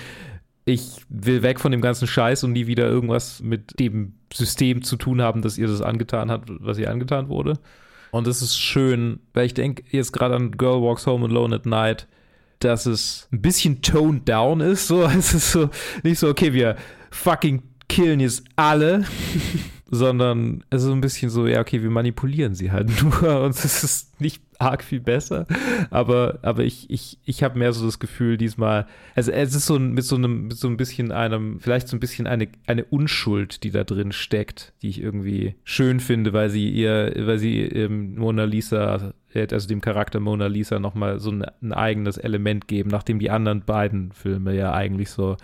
ich 0.66 0.98
will 1.08 1.44
weg 1.44 1.62
von 1.62 1.72
dem 1.72 1.80
ganzen 1.80 2.08
Scheiß 2.08 2.44
und 2.44 2.52
nie 2.52 2.68
wieder 2.68 2.88
irgendwas 2.88 3.42
mit 3.42 3.80
dem 3.80 4.16
System 4.34 4.84
zu 4.84 4.98
tun 4.98 5.22
haben, 5.22 5.42
dass 5.42 5.58
ihr 5.58 5.68
das 5.68 5.82
angetan 5.82 6.30
hat, 6.30 6.42
was 6.48 6.78
ihr 6.78 6.92
angetan 6.92 7.30
wurde. 7.30 7.54
Und 8.12 8.28
es 8.28 8.42
ist 8.42 8.58
schön, 8.58 9.22
weil 9.34 9.46
ich 9.46 9.54
denke 9.54 9.84
jetzt 9.92 10.12
gerade 10.12 10.36
an 10.36 10.52
Girl 10.52 10.82
Walks 10.82 11.06
Home 11.06 11.26
Alone 11.26 11.56
at 11.56 11.66
Night, 11.66 12.08
dass 12.60 12.86
es 12.86 13.30
ein 13.32 13.42
bisschen 13.42 13.82
toned 13.82 14.28
down 14.28 14.60
ist. 14.60 14.88
So, 14.88 15.04
es 15.18 15.34
ist 15.34 15.54
so 15.54 15.70
nicht 16.04 16.20
so, 16.20 16.28
okay, 16.28 16.52
wir 16.52 16.76
fucking 17.12 17.64
killen 17.88 18.20
jetzt 18.20 18.44
alle, 18.58 19.06
sondern 19.90 20.64
es 20.70 20.82
ist 20.82 20.88
so 20.88 20.94
ein 20.94 21.02
bisschen 21.02 21.30
so, 21.30 21.48
ja, 21.48 21.62
okay, 21.62 21.82
wir 21.82 21.90
manipulieren 21.90 22.56
sie 22.56 22.72
halt 22.72 22.90
nur 23.04 23.42
und 23.44 23.52
es 23.52 23.84
ist 23.84 24.20
nicht 24.20 24.42
arg 24.60 24.84
viel 24.84 25.00
besser. 25.00 25.46
Aber, 25.90 26.40
aber 26.42 26.64
ich, 26.64 26.90
ich, 26.90 27.20
ich 27.26 27.44
habe 27.44 27.60
mehr 27.60 27.74
so 27.74 27.86
das 27.86 28.00
Gefühl 28.00 28.38
diesmal, 28.38 28.88
also 29.16 29.32
es 29.32 29.56
ist 29.56 29.66
so 29.66 29.80
mit 29.80 30.04
so 30.04 30.16
einem, 30.16 30.48
mit 30.48 30.58
so 30.58 30.68
ein 30.68 30.78
bisschen 30.78 31.12
einem, 31.12 31.60
vielleicht 31.60 31.88
so 31.88 31.96
ein 31.96 32.00
bisschen 32.00 32.28
eine, 32.28 32.48
eine 32.66 32.86
Unschuld, 32.86 33.64
die 33.64 33.72
da 33.72 33.84
drin 33.84 34.12
steckt, 34.12 34.74
die 34.82 34.90
ich 34.90 35.02
irgendwie 35.02 35.56
schön 35.64 36.00
finde, 36.00 36.34
weil 36.34 36.50
sie 36.50 36.70
ihr, 36.70 37.14
weil 37.18 37.38
sie 37.38 37.62
ähm, 37.62 38.16
Mona 38.16 38.44
Lisa, 38.44 39.14
also 39.34 39.68
dem 39.68 39.82
Charakter 39.82 40.20
Mona 40.20 40.48
Lisa 40.48 40.80
nochmal 40.80 41.20
so 41.20 41.32
ein, 41.32 41.46
ein 41.62 41.74
eigenes 41.74 42.18
Element 42.18 42.68
geben, 42.68 42.90
nachdem 42.90 43.20
die 43.20 43.30
anderen 43.30 43.64
beiden 43.64 44.12
Filme 44.12 44.56
ja 44.56 44.74
eigentlich 44.74 45.12
so 45.12 45.38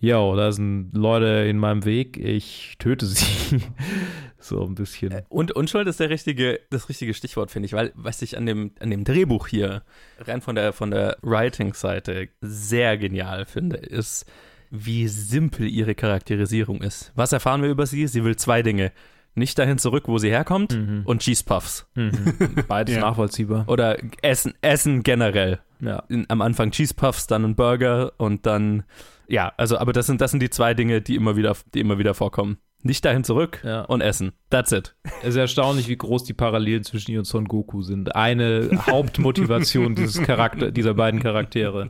yo, 0.00 0.34
da 0.36 0.50
sind 0.52 0.90
Leute 0.94 1.48
in 1.48 1.58
meinem 1.58 1.84
Weg, 1.84 2.16
ich 2.16 2.74
töte 2.78 3.06
sie. 3.06 3.60
so 4.38 4.64
ein 4.64 4.74
bisschen. 4.74 5.12
Äh, 5.12 5.22
und 5.28 5.52
Unschuld 5.52 5.86
ist 5.86 6.00
der 6.00 6.10
richtige, 6.10 6.60
das 6.70 6.88
richtige 6.88 7.14
Stichwort, 7.14 7.50
finde 7.50 7.66
ich, 7.66 7.72
weil 7.74 7.92
was 7.94 8.22
ich 8.22 8.36
an 8.36 8.46
dem, 8.46 8.72
an 8.80 8.90
dem 8.90 9.04
Drehbuch 9.04 9.46
hier 9.48 9.82
rein 10.18 10.40
von 10.40 10.54
der, 10.54 10.72
von 10.72 10.90
der 10.90 11.16
Writing-Seite 11.22 12.28
sehr 12.40 12.96
genial 12.98 13.44
finde, 13.44 13.76
ist, 13.76 14.24
wie 14.70 15.08
simpel 15.08 15.66
ihre 15.68 15.94
Charakterisierung 15.94 16.80
ist. 16.82 17.12
Was 17.14 17.32
erfahren 17.32 17.62
wir 17.62 17.70
über 17.70 17.86
sie? 17.86 18.06
Sie 18.06 18.24
will 18.24 18.36
zwei 18.36 18.62
Dinge. 18.62 18.92
Nicht 19.34 19.58
dahin 19.58 19.78
zurück, 19.78 20.04
wo 20.08 20.18
sie 20.18 20.30
herkommt 20.30 20.72
Mhm. 20.76 21.02
und 21.04 21.22
Cheese 21.22 21.44
Puffs. 21.44 21.86
Mhm. 21.94 22.12
Beides 22.68 22.94
Ja. 22.96 23.02
nachvollziehbar. 23.02 23.64
Oder 23.68 23.96
Essen, 24.22 24.54
Essen 24.60 25.02
generell. 25.02 25.60
Ja. 25.80 26.02
In, 26.08 26.26
am 26.28 26.40
Anfang 26.42 26.70
Cheese 26.70 26.94
Puffs, 26.94 27.26
dann 27.26 27.44
ein 27.44 27.54
Burger 27.56 28.12
und 28.18 28.46
dann, 28.46 28.84
ja, 29.28 29.52
also, 29.56 29.78
aber 29.78 29.92
das 29.92 30.06
sind, 30.06 30.20
das 30.20 30.30
sind 30.30 30.40
die 30.40 30.50
zwei 30.50 30.74
Dinge, 30.74 31.00
die 31.00 31.16
immer 31.16 31.36
wieder, 31.36 31.56
die 31.74 31.80
immer 31.80 31.98
wieder 31.98 32.14
vorkommen. 32.14 32.58
Nicht 32.82 33.04
dahin 33.04 33.24
zurück 33.24 33.60
Ja. 33.62 33.82
und 33.82 34.00
Essen. 34.00 34.32
That's 34.48 34.72
it. 34.72 34.94
Es 35.22 35.30
ist 35.30 35.36
erstaunlich, 35.36 35.88
wie 35.88 35.96
groß 35.96 36.24
die 36.24 36.32
Parallelen 36.32 36.82
zwischen 36.82 37.10
ihr 37.12 37.18
und 37.18 37.26
Son 37.26 37.44
Goku 37.46 37.82
sind. 37.82 38.14
Eine 38.16 38.70
Hauptmotivation 38.86 39.94
dieses 39.94 40.22
Charakter, 40.22 40.70
dieser 40.70 40.94
beiden 40.94 41.20
Charaktere 41.20 41.88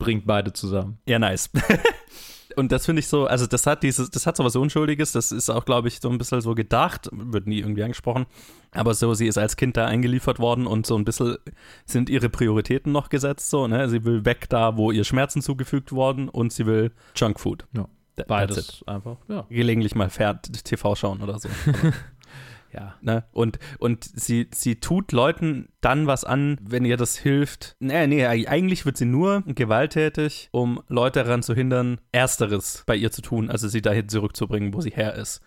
bringt 0.00 0.26
beide 0.26 0.52
zusammen. 0.52 0.98
Ja, 1.06 1.18
nice. 1.20 1.50
Und 2.56 2.72
das 2.72 2.86
finde 2.86 3.00
ich 3.00 3.08
so, 3.08 3.26
also 3.26 3.46
das 3.46 3.66
hat 3.66 3.82
dieses, 3.82 4.10
das 4.10 4.26
hat 4.26 4.36
so 4.36 4.44
was 4.44 4.56
Unschuldiges, 4.56 5.12
das 5.12 5.32
ist 5.32 5.50
auch, 5.50 5.64
glaube 5.64 5.88
ich, 5.88 6.00
so 6.00 6.08
ein 6.08 6.18
bisschen 6.18 6.40
so 6.40 6.54
gedacht, 6.54 7.08
wird 7.12 7.46
nie 7.46 7.58
irgendwie 7.58 7.82
angesprochen. 7.82 8.26
Aber 8.72 8.94
so, 8.94 9.14
sie 9.14 9.26
ist 9.26 9.38
als 9.38 9.56
Kind 9.56 9.76
da 9.76 9.86
eingeliefert 9.86 10.38
worden 10.38 10.66
und 10.66 10.86
so 10.86 10.96
ein 10.96 11.04
bisschen 11.04 11.36
sind 11.86 12.10
ihre 12.10 12.28
Prioritäten 12.28 12.92
noch 12.92 13.08
gesetzt, 13.08 13.50
so, 13.50 13.66
ne? 13.66 13.88
Sie 13.88 14.04
will 14.04 14.24
weg 14.24 14.48
da, 14.48 14.76
wo 14.76 14.90
ihr 14.90 15.04
Schmerzen 15.04 15.42
zugefügt 15.42 15.92
worden 15.92 16.28
und 16.28 16.52
sie 16.52 16.66
will 16.66 16.92
Junkfood. 17.14 17.66
Ja. 17.72 17.88
Beides 18.28 18.84
einfach. 18.86 19.16
Ja. 19.28 19.44
Gelegentlich 19.48 19.94
mal 19.96 20.08
fair 20.08 20.40
TV 20.40 20.94
schauen 20.94 21.20
oder 21.20 21.38
so. 21.38 21.48
Ja. 22.74 22.96
ne? 23.00 23.24
Und, 23.32 23.58
und 23.78 24.04
sie, 24.04 24.48
sie 24.52 24.80
tut 24.80 25.12
Leuten 25.12 25.68
dann 25.80 26.06
was 26.06 26.24
an, 26.24 26.58
wenn 26.62 26.84
ihr 26.84 26.96
das 26.96 27.16
hilft. 27.16 27.76
Nee, 27.78 28.06
nee, 28.06 28.26
eigentlich 28.26 28.84
wird 28.84 28.96
sie 28.96 29.04
nur 29.04 29.42
gewalttätig, 29.46 30.48
um 30.50 30.82
Leute 30.88 31.22
daran 31.22 31.42
zu 31.42 31.54
hindern, 31.54 32.00
Ersteres 32.12 32.82
bei 32.86 32.96
ihr 32.96 33.12
zu 33.12 33.22
tun, 33.22 33.50
also 33.50 33.68
sie 33.68 33.82
dahin 33.82 34.08
zurückzubringen, 34.08 34.74
wo 34.74 34.80
sie 34.80 34.90
her 34.90 35.14
ist. 35.14 35.40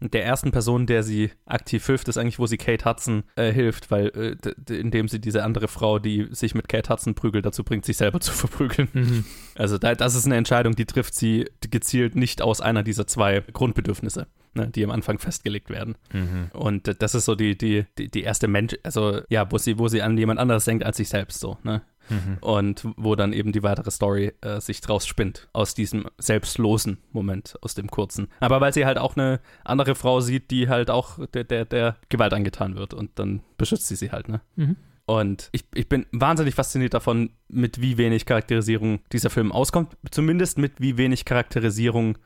Und 0.00 0.14
der 0.14 0.24
ersten 0.24 0.50
Person, 0.50 0.86
der 0.86 1.02
sie 1.02 1.30
aktiv 1.44 1.84
hilft, 1.84 2.08
ist 2.08 2.16
eigentlich, 2.16 2.38
wo 2.38 2.46
sie 2.46 2.56
Kate 2.56 2.88
Hudson 2.88 3.22
äh, 3.36 3.52
hilft, 3.52 3.90
weil 3.90 4.38
äh, 4.68 4.74
indem 4.74 5.08
sie 5.08 5.20
diese 5.20 5.44
andere 5.44 5.68
Frau, 5.68 5.98
die 5.98 6.28
sich 6.30 6.54
mit 6.54 6.68
Kate 6.68 6.90
Hudson 6.90 7.14
prügelt, 7.14 7.44
dazu 7.44 7.64
bringt, 7.64 7.84
sich 7.84 7.98
selber 7.98 8.20
zu 8.20 8.32
verprügeln. 8.32 8.88
Mhm. 8.92 9.24
Also 9.56 9.76
da, 9.76 9.94
das 9.94 10.14
ist 10.14 10.24
eine 10.24 10.36
Entscheidung, 10.36 10.74
die 10.74 10.86
trifft 10.86 11.14
sie 11.14 11.50
gezielt 11.70 12.16
nicht 12.16 12.40
aus 12.40 12.62
einer 12.62 12.82
dieser 12.82 13.06
zwei 13.06 13.40
Grundbedürfnisse, 13.40 14.26
ne, 14.54 14.68
die 14.68 14.84
am 14.84 14.90
Anfang 14.90 15.18
festgelegt 15.18 15.70
werden. 15.70 15.96
Mhm. 16.12 16.50
Und 16.52 17.02
das 17.02 17.14
ist 17.14 17.24
so 17.24 17.34
die, 17.34 17.56
die, 17.56 17.86
die, 17.98 18.10
die 18.10 18.22
erste 18.22 18.48
Mensch, 18.48 18.74
also 18.82 19.20
ja, 19.28 19.50
wo 19.50 19.58
sie, 19.58 19.78
wo 19.78 19.88
sie 19.88 20.02
an 20.02 20.16
jemand 20.18 20.40
anderes 20.40 20.64
denkt 20.64 20.84
als 20.84 20.96
sich 20.96 21.08
selbst 21.08 21.40
so, 21.40 21.58
ne? 21.62 21.82
Mhm. 22.08 22.38
Und 22.40 22.88
wo 22.96 23.14
dann 23.14 23.32
eben 23.32 23.52
die 23.52 23.62
weitere 23.62 23.90
Story 23.90 24.32
äh, 24.40 24.60
sich 24.60 24.80
draus 24.80 25.06
spinnt, 25.06 25.48
aus 25.52 25.74
diesem 25.74 26.06
selbstlosen 26.18 26.98
Moment, 27.12 27.56
aus 27.60 27.74
dem 27.74 27.88
kurzen. 27.88 28.28
Aber 28.40 28.60
weil 28.60 28.72
sie 28.72 28.84
halt 28.84 28.98
auch 28.98 29.16
eine 29.16 29.40
andere 29.64 29.94
Frau 29.94 30.20
sieht, 30.20 30.50
die 30.50 30.68
halt 30.68 30.90
auch 30.90 31.24
der, 31.28 31.44
der, 31.44 31.64
der 31.64 31.96
Gewalt 32.08 32.32
angetan 32.32 32.74
wird 32.74 32.94
und 32.94 33.18
dann 33.20 33.42
beschützt 33.56 33.86
sie 33.86 33.96
sie 33.96 34.10
halt, 34.10 34.28
ne? 34.28 34.40
Mhm. 34.56 34.76
Und 35.06 35.48
ich, 35.50 35.64
ich 35.74 35.88
bin 35.88 36.06
wahnsinnig 36.12 36.54
fasziniert 36.54 36.94
davon, 36.94 37.30
mit 37.48 37.80
wie 37.80 37.98
wenig 37.98 38.26
Charakterisierung 38.26 39.00
dieser 39.12 39.28
Film 39.28 39.50
auskommt. 39.50 39.96
Zumindest 40.08 40.56
mit 40.56 40.80
wie 40.80 40.98
wenig 40.98 41.24
Charakterisierung, 41.24 42.16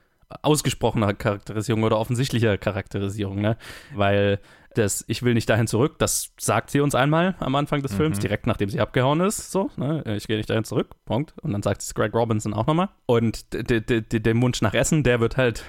ausgesprochener 0.42 1.14
Charakterisierung 1.14 1.82
oder 1.82 1.98
offensichtlicher 1.98 2.58
Charakterisierung, 2.58 3.40
ne? 3.40 3.56
Weil 3.94 4.40
das 4.74 5.04
Ich 5.08 5.22
will 5.22 5.34
nicht 5.34 5.48
dahin 5.48 5.66
zurück, 5.66 5.98
das 5.98 6.32
sagt 6.38 6.70
sie 6.70 6.80
uns 6.80 6.94
einmal 6.94 7.34
am 7.40 7.54
Anfang 7.54 7.82
des 7.82 7.94
Films, 7.94 8.18
Mhm. 8.18 8.22
direkt 8.22 8.46
nachdem 8.46 8.68
sie 8.68 8.80
abgehauen 8.80 9.20
ist. 9.20 9.50
So, 9.50 9.70
ne? 9.76 10.02
Ich 10.16 10.26
gehe 10.26 10.36
nicht 10.36 10.50
dahin 10.50 10.64
zurück, 10.64 10.88
Punkt. 11.04 11.34
Und 11.42 11.52
dann 11.52 11.62
sagt 11.62 11.82
es 11.82 11.94
Greg 11.94 12.14
Robinson 12.14 12.54
auch 12.54 12.66
nochmal. 12.66 12.88
Und 13.06 13.46
der 13.52 14.40
Wunsch 14.42 14.60
nach 14.62 14.74
Essen, 14.74 15.02
der 15.02 15.20
wird 15.20 15.36
halt 15.36 15.64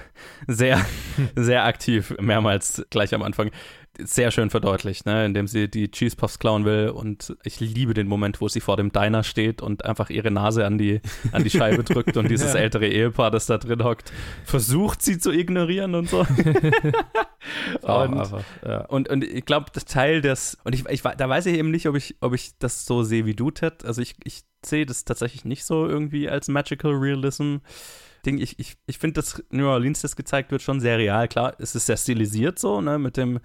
sehr, 0.46 0.80
sehr 1.36 1.64
aktiv, 1.64 2.14
mehrmals 2.20 2.84
gleich 2.90 3.14
am 3.14 3.22
Anfang 3.22 3.50
sehr 3.98 4.30
schön 4.30 4.50
verdeutlicht, 4.50 5.06
ne? 5.06 5.24
indem 5.24 5.46
sie 5.46 5.70
die 5.70 5.90
Cheese 5.90 6.16
Puffs 6.16 6.38
klauen 6.38 6.66
will 6.66 6.90
und 6.90 7.34
ich 7.44 7.60
liebe 7.60 7.94
den 7.94 8.06
Moment, 8.08 8.42
wo 8.42 8.48
sie 8.48 8.60
vor 8.60 8.76
dem 8.76 8.92
Diner 8.92 9.22
steht 9.22 9.62
und 9.62 9.86
einfach 9.86 10.10
ihre 10.10 10.30
Nase 10.30 10.66
an 10.66 10.76
die, 10.76 11.00
an 11.32 11.44
die 11.44 11.48
Scheibe 11.48 11.82
drückt 11.84 12.18
und 12.18 12.28
dieses 12.30 12.52
Ja. 12.52 12.60
ältere 12.60 12.88
Ehepaar, 12.88 13.30
das 13.30 13.46
da 13.46 13.56
drin 13.56 13.82
hockt, 13.82 14.12
versucht 14.44 15.00
sie 15.00 15.18
zu 15.18 15.32
ignorieren 15.32 15.94
und 15.94 16.10
so. 16.10 16.26
Und, 17.82 18.20
einfach, 18.20 18.42
ja. 18.64 18.84
und, 18.86 19.08
und 19.08 19.24
ich 19.24 19.44
glaube, 19.44 19.66
das 19.72 19.84
Teil 19.84 20.20
des, 20.20 20.58
und 20.64 20.74
ich, 20.74 20.84
ich, 20.88 21.02
da 21.02 21.28
weiß 21.28 21.46
ich 21.46 21.56
eben 21.56 21.70
nicht, 21.70 21.86
ob 21.88 21.96
ich, 21.96 22.16
ob 22.20 22.34
ich 22.34 22.58
das 22.58 22.86
so 22.86 23.02
sehe 23.02 23.26
wie 23.26 23.34
du, 23.34 23.50
Ted. 23.50 23.84
Also 23.84 24.02
ich, 24.02 24.16
ich 24.24 24.44
sehe 24.64 24.86
das 24.86 25.04
tatsächlich 25.04 25.44
nicht 25.44 25.64
so 25.64 25.86
irgendwie 25.86 26.28
als 26.28 26.48
Magical 26.48 26.92
Realism. 26.92 27.58
Ding. 28.26 28.38
Ich, 28.38 28.58
ich, 28.58 28.76
ich 28.86 28.98
finde, 28.98 29.14
dass 29.14 29.42
New 29.50 29.66
Orleans 29.66 30.02
das 30.02 30.16
gezeigt 30.16 30.50
wird, 30.50 30.60
schon 30.60 30.80
sehr 30.80 30.98
real. 30.98 31.28
Klar, 31.28 31.54
es 31.58 31.74
ist 31.74 31.86
sehr 31.86 31.96
stilisiert 31.96 32.58
so, 32.58 32.80
ne, 32.80 32.98
mit 32.98 33.16
dem, 33.16 33.38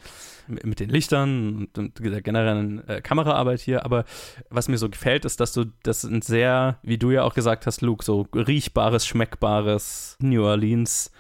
mit 0.48 0.80
den 0.80 0.90
Lichtern 0.90 1.56
und, 1.56 1.78
und 1.78 2.00
der 2.00 2.22
generellen 2.22 2.86
äh, 2.88 3.02
Kameraarbeit 3.02 3.62
hier. 3.62 3.86
Aber 3.86 4.04
was 4.50 4.68
mir 4.68 4.78
so 4.78 4.90
gefällt, 4.90 5.24
ist, 5.24 5.40
dass 5.40 5.54
du 5.54 5.66
das 5.84 6.04
ein 6.04 6.22
sehr, 6.22 6.80
wie 6.82 6.98
du 6.98 7.12
ja 7.12 7.24
auch 7.24 7.36
gesagt 7.36 7.68
hast, 7.68 7.82
Luke, 7.82 8.04
so 8.04 8.28
riechbares, 8.34 9.06
schmeckbares 9.06 10.18
New 10.20 10.44
Orleans 10.44 11.12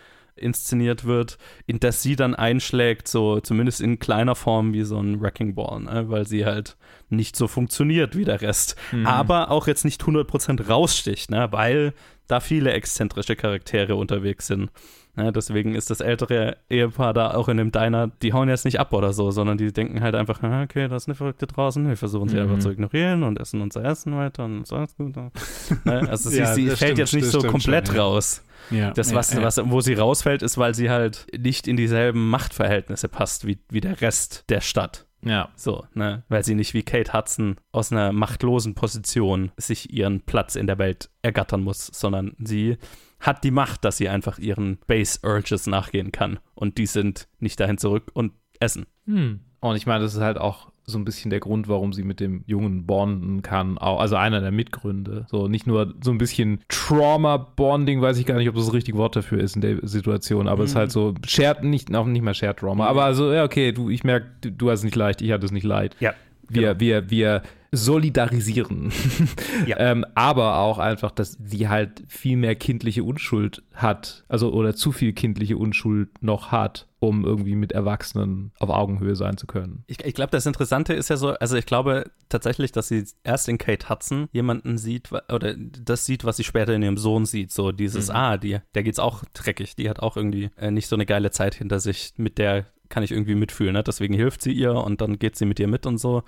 inszeniert 0.42 1.06
wird, 1.06 1.38
in 1.68 1.80
das 1.80 2.02
sie 2.02 2.16
dann 2.16 2.36
einschlägt, 2.36 3.08
so 3.08 3.40
zumindest 3.40 3.82
in 3.82 4.00
kleiner 4.00 4.36
Form 4.36 4.74
wie 4.74 4.84
so 4.84 5.00
ein 5.00 5.22
Wrecking 5.22 5.56
Ball, 5.56 5.82
ne? 5.82 6.06
weil 6.10 6.28
sie 6.28 6.46
halt 6.46 6.76
nicht 7.10 7.36
so 7.36 7.48
funktioniert 7.48 8.16
wie 8.16 8.26
der 8.26 8.42
Rest, 8.42 8.76
Mhm. 8.92 9.06
aber 9.06 9.52
auch 9.52 9.68
jetzt 9.68 9.86
nicht 9.86 10.02
100% 10.04 10.68
raussticht, 10.68 11.30
ne? 11.32 11.48
weil 11.52 11.94
da 12.28 12.40
viele 12.40 12.72
exzentrische 12.72 13.36
Charaktere 13.36 13.96
unterwegs 13.96 14.48
sind. 14.48 14.70
Ne? 15.16 15.32
Deswegen 15.32 15.76
ist 15.76 15.90
das 15.90 16.00
ältere 16.00 16.58
Ehepaar 16.70 17.14
da 17.14 17.34
auch 17.34 17.50
in 17.50 17.58
dem 17.58 17.72
Diner, 17.72 18.08
die 18.22 18.34
hauen 18.34 18.48
jetzt 18.50 18.66
nicht 18.66 18.80
ab 18.80 18.94
oder 18.94 19.14
so, 19.14 19.32
sondern 19.32 19.58
die 19.58 19.72
denken 19.74 20.02
halt 20.02 20.16
einfach, 20.16 20.42
okay, 20.42 20.88
da 20.88 20.96
ist 20.96 21.08
eine 21.08 21.16
Verrückte 21.16 21.48
draußen, 21.48 21.88
wir 21.88 21.98
versuchen 21.98 22.30
sie 22.30 22.36
Mhm. 22.38 22.42
einfach 22.44 22.60
zu 22.60 22.70
ignorieren 22.72 23.24
und 23.24 23.40
essen 23.40 23.62
unser 23.62 23.84
Essen 23.84 24.16
weiter 24.16 24.46
und 24.46 24.62
ist 24.64 24.74
alles 24.74 24.96
gut. 24.96 25.16
ne? 25.86 26.10
Also 26.10 26.30
sie, 26.30 26.40
Ja, 26.40 26.54
sie 26.54 26.68
fällt 26.68 26.78
stimmt, 26.78 26.98
jetzt 27.00 27.14
nicht 27.14 27.26
so 27.26 27.40
komplett 27.42 27.88
schon, 27.88 27.96
ja. 27.98 28.02
raus. 28.04 28.44
Ja, 28.70 28.92
Das, 28.92 29.10
ja, 29.12 29.18
was, 29.18 29.34
ja. 29.34 29.42
was, 29.42 29.60
wo 29.70 29.82
sie 29.82 29.96
rausfällt, 29.96 30.42
ist, 30.44 30.58
weil 30.58 30.76
sie 30.76 30.90
halt 30.90 31.26
nicht 31.38 31.68
in 31.68 31.76
dieselben 31.78 32.30
Machtverhältnisse 32.30 33.10
passt 33.10 33.46
wie, 33.48 33.58
wie 33.70 33.82
der 33.82 34.00
Rest 34.02 34.46
der 34.50 34.62
Stadt. 34.62 35.08
ja. 35.24 35.50
So, 35.56 35.86
ne? 35.94 36.24
Weil 36.30 36.46
sie 36.46 36.56
nicht 36.56 36.74
wie 36.74 36.84
Kate 36.84 37.12
Hudson 37.14 37.58
aus 37.72 37.92
einer 37.92 38.12
machtlosen 38.14 38.76
Position 38.76 39.52
sich 39.58 39.92
ihren 39.94 40.22
Platz 40.22 40.56
in 40.56 40.68
der 40.68 40.78
Welt 40.78 41.10
ergattern 41.22 41.64
muss, 41.64 41.88
sondern 41.88 42.34
sie 42.40 42.78
hat 43.22 43.44
die 43.44 43.52
Macht, 43.52 43.86
dass 43.86 43.98
sie 43.98 44.10
einfach 44.10 44.38
ihren 44.40 44.78
Base 44.88 45.20
Urges 45.24 45.68
nachgehen 45.68 46.12
kann. 46.12 46.40
Und 46.54 46.78
die 46.78 46.86
sind 46.88 47.28
nicht 47.40 47.60
dahin 47.60 47.78
zurück 47.78 48.12
und 48.14 48.34
essen. 48.60 48.86
Hm. 49.06 49.40
Und 49.62 49.76
ich 49.76 49.86
meine, 49.86 50.04
das 50.04 50.16
ist 50.16 50.22
halt 50.22 50.38
auch 50.38 50.72
so 50.84 50.98
ein 50.98 51.06
bisschen 51.06 51.30
der 51.30 51.40
Grund, 51.40 51.68
warum 51.70 51.94
sie 51.94 52.04
mit 52.04 52.20
dem 52.20 52.44
Jungen 52.48 52.86
bonden 52.88 53.44
kann. 53.44 53.78
Also 53.78 54.16
einer 54.16 54.42
der 54.42 54.52
Mitgründe. 54.52 55.28
So 55.30 55.48
nicht 55.48 55.68
nur 55.68 55.94
so 56.04 56.12
ein 56.12 56.18
bisschen 56.18 56.62
Trauma-Bonding, 56.68 58.02
weiß 58.02 58.18
ich 58.18 58.26
gar 58.26 58.38
nicht, 58.38 58.50
ob 58.50 58.56
das 58.56 58.66
das 58.66 58.74
richtige 58.74 58.98
Wort 58.98 59.16
dafür 59.16 59.40
ist 59.40 59.56
in 59.56 59.62
der 59.62 59.78
Situation, 59.88 60.48
aber 60.48 60.64
es 60.64 60.72
ist 60.72 60.76
Mhm. 60.76 60.80
halt 60.80 60.92
so 60.92 61.14
Shared, 61.26 61.64
nicht, 61.64 61.94
auch 61.96 62.06
nicht 62.08 62.24
mal 62.24 62.34
Shared 62.34 62.58
Trauma, 62.58 62.88
aber 62.88 63.06
also, 63.06 63.32
ja, 63.32 63.44
okay, 63.44 63.72
du, 63.72 63.90
ich 63.90 64.04
merke, 64.04 64.28
du, 64.42 64.52
du 64.52 64.70
hast 64.72 64.80
es 64.80 64.86
nicht 64.86 64.96
leicht, 64.96 65.22
ich 65.22 65.32
hatte 65.32 65.46
es 65.46 65.52
nicht 65.52 65.64
leid. 65.64 65.96
Ja. 66.00 66.14
Wir, 66.54 66.76
genau. 66.76 66.80
wir, 66.80 67.10
wir 67.10 67.42
solidarisieren. 67.74 68.92
Ja. 69.68 69.78
ähm, 69.80 70.06
aber 70.16 70.58
auch 70.58 70.80
einfach, 70.80 71.12
dass 71.12 71.38
sie 71.44 71.70
halt 71.70 72.04
viel 72.08 72.36
mehr 72.36 72.56
kindliche 72.56 73.04
Unschuld 73.04 73.62
hat, 73.74 74.24
also 74.28 74.52
oder 74.52 74.76
zu 74.76 74.92
viel 74.92 75.14
kindliche 75.14 75.56
Unschuld 75.58 76.10
noch 76.24 76.52
hat, 76.52 76.88
um 77.00 77.24
irgendwie 77.26 77.56
mit 77.56 77.72
Erwachsenen 77.72 78.52
auf 78.60 78.70
Augenhöhe 78.70 79.16
sein 79.16 79.38
zu 79.38 79.46
können. 79.46 79.84
Ich, 79.88 80.04
ich 80.04 80.16
glaube, 80.16 80.32
das 80.32 80.46
Interessante 80.48 80.94
ist 80.94 81.10
ja 81.10 81.18
so, 81.18 81.30
also 81.34 81.58
ich 81.58 81.66
glaube 81.68 82.06
tatsächlich, 82.30 82.72
dass 82.72 82.88
sie 82.88 83.04
erst 83.24 83.48
in 83.50 83.58
Kate 83.60 83.88
Hudson 83.88 84.30
jemanden 84.32 84.78
sieht, 84.80 85.10
oder 85.32 85.54
das 85.56 86.06
sieht, 86.06 86.24
was 86.26 86.38
sie 86.38 86.44
später 86.44 86.74
in 86.74 86.82
ihrem 86.82 86.98
Sohn 86.98 87.26
sieht. 87.26 87.52
So 87.52 87.72
dieses, 87.72 88.08
Mhm. 88.10 88.16
ah, 88.16 88.38
die, 88.38 88.58
der 88.74 88.84
geht's 88.84 89.00
auch 89.00 89.24
dreckig, 89.34 89.76
die 89.76 89.90
hat 89.90 90.00
auch 90.00 90.18
irgendwie 90.18 90.50
äh, 90.58 90.72
nicht 90.72 90.88
so 90.88 90.96
eine 90.96 91.06
geile 91.06 91.30
Zeit 91.32 91.54
hinter 91.56 91.80
sich, 91.80 92.14
mit 92.18 92.38
der 92.40 92.66
kann 92.92 93.02
ich 93.02 93.12
irgendwie 93.12 93.34
mitfühlen, 93.34 93.74
ne? 93.74 93.82
Deswegen 93.84 94.14
hilft 94.14 94.44
sie 94.44 94.52
ihr 94.52 94.74
und 94.76 95.02
dann 95.02 95.18
geht 95.18 95.36
sie 95.36 95.46
mit 95.46 95.60
ihr 95.60 95.68
mit 95.68 95.88
und 95.88 95.98
so. 95.98 96.24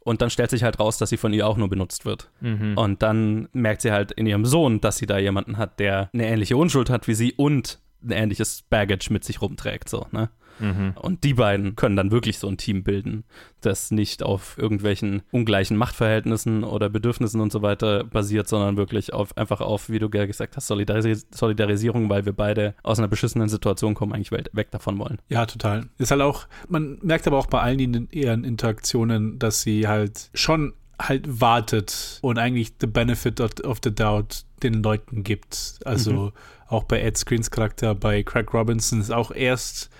Und 0.00 0.22
dann 0.22 0.30
stellt 0.30 0.50
sich 0.50 0.62
halt 0.62 0.78
raus, 0.78 0.98
dass 0.98 1.10
sie 1.10 1.16
von 1.16 1.32
ihr 1.32 1.46
auch 1.46 1.56
nur 1.56 1.68
benutzt 1.68 2.04
wird. 2.04 2.30
Mhm. 2.40 2.76
Und 2.76 3.02
dann 3.02 3.48
merkt 3.52 3.82
sie 3.82 3.92
halt 3.92 4.12
in 4.12 4.26
ihrem 4.26 4.44
Sohn, 4.44 4.80
dass 4.80 4.96
sie 4.96 5.06
da 5.06 5.18
jemanden 5.18 5.56
hat, 5.56 5.80
der 5.80 6.10
eine 6.12 6.26
ähnliche 6.26 6.56
Unschuld 6.56 6.90
hat 6.90 7.08
wie 7.08 7.14
sie 7.14 7.32
und 7.32 7.80
ein 8.02 8.12
ähnliches 8.12 8.62
Baggage 8.68 9.10
mit 9.10 9.24
sich 9.24 9.42
rumträgt, 9.42 9.88
so, 9.88 10.06
ne? 10.12 10.30
Mhm. 10.60 10.94
Und 11.00 11.24
die 11.24 11.34
beiden 11.34 11.76
können 11.76 11.96
dann 11.96 12.10
wirklich 12.10 12.38
so 12.38 12.48
ein 12.48 12.56
Team 12.56 12.82
bilden, 12.82 13.24
das 13.60 13.90
nicht 13.90 14.22
auf 14.22 14.56
irgendwelchen 14.58 15.22
ungleichen 15.30 15.76
Machtverhältnissen 15.76 16.64
oder 16.64 16.88
Bedürfnissen 16.88 17.40
und 17.40 17.52
so 17.52 17.62
weiter 17.62 18.04
basiert, 18.04 18.48
sondern 18.48 18.76
wirklich 18.76 19.12
auf 19.12 19.36
einfach 19.36 19.60
auf, 19.60 19.88
wie 19.88 19.98
du 19.98 20.08
gesagt 20.08 20.56
hast, 20.56 20.66
Solidaris 20.66 21.26
Solidarisierung, 21.30 22.08
weil 22.08 22.24
wir 22.24 22.32
beide 22.32 22.74
aus 22.82 22.98
einer 22.98 23.08
beschissenen 23.08 23.48
Situation 23.48 23.94
kommen, 23.94 24.12
eigentlich 24.12 24.32
weg 24.32 24.70
davon 24.70 24.98
wollen. 24.98 25.18
Ja, 25.28 25.46
total. 25.46 25.88
Ist 25.98 26.10
halt 26.10 26.22
auch, 26.22 26.46
man 26.68 26.98
merkt 27.02 27.26
aber 27.26 27.38
auch 27.38 27.46
bei 27.46 27.60
allen 27.60 27.78
in 27.78 28.08
ihren 28.10 28.44
Interaktionen, 28.44 29.38
dass 29.38 29.62
sie 29.62 29.86
halt 29.86 30.30
schon 30.34 30.74
halt 31.00 31.40
wartet 31.40 32.18
und 32.22 32.38
eigentlich 32.38 32.74
the 32.80 32.86
benefit 32.86 33.40
of, 33.40 33.52
of 33.64 33.78
the 33.82 33.94
doubt 33.94 34.44
den 34.62 34.82
Leuten 34.82 35.22
gibt. 35.22 35.78
Also 35.84 36.12
mhm. 36.12 36.32
auch 36.68 36.84
bei 36.84 37.00
Ed 37.00 37.16
Screens 37.16 37.50
Charakter, 37.50 37.94
bei 37.94 38.22
Craig 38.22 38.52
Robinson 38.52 39.00
ist 39.00 39.12
auch 39.12 39.30
erst, 39.30 39.90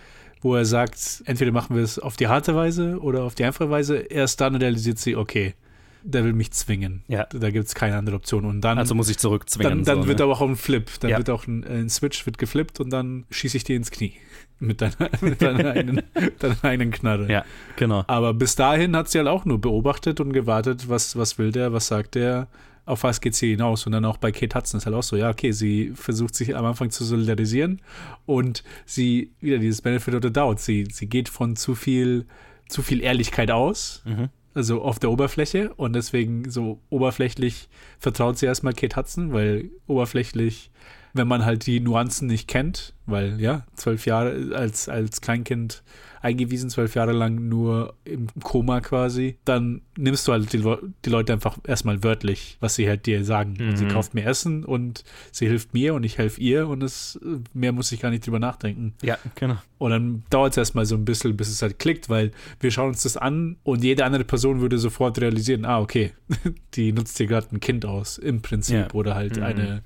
wo 0.40 0.54
er 0.54 0.64
sagt, 0.64 1.22
entweder 1.26 1.52
machen 1.52 1.76
wir 1.76 1.82
es 1.82 1.98
auf 1.98 2.16
die 2.16 2.28
harte 2.28 2.54
Weise 2.54 2.98
oder 3.00 3.22
auf 3.22 3.34
die 3.34 3.44
einfache 3.44 3.70
Weise. 3.70 3.96
Erst 3.96 4.40
dann 4.40 4.54
realisiert 4.54 4.98
sie, 4.98 5.16
okay, 5.16 5.54
der 6.02 6.24
will 6.24 6.32
mich 6.32 6.52
zwingen. 6.52 7.02
Ja. 7.08 7.26
Da 7.26 7.50
gibt 7.50 7.66
es 7.66 7.74
keine 7.74 7.96
andere 7.96 8.16
Option. 8.16 8.44
Und 8.44 8.60
dann, 8.60 8.78
also 8.78 8.94
muss 8.94 9.08
ich 9.08 9.18
zurückzwingen. 9.18 9.70
Dann, 9.70 9.84
dann 9.84 10.02
so, 10.02 10.08
wird 10.08 10.18
ne? 10.18 10.24
aber 10.24 10.32
auch 10.34 10.40
ein 10.40 10.56
Flip. 10.56 10.88
Dann 11.00 11.10
ja. 11.10 11.18
wird 11.18 11.30
auch 11.30 11.46
ein, 11.46 11.64
ein, 11.64 11.88
Switch 11.88 12.24
wird 12.26 12.38
geflippt 12.38 12.80
und 12.80 12.90
dann 12.90 13.24
schieße 13.30 13.56
ich 13.56 13.64
dir 13.64 13.76
ins 13.76 13.90
Knie. 13.90 14.14
Mit 14.60 14.80
deiner, 14.80 15.08
mit 15.20 15.40
deiner, 15.40 15.70
eigenen, 15.74 16.02
deiner 16.40 16.64
eigenen 16.64 16.90
Knarre. 16.90 17.30
Ja, 17.30 17.44
genau. 17.76 18.02
Aber 18.08 18.34
bis 18.34 18.56
dahin 18.56 18.96
hat 18.96 19.08
sie 19.08 19.18
halt 19.18 19.28
auch 19.28 19.44
nur 19.44 19.60
beobachtet 19.60 20.18
und 20.18 20.32
gewartet, 20.32 20.88
was, 20.88 21.16
was 21.16 21.38
will 21.38 21.52
der, 21.52 21.72
was 21.72 21.86
sagt 21.86 22.16
der, 22.16 22.48
auf 22.88 23.02
was 23.02 23.20
geht 23.20 23.34
sie 23.34 23.50
hinaus. 23.50 23.86
Und 23.86 23.92
dann 23.92 24.04
auch 24.04 24.16
bei 24.16 24.32
Kate 24.32 24.56
Hudson 24.56 24.78
ist 24.78 24.86
halt 24.86 24.96
auch 24.96 25.02
so, 25.02 25.16
ja, 25.16 25.30
okay, 25.30 25.52
sie 25.52 25.92
versucht 25.94 26.34
sich 26.34 26.56
am 26.56 26.64
Anfang 26.64 26.90
zu 26.90 27.04
solidarisieren 27.04 27.80
und 28.26 28.64
sie, 28.86 29.32
wieder 29.40 29.58
dieses 29.58 29.82
Benefit 29.82 30.14
of 30.14 30.22
the 30.22 30.32
Doubt, 30.32 30.60
sie, 30.60 30.86
sie 30.90 31.06
geht 31.06 31.28
von 31.28 31.56
zu 31.56 31.74
viel, 31.74 32.26
zu 32.68 32.82
viel 32.82 33.02
Ehrlichkeit 33.02 33.50
aus. 33.50 34.02
Mhm 34.04 34.30
also 34.54 34.82
auf 34.82 34.98
der 34.98 35.10
Oberfläche 35.10 35.72
und 35.74 35.94
deswegen 35.94 36.50
so 36.50 36.80
oberflächlich 36.90 37.68
vertraut 38.00 38.38
sie 38.38 38.46
erstmal 38.46 38.72
Kate 38.72 38.96
Hudson, 38.96 39.32
weil 39.32 39.70
oberflächlich, 39.86 40.72
wenn 41.12 41.28
man 41.28 41.44
halt 41.44 41.66
die 41.66 41.78
Nuancen 41.78 42.26
nicht 42.26 42.48
kennt, 42.48 42.92
weil 43.06 43.40
ja, 43.40 43.64
zwölf 43.74 44.04
Jahre 44.04 44.50
als, 44.56 44.88
als 44.88 45.20
Kleinkind 45.20 45.84
eingewiesen, 46.20 46.70
zwölf 46.70 46.94
Jahre 46.94 47.12
lang 47.12 47.48
nur 47.48 47.94
im 48.04 48.28
Koma 48.42 48.80
quasi, 48.80 49.36
dann 49.44 49.82
nimmst 49.96 50.26
du 50.26 50.32
halt 50.32 50.52
die, 50.52 50.62
die 51.04 51.10
Leute 51.10 51.32
einfach 51.32 51.58
erstmal 51.64 52.02
wörtlich, 52.02 52.56
was 52.60 52.74
sie 52.74 52.88
halt 52.88 53.06
dir 53.06 53.24
sagen. 53.24 53.56
Mhm. 53.58 53.76
Sie 53.76 53.86
kauft 53.86 54.14
mir 54.14 54.24
Essen 54.24 54.64
und 54.64 55.04
sie 55.32 55.46
hilft 55.46 55.74
mir 55.74 55.94
und 55.94 56.04
ich 56.04 56.18
helfe 56.18 56.40
ihr 56.40 56.68
und 56.68 56.82
es, 56.82 57.18
mehr 57.52 57.72
muss 57.72 57.92
ich 57.92 58.00
gar 58.00 58.10
nicht 58.10 58.26
drüber 58.26 58.38
nachdenken. 58.38 58.94
Ja, 59.02 59.18
genau. 59.34 59.58
Und 59.78 59.90
dann 59.90 60.22
dauert 60.30 60.52
es 60.52 60.56
erstmal 60.56 60.86
so 60.86 60.96
ein 60.96 61.04
bisschen, 61.04 61.36
bis 61.36 61.48
es 61.48 61.62
halt 61.62 61.78
klickt, 61.78 62.08
weil 62.08 62.32
wir 62.60 62.70
schauen 62.70 62.88
uns 62.88 63.02
das 63.02 63.16
an 63.16 63.56
und 63.62 63.84
jede 63.84 64.04
andere 64.04 64.24
Person 64.24 64.60
würde 64.60 64.78
sofort 64.78 65.20
realisieren, 65.20 65.64
ah, 65.64 65.80
okay, 65.80 66.12
die 66.74 66.92
nutzt 66.92 67.18
hier 67.18 67.26
gerade 67.26 67.48
ein 67.52 67.60
Kind 67.60 67.84
aus, 67.84 68.18
im 68.18 68.42
Prinzip, 68.42 68.76
ja. 68.76 68.94
oder 68.94 69.14
halt 69.14 69.36
mhm. 69.36 69.42
eine 69.42 69.82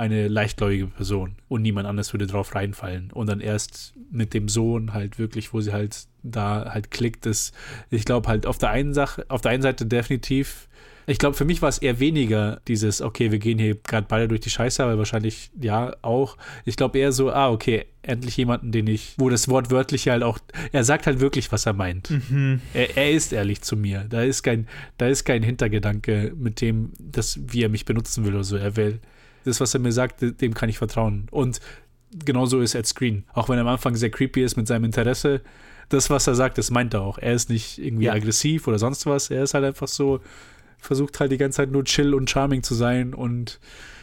eine 0.00 0.28
leichtgläubige 0.28 0.86
Person 0.86 1.36
und 1.48 1.62
niemand 1.62 1.86
anders 1.86 2.12
würde 2.12 2.26
drauf 2.26 2.54
reinfallen. 2.54 3.12
Und 3.12 3.28
dann 3.28 3.40
erst 3.40 3.94
mit 4.10 4.34
dem 4.34 4.48
Sohn 4.48 4.92
halt 4.92 5.18
wirklich, 5.18 5.52
wo 5.52 5.60
sie 5.60 5.72
halt 5.72 6.06
da 6.22 6.72
halt 6.72 6.90
klickt, 6.90 7.26
ist, 7.26 7.54
ich 7.90 8.04
glaube 8.04 8.28
halt 8.28 8.46
auf 8.46 8.58
der 8.58 8.70
einen 8.70 8.94
Sache, 8.94 9.24
auf 9.28 9.40
der 9.40 9.52
einen 9.52 9.62
Seite 9.62 9.86
definitiv 9.86 10.68
ich 11.10 11.18
glaube, 11.18 11.36
für 11.36 11.44
mich 11.44 11.60
war 11.60 11.68
es 11.68 11.78
eher 11.78 11.98
weniger 11.98 12.60
dieses, 12.68 13.02
okay, 13.02 13.32
wir 13.32 13.40
gehen 13.40 13.58
hier 13.58 13.74
gerade 13.74 14.06
beide 14.08 14.28
durch 14.28 14.42
die 14.42 14.50
Scheiße, 14.50 14.80
aber 14.82 14.96
wahrscheinlich 14.96 15.50
ja 15.60 15.96
auch. 16.02 16.36
Ich 16.64 16.76
glaube 16.76 16.98
eher 17.00 17.10
so, 17.10 17.32
ah, 17.32 17.50
okay, 17.50 17.86
endlich 18.02 18.36
jemanden, 18.36 18.70
den 18.70 18.86
ich, 18.86 19.14
wo 19.18 19.28
das 19.28 19.48
Wort 19.48 19.72
wörtlich 19.72 20.08
halt 20.08 20.22
auch, 20.22 20.38
er 20.70 20.84
sagt 20.84 21.06
halt 21.06 21.18
wirklich, 21.18 21.50
was 21.50 21.66
er 21.66 21.72
meint. 21.72 22.10
Mhm. 22.10 22.60
Er, 22.74 22.96
er, 22.96 23.10
ist 23.10 23.32
ehrlich 23.32 23.62
zu 23.62 23.76
mir. 23.76 24.06
Da 24.08 24.22
ist 24.22 24.44
kein, 24.44 24.68
da 24.98 25.08
ist 25.08 25.24
kein 25.24 25.42
Hintergedanke 25.42 26.32
mit 26.36 26.60
dem, 26.60 26.92
dass, 27.00 27.40
wie 27.44 27.64
er 27.64 27.70
mich 27.70 27.84
benutzen 27.86 28.24
will 28.24 28.34
oder 28.34 28.44
so. 28.44 28.56
Er 28.56 28.76
will, 28.76 29.00
das, 29.44 29.60
was 29.60 29.74
er 29.74 29.80
mir 29.80 29.92
sagt, 29.92 30.40
dem 30.40 30.54
kann 30.54 30.68
ich 30.68 30.78
vertrauen. 30.78 31.26
Und 31.30 31.60
genauso 32.24 32.60
ist 32.60 32.74
Ed 32.74 32.86
Screen. 32.86 33.24
Auch 33.32 33.48
wenn 33.48 33.58
er 33.58 33.62
am 33.62 33.68
Anfang 33.68 33.96
sehr 33.96 34.10
creepy 34.10 34.42
ist 34.42 34.56
mit 34.56 34.66
seinem 34.66 34.84
Interesse, 34.84 35.40
das, 35.88 36.08
was 36.10 36.26
er 36.26 36.34
sagt, 36.34 36.58
das 36.58 36.70
meint 36.70 36.94
er 36.94 37.02
auch. 37.02 37.18
Er 37.18 37.32
ist 37.32 37.50
nicht 37.50 37.78
irgendwie 37.78 38.06
ja. 38.06 38.12
aggressiv 38.12 38.68
oder 38.68 38.78
sonst 38.78 39.06
was. 39.06 39.30
Er 39.30 39.42
ist 39.42 39.54
halt 39.54 39.64
einfach 39.64 39.88
so, 39.88 40.20
versucht 40.78 41.18
halt 41.20 41.32
die 41.32 41.36
ganze 41.36 41.56
Zeit 41.56 41.70
nur 41.70 41.84
chill 41.84 42.14
und 42.14 42.30
charming 42.30 42.62
zu 42.62 42.74
sein 42.74 43.12
und 43.12 43.60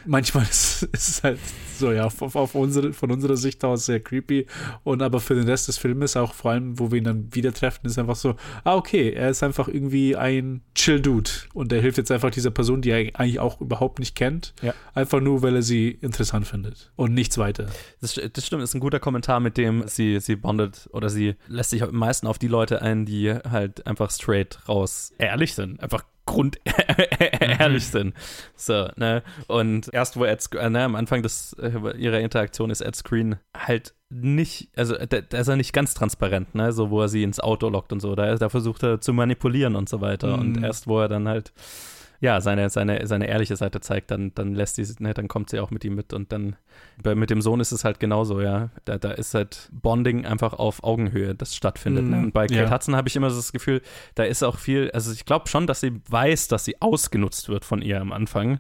manchmal 0.08 0.44
ist, 0.50 0.88
es 0.92 1.24
halt 1.24 1.40
so, 1.78 1.92
ja, 1.92 2.06
auf, 2.06 2.36
auf 2.36 2.56
unsere, 2.56 2.94
von 2.94 3.12
unserer 3.12 3.38
Sicht 3.38 3.64
aus 3.64 3.86
sehr 3.86 4.00
creepy. 4.00 4.48
Und 4.84 5.02
aber 5.02 5.20
für 5.20 5.36
den 5.36 5.48
Rest 5.48 5.68
des 5.68 5.78
Filmes, 5.78 6.18
auch 6.18 6.34
vor 6.34 6.52
allem, 6.52 6.80
wo 6.80 6.92
wir 6.92 6.98
ihn 6.98 7.04
dann 7.04 7.34
wieder 7.34 7.54
treffen, 7.54 7.86
ist 7.86 8.00
einfach 8.00 8.16
so, 8.16 8.36
ah, 8.64 8.76
okay, 8.76 9.12
er 9.12 9.30
ist 9.30 9.44
einfach 9.44 9.68
irgendwie 9.68 10.16
ein 10.16 10.62
Chill-Dude. 10.76 11.30
Und 11.54 11.72
er 11.72 11.82
hilft 11.82 11.98
jetzt 11.98 12.12
einfach 12.12 12.32
dieser 12.32 12.52
Person, 12.52 12.82
die 12.82 12.90
er 12.90 12.98
eigentlich 13.20 13.40
auch 13.40 13.62
überhaupt 13.62 14.00
nicht 14.00 14.16
kennt. 14.16 14.54
Ja. 14.62 14.74
Einfach 14.94 15.22
nur, 15.22 15.42
weil 15.42 15.56
er 15.56 15.62
sie 15.62 15.90
interessant 15.90 16.48
findet. 16.48 16.92
Und 16.96 17.14
nichts 17.14 17.38
weiter. 17.38 17.68
Das, 18.02 18.20
das 18.34 18.46
stimmt, 18.46 18.64
ist 18.64 18.74
ein 18.74 18.80
guter 18.80 19.00
Kommentar, 19.00 19.40
mit 19.40 19.58
dem 19.58 19.88
sie, 19.88 20.20
sie 20.20 20.36
bondet 20.36 20.90
oder 20.92 21.10
sie 21.10 21.36
lässt 21.48 21.70
sich 21.70 21.84
am 21.84 21.96
meisten 21.96 22.28
auf 22.28 22.40
die 22.40 22.48
Leute 22.48 22.82
ein, 22.82 23.06
die 23.06 23.32
halt 23.32 23.86
einfach 23.86 24.10
straight 24.12 24.60
raus 24.68 25.14
ehrlich 25.18 25.54
sind. 25.54 25.82
Einfach 25.82 26.04
grundehrlich 26.28 27.88
mhm. 27.88 27.92
sind. 27.92 28.14
So, 28.56 28.90
ne? 28.96 29.24
Und 29.48 29.92
erst 29.92 30.18
wo 30.18 30.26
Ed, 30.26 30.48
äh, 30.54 30.70
ne, 30.70 30.84
am 30.84 30.96
Anfang 30.96 31.24
des, 31.24 31.54
äh, 31.54 31.98
ihrer 31.98 32.20
Interaktion 32.20 32.70
ist 32.70 32.82
Ed 32.82 32.96
Screen 32.96 33.38
halt 33.58 33.96
nicht, 34.10 34.70
also 34.76 34.96
da, 34.96 35.22
da, 35.22 35.38
ist 35.40 35.48
er 35.48 35.56
nicht 35.56 35.74
ganz 35.74 35.94
transparent, 35.94 36.54
ne? 36.54 36.72
So, 36.72 36.92
wo 36.92 37.02
er 37.02 37.10
sie 37.10 37.24
ins 37.24 37.40
Auto 37.40 37.68
lockt 37.68 37.92
und 37.92 38.00
so. 38.00 38.16
Da, 38.16 38.36
da 38.36 38.50
versucht 38.50 38.84
er 38.84 39.02
zu 39.02 39.12
manipulieren 39.12 39.76
und 39.76 39.90
so 39.90 40.00
weiter. 40.00 40.38
Mhm. 40.38 40.42
Und 40.42 40.64
erst 40.64 40.88
wo 40.88 41.00
er 41.00 41.08
dann 41.08 41.28
halt 41.28 41.52
ja, 42.20 42.42
seine, 42.42 42.70
seine, 42.70 43.06
seine 43.06 43.28
ehrliche 43.28 43.56
Seite 43.56 43.80
zeigt, 43.80 44.12
dann, 44.12 44.34
dann 44.34 44.56
lässt 44.56 44.76
sie, 44.76 44.86
ne, 45.00 45.14
dann 45.14 45.28
kommt 45.28 45.50
sie 45.50 45.60
auch 45.60 45.72
mit 45.72 45.86
ihm 45.86 45.96
mit 45.96 46.14
und 46.14 46.32
dann 46.32 46.56
bei, 47.02 47.16
mit 47.16 47.30
dem 47.30 47.42
Sohn 47.42 47.60
ist 47.60 47.72
es 47.72 47.84
halt 47.84 48.00
genauso, 48.00 48.42
ja. 48.42 48.70
Da, 48.86 48.98
da 48.98 49.12
ist 49.12 49.34
halt 49.34 49.70
Bonding 49.72 50.26
einfach 50.26 50.54
auf 50.54 50.84
Augenhöhe, 50.84 51.36
das 51.36 51.56
stattfindet. 51.56 52.06
Mm, 52.06 52.10
ne? 52.10 52.18
Mhm. 52.18 52.24
Und 52.26 52.34
bei 52.34 52.48
Kate 52.48 52.62
ja. 52.62 52.72
Hudson 52.72 52.96
habe 52.96 53.08
ich 53.08 53.16
immer 53.16 53.30
so 53.30 53.38
das 53.38 53.52
Gefühl, 53.52 53.82
da 54.16 54.24
ist 54.24 54.44
auch 54.44 54.58
viel, 54.58 54.90
also 54.92 55.12
ich 55.12 55.26
glaube 55.26 55.48
schon, 55.48 55.68
dass 55.68 55.82
sie 55.82 56.02
weiß, 56.10 56.48
dass 56.48 56.66
sie 56.66 56.82
ausgenutzt 56.82 57.50
wird 57.50 57.66
von 57.66 57.82
ihr 57.82 58.02
am 58.02 58.12
Anfang. 58.12 58.60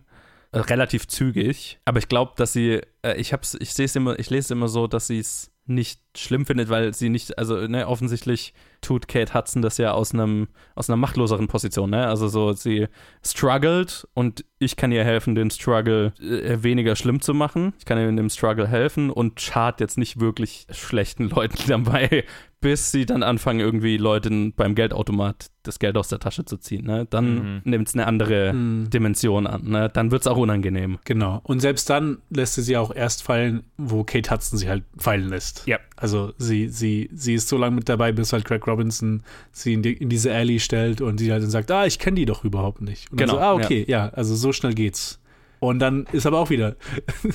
Relativ 0.53 1.07
zügig. 1.07 1.79
Aber 1.85 1.99
ich 1.99 2.07
glaube, 2.07 2.33
dass 2.37 2.53
sie, 2.53 2.81
äh, 3.01 3.15
ich 3.17 3.33
hab's, 3.33 3.55
ich 3.59 3.73
sehe 3.73 3.85
es 3.85 3.95
immer, 3.95 4.17
ich 4.17 4.29
lese 4.29 4.53
immer 4.53 4.69
so, 4.69 4.87
dass 4.87 5.07
sie 5.07 5.19
es 5.19 5.51
nicht 5.65 6.01
schlimm 6.19 6.45
findet, 6.45 6.69
weil 6.69 6.93
sie 6.93 7.09
nicht, 7.09 7.37
also 7.37 7.67
ne, 7.67 7.87
offensichtlich 7.87 8.53
tut 8.81 9.07
Kate 9.07 9.33
Hudson 9.33 9.61
das 9.61 9.77
ja 9.77 9.91
aus 9.91 10.13
einem 10.13 10.47
aus 10.75 10.89
einer 10.89 10.97
machtloseren 10.97 11.47
Position, 11.47 11.89
ne? 11.89 12.07
Also 12.07 12.27
so 12.27 12.53
sie 12.53 12.87
struggelt 13.25 14.07
und 14.13 14.45
ich 14.59 14.75
kann 14.75 14.91
ihr 14.91 15.03
helfen, 15.03 15.35
den 15.35 15.51
Struggle 15.51 16.13
äh, 16.19 16.63
weniger 16.63 16.95
schlimm 16.95 17.21
zu 17.21 17.33
machen. 17.33 17.73
Ich 17.79 17.85
kann 17.85 17.97
ihr 17.97 18.09
in 18.09 18.17
dem 18.17 18.29
Struggle 18.29 18.67
helfen 18.67 19.09
und 19.09 19.41
schad 19.41 19.79
jetzt 19.79 19.97
nicht 19.97 20.19
wirklich 20.19 20.67
schlechten 20.71 21.29
Leuten 21.29 21.57
dabei, 21.67 22.23
bis 22.59 22.91
sie 22.91 23.05
dann 23.05 23.21
anfangen, 23.21 23.59
irgendwie 23.59 23.97
Leuten 23.97 24.53
beim 24.53 24.73
Geldautomat 24.73 25.51
das 25.61 25.77
Geld 25.77 25.95
aus 25.95 26.07
der 26.07 26.19
Tasche 26.19 26.43
zu 26.45 26.57
ziehen. 26.57 26.85
Ne? 26.85 27.05
Dann 27.07 27.35
mhm. 27.35 27.61
nimmt 27.65 27.87
es 27.87 27.93
eine 27.93 28.07
andere 28.07 28.53
mhm. 28.53 28.89
Dimension 28.89 29.45
an. 29.45 29.69
Ne? 29.69 29.89
Dann 29.93 30.09
wird 30.09 30.21
es 30.21 30.27
auch 30.27 30.37
unangenehm. 30.37 30.97
Genau. 31.05 31.39
Und 31.43 31.59
selbst 31.59 31.89
dann 31.89 32.19
lässt 32.29 32.55
sie 32.55 32.63
sie 32.63 32.77
auch 32.77 32.93
erst 32.95 33.21
fallen, 33.21 33.63
wo 33.77 34.03
Kate 34.03 34.31
Hudson 34.31 34.57
sie 34.57 34.69
halt 34.69 34.83
fallen 34.97 35.29
lässt. 35.29 35.67
Ja. 35.67 35.77
Also 35.97 36.06
sie, 36.37 36.69
sie, 36.69 37.09
sie 37.13 37.33
ist 37.33 37.47
so 37.47 37.57
lange 37.57 37.75
mit 37.75 37.89
dabei, 37.89 38.11
bis 38.11 38.33
halt 38.33 38.45
Craig 38.45 38.65
Robinson 38.67 39.23
sie 39.51 39.73
in, 39.73 39.81
die, 39.81 39.93
in 39.93 40.09
diese 40.09 40.33
Alley 40.33 40.59
stellt 40.59 41.01
und 41.01 41.19
sie 41.19 41.31
halt 41.31 41.43
dann 41.43 41.49
sagt, 41.49 41.71
ah, 41.71 41.85
ich 41.85 41.99
kenne 41.99 42.15
die 42.15 42.25
doch 42.25 42.43
überhaupt 42.43 42.81
nicht. 42.81 43.11
Und 43.11 43.17
genau. 43.17 43.33
So, 43.33 43.39
ah, 43.39 43.53
okay, 43.53 43.85
ja. 43.87 44.05
ja, 44.05 44.13
also 44.13 44.35
so 44.35 44.53
schnell 44.53 44.73
geht's. 44.73 45.19
Und 45.59 45.79
dann 45.79 46.05
ist 46.11 46.25
aber 46.25 46.39
auch 46.39 46.49
wieder, 46.49 46.75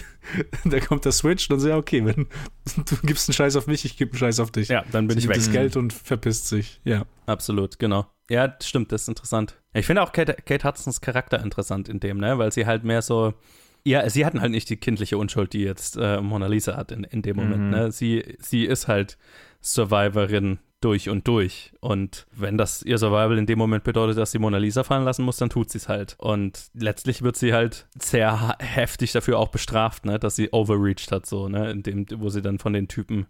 da 0.65 0.81
kommt 0.81 1.05
der 1.05 1.13
Switch 1.13 1.49
und 1.49 1.55
dann 1.55 1.61
so, 1.61 1.69
ja, 1.69 1.77
okay, 1.77 2.05
wenn 2.05 2.27
du 2.87 2.97
gibst 3.03 3.29
einen 3.29 3.35
Scheiß 3.35 3.57
auf 3.57 3.67
mich, 3.67 3.85
ich 3.85 3.97
gebe 3.97 4.13
einen 4.13 4.19
Scheiß 4.19 4.41
auf 4.41 4.51
dich. 4.51 4.69
Ja, 4.69 4.85
dann 4.93 5.09
bin 5.09 5.19
sie 5.19 5.25
ich 5.25 5.29
weg. 5.29 5.37
das 5.37 5.51
Geld 5.51 5.77
und 5.77 5.93
verpisst 5.93 6.49
sich, 6.49 6.81
ja. 6.85 7.05
Absolut, 7.27 7.79
genau. 7.79 8.07
Ja, 8.31 8.55
stimmt, 8.63 8.93
das 8.93 9.03
ist 9.03 9.09
interessant. 9.09 9.61
Ich 9.75 9.87
finde 9.87 10.03
auch 10.03 10.13
Kate, 10.13 10.37
Kate 10.45 10.67
Hudsons 10.67 11.01
Charakter 11.01 11.43
interessant 11.43 11.89
in 11.89 11.99
dem, 12.01 12.19
ne, 12.19 12.39
weil 12.39 12.53
sie 12.53 12.67
halt 12.67 12.85
mehr 12.85 13.03
so, 13.03 13.35
ja, 13.85 14.09
sie 14.09 14.25
hatten 14.25 14.41
halt 14.41 14.53
nicht 14.53 14.71
die 14.71 14.77
kindliche 14.77 15.19
Unschuld, 15.19 15.53
die 15.53 15.63
jetzt 15.63 15.97
äh, 15.97 16.21
Mona 16.21 16.47
Lisa 16.47 16.77
hat 16.77 16.93
in, 16.93 17.05
in 17.05 17.23
dem 17.23 17.37
Moment. 17.37 17.63
Mhm. 17.63 17.71
Ne? 17.71 17.93
Sie, 17.93 18.37
sie 18.39 18.65
ist 18.65 18.89
halt 18.89 19.19
Survivorin 19.61 20.59
durch 20.83 21.09
und 21.09 21.27
durch. 21.29 21.73
Und 21.81 22.27
wenn 22.33 22.59
das 22.59 22.83
ihr 22.83 22.99
Survival 22.99 23.39
in 23.39 23.47
dem 23.47 23.59
Moment 23.59 23.85
bedeutet, 23.85 24.19
dass 24.19 24.33
sie 24.33 24.39
Mona 24.39 24.59
Lisa 24.59 24.85
fallen 24.85 25.05
lassen 25.05 25.25
muss, 25.25 25.37
dann 25.37 25.51
tut 25.51 25.71
sie 25.71 25.79
es 25.79 25.89
halt. 25.89 26.17
Und 26.19 26.67
letztlich 26.75 27.23
wird 27.23 27.37
sie 27.37 27.53
halt 27.53 27.87
sehr 27.99 28.57
heftig 28.59 29.13
dafür 29.13 29.39
auch 29.39 29.49
bestraft, 29.49 30.05
ne, 30.05 30.19
dass 30.19 30.37
sie 30.37 30.53
overreached 30.53 31.13
hat, 31.13 31.27
so, 31.27 31.49
ne, 31.49 31.71
in 31.71 31.83
dem, 31.83 32.07
wo 32.17 32.29
sie 32.29 32.43
dann 32.43 32.59
von 32.59 32.73
den 32.73 32.89
Typen 32.89 33.27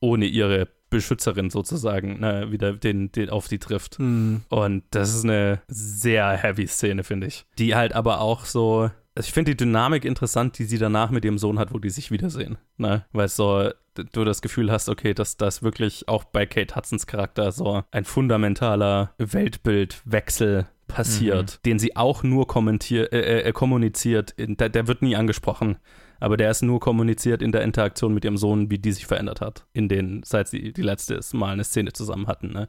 ohne 0.00 0.26
ihre 0.26 0.68
Beschützerin 0.90 1.50
sozusagen 1.50 2.20
ne, 2.20 2.50
wieder 2.50 2.72
den, 2.72 3.12
den 3.12 3.30
auf 3.30 3.48
die 3.48 3.58
trifft. 3.58 3.98
Mhm. 3.98 4.42
Und 4.48 4.84
das 4.90 5.14
ist 5.14 5.24
eine 5.24 5.60
sehr 5.68 6.30
heavy 6.30 6.66
Szene, 6.66 7.04
finde 7.04 7.26
ich. 7.26 7.44
Die 7.58 7.74
halt 7.74 7.92
aber 7.94 8.20
auch 8.20 8.44
so 8.44 8.90
ich 9.18 9.32
finde 9.32 9.52
die 9.52 9.56
Dynamik 9.56 10.04
interessant, 10.04 10.58
die 10.58 10.64
sie 10.64 10.78
danach 10.78 11.10
mit 11.10 11.24
ihrem 11.24 11.38
Sohn 11.38 11.58
hat, 11.58 11.72
wo 11.72 11.78
die 11.78 11.90
sich 11.90 12.10
wiedersehen. 12.10 12.58
Ne? 12.76 13.04
Weil 13.12 13.28
so 13.28 13.70
du 13.94 14.24
das 14.24 14.42
Gefühl 14.42 14.70
hast, 14.70 14.88
okay, 14.88 15.14
dass 15.14 15.36
das 15.36 15.62
wirklich 15.62 16.06
auch 16.08 16.24
bei 16.24 16.44
Kate 16.44 16.74
Hudsons 16.76 17.06
Charakter 17.06 17.50
so 17.50 17.82
ein 17.90 18.04
fundamentaler 18.04 19.14
Weltbildwechsel 19.18 20.66
passiert, 20.86 21.52
mhm. 21.52 21.62
den 21.64 21.78
sie 21.78 21.96
auch 21.96 22.22
nur 22.22 22.46
kommentier, 22.46 23.12
äh, 23.12 23.40
äh, 23.40 23.52
kommuniziert, 23.52 24.32
in, 24.32 24.56
der, 24.56 24.68
der 24.68 24.86
wird 24.86 25.02
nie 25.02 25.16
angesprochen 25.16 25.78
aber 26.20 26.36
der 26.36 26.50
ist 26.50 26.62
nur 26.62 26.80
kommuniziert 26.80 27.42
in 27.42 27.52
der 27.52 27.62
Interaktion 27.62 28.14
mit 28.14 28.24
ihrem 28.24 28.36
Sohn, 28.36 28.70
wie 28.70 28.78
die 28.78 28.92
sich 28.92 29.06
verändert 29.06 29.40
hat, 29.40 29.66
in 29.72 29.88
den, 29.88 30.22
seit 30.24 30.48
sie 30.48 30.72
die 30.72 30.82
letzte 30.82 31.20
Mal 31.36 31.52
eine 31.52 31.64
Szene 31.64 31.92
zusammen 31.92 32.26
hatten, 32.26 32.52
ne? 32.52 32.68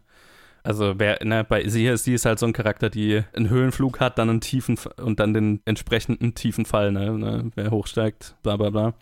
Also 0.68 0.96
wer, 0.98 1.24
ne, 1.24 1.46
bei 1.46 1.66
sie 1.70 1.88
ist, 1.88 2.04
sie 2.04 2.14
ist 2.14 2.26
halt 2.26 2.40
so 2.40 2.46
ein 2.46 2.52
Charakter, 2.52 2.90
die 2.90 3.24
einen 3.34 3.50
Höhenflug 3.50 4.02
hat, 4.02 4.18
dann 4.18 4.30
einen 4.30 4.42
tiefen 4.42 4.78
und 4.98 5.22
dann 5.22 5.34
den 5.34 5.62
entsprechenden 5.64 6.36
tiefen 6.36 6.66
Fall, 6.66 6.92
ne? 6.92 7.18
ne 7.18 7.52
wer 7.56 7.72
hochsteigt, 7.72 8.36
bla 8.44 8.58
bla 8.58 8.70
bla 8.70 8.94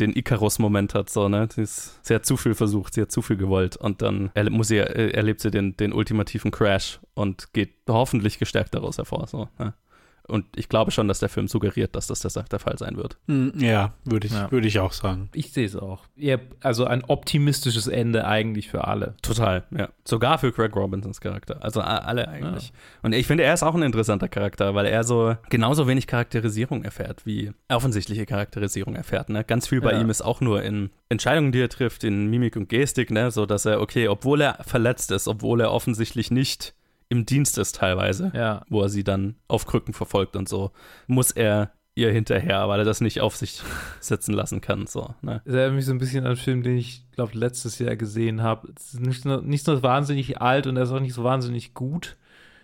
den 0.00 0.12
Icarus-Moment 0.14 0.94
hat, 0.94 1.08
so, 1.08 1.28
ne? 1.28 1.48
Sie, 1.50 1.62
ist, 1.62 2.04
sie, 2.04 2.14
hat 2.14 2.26
zu 2.26 2.36
viel 2.36 2.54
versucht, 2.54 2.92
sie 2.92 3.00
hat 3.00 3.10
zu 3.10 3.22
viel 3.22 3.36
gewollt 3.36 3.76
und 3.76 4.02
dann 4.02 4.30
muss 4.50 4.68
sie, 4.68 4.76
erlebt 4.76 5.40
sie 5.40 5.50
den, 5.50 5.74
den 5.76 5.94
ultimativen 5.94 6.50
Crash 6.50 7.00
und 7.14 7.54
geht 7.54 7.70
hoffentlich 7.88 8.38
gestärkt 8.38 8.74
daraus 8.74 8.98
hervor, 8.98 9.26
so, 9.26 9.48
ne? 9.58 9.72
Und 10.28 10.44
ich 10.56 10.68
glaube 10.68 10.90
schon, 10.90 11.08
dass 11.08 11.20
der 11.20 11.28
Film 11.28 11.48
suggeriert, 11.48 11.94
dass 11.94 12.06
das 12.06 12.20
der 12.20 12.58
Fall 12.58 12.78
sein 12.78 12.96
wird. 12.96 13.16
Hm, 13.28 13.52
ja, 13.56 13.92
würde 14.04 14.26
ich, 14.26 14.32
ja. 14.32 14.50
Würd 14.50 14.64
ich 14.64 14.78
auch 14.78 14.92
sagen. 14.92 15.28
Ich 15.34 15.52
sehe 15.52 15.66
es 15.66 15.76
auch. 15.76 16.02
Ja, 16.16 16.38
also 16.60 16.84
ein 16.84 17.04
optimistisches 17.04 17.86
Ende 17.86 18.26
eigentlich 18.26 18.68
für 18.68 18.86
alle. 18.86 19.14
Total, 19.22 19.64
ja. 19.76 19.88
Sogar 20.04 20.38
für 20.38 20.52
Craig 20.52 20.74
Robinsons 20.74 21.20
Charakter. 21.20 21.62
Also 21.62 21.80
alle 21.80 22.28
eigentlich. 22.28 22.68
Ja. 22.68 22.74
Und 23.02 23.12
ich 23.12 23.26
finde, 23.26 23.44
er 23.44 23.54
ist 23.54 23.62
auch 23.62 23.74
ein 23.74 23.82
interessanter 23.82 24.28
Charakter, 24.28 24.74
weil 24.74 24.86
er 24.86 25.04
so 25.04 25.36
genauso 25.50 25.86
wenig 25.88 26.06
Charakterisierung 26.06 26.84
erfährt, 26.84 27.26
wie 27.26 27.52
offensichtliche 27.68 28.26
Charakterisierung 28.26 28.96
erfährt. 28.96 29.28
Ne? 29.28 29.44
Ganz 29.44 29.68
viel 29.68 29.80
bei 29.80 29.92
ja. 29.92 30.00
ihm 30.00 30.10
ist 30.10 30.22
auch 30.22 30.40
nur 30.40 30.62
in 30.62 30.90
Entscheidungen, 31.08 31.52
die 31.52 31.60
er 31.60 31.68
trifft, 31.68 32.04
in 32.04 32.28
Mimik 32.28 32.56
und 32.56 32.68
Gestik, 32.68 33.10
ne? 33.10 33.30
so 33.30 33.46
dass 33.46 33.64
er, 33.64 33.80
okay, 33.80 34.08
obwohl 34.08 34.40
er 34.40 34.64
verletzt 34.64 35.10
ist, 35.10 35.28
obwohl 35.28 35.60
er 35.60 35.72
offensichtlich 35.72 36.30
nicht 36.30 36.74
im 37.08 37.26
Dienst 37.26 37.58
ist 37.58 37.76
teilweise, 37.76 38.32
ja. 38.34 38.64
wo 38.68 38.82
er 38.82 38.88
sie 38.88 39.04
dann 39.04 39.36
auf 39.48 39.66
Krücken 39.66 39.94
verfolgt 39.94 40.36
und 40.36 40.48
so, 40.48 40.72
muss 41.06 41.30
er 41.30 41.72
ihr 41.94 42.12
hinterher, 42.12 42.68
weil 42.68 42.80
er 42.80 42.84
das 42.84 43.00
nicht 43.00 43.20
auf 43.20 43.36
sich 43.36 43.62
sitzen 44.00 44.34
lassen 44.34 44.60
kann. 44.60 44.86
So, 44.86 45.14
ne? 45.22 45.40
Das 45.44 45.54
erinnert 45.54 45.76
mich 45.76 45.86
so 45.86 45.92
ein 45.92 45.98
bisschen 45.98 46.20
an 46.20 46.26
einen 46.26 46.36
Film, 46.36 46.62
den 46.62 46.76
ich, 46.76 47.10
glaube 47.12 47.36
letztes 47.36 47.78
Jahr 47.78 47.96
gesehen 47.96 48.42
habe. 48.42 48.68
Nicht, 48.98 49.24
nicht 49.24 49.64
so 49.64 49.82
wahnsinnig 49.82 50.40
alt 50.40 50.66
und 50.66 50.76
er 50.76 50.82
ist 50.82 50.90
auch 50.90 51.00
nicht 51.00 51.14
so 51.14 51.24
wahnsinnig 51.24 51.72
gut. 51.74 52.16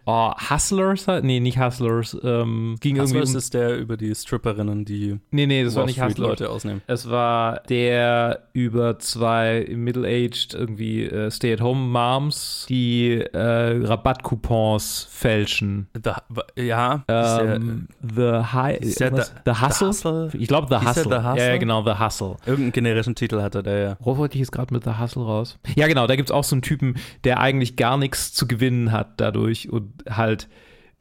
Oh, 0.04 0.32
Hustlers? 0.50 1.06
Nee, 1.22 1.40
nicht 1.40 1.58
Hustlers. 1.58 2.16
Ähm, 2.22 2.76
ging 2.80 3.00
Hustlers 3.00 3.30
um, 3.30 3.36
ist 3.36 3.54
der 3.54 3.78
über 3.78 3.96
die 3.96 4.14
Stripperinnen, 4.14 4.84
die 4.84 5.18
nee, 5.30 5.46
nee, 5.46 5.62
das 5.62 5.74
Wall 5.74 5.82
war 5.82 5.86
nicht 5.86 6.02
Hustlers. 6.02 6.28
Leute 6.28 6.50
ausnehmen. 6.50 6.82
Es 6.86 7.08
war 7.08 7.60
der 7.68 8.48
über 8.52 8.98
zwei 8.98 9.66
middle-aged 9.70 10.54
irgendwie 10.54 11.04
äh, 11.04 11.30
Stay-at-home-Moms, 11.30 12.66
die 12.68 13.12
äh, 13.12 13.86
Rabattcoupons 13.86 15.06
fälschen. 15.10 15.86
The, 15.94 16.62
ja. 16.62 17.04
Ähm, 17.08 17.86
the, 18.02 18.40
High, 18.52 18.78
the, 18.82 18.90
the, 18.90 19.04
Hustle? 19.04 19.26
the 19.44 19.52
Hustle? 19.60 20.30
Ich 20.34 20.48
glaube 20.48 20.66
The 20.68 20.84
Hustle. 20.84 21.04
The 21.04 21.28
Hustle. 21.28 21.48
Ja, 21.48 21.56
genau, 21.58 21.84
The 21.84 21.98
Hustle. 22.02 22.36
Irgendeinen 22.44 22.72
generischen 22.72 23.14
Titel 23.14 23.40
hatte 23.40 23.62
der, 23.62 23.78
ja. 23.78 23.96
Wo 24.00 24.16
wollte 24.16 24.34
ich 24.34 24.40
jetzt 24.40 24.52
gerade 24.52 24.74
mit 24.74 24.82
The 24.84 24.98
Hustle 24.98 25.22
raus? 25.22 25.58
Ja, 25.76 25.86
genau, 25.86 26.06
da 26.06 26.16
gibt 26.16 26.30
es 26.30 26.34
auch 26.34 26.44
so 26.44 26.56
einen 26.56 26.62
Typen, 26.62 26.96
der 27.24 27.38
eigentlich 27.38 27.76
gar 27.76 27.96
nichts 27.96 28.32
zu 28.32 28.48
gewinnen 28.48 28.90
hat 28.90 29.20
dadurch 29.20 29.70
und 29.70 29.91
halt 30.08 30.48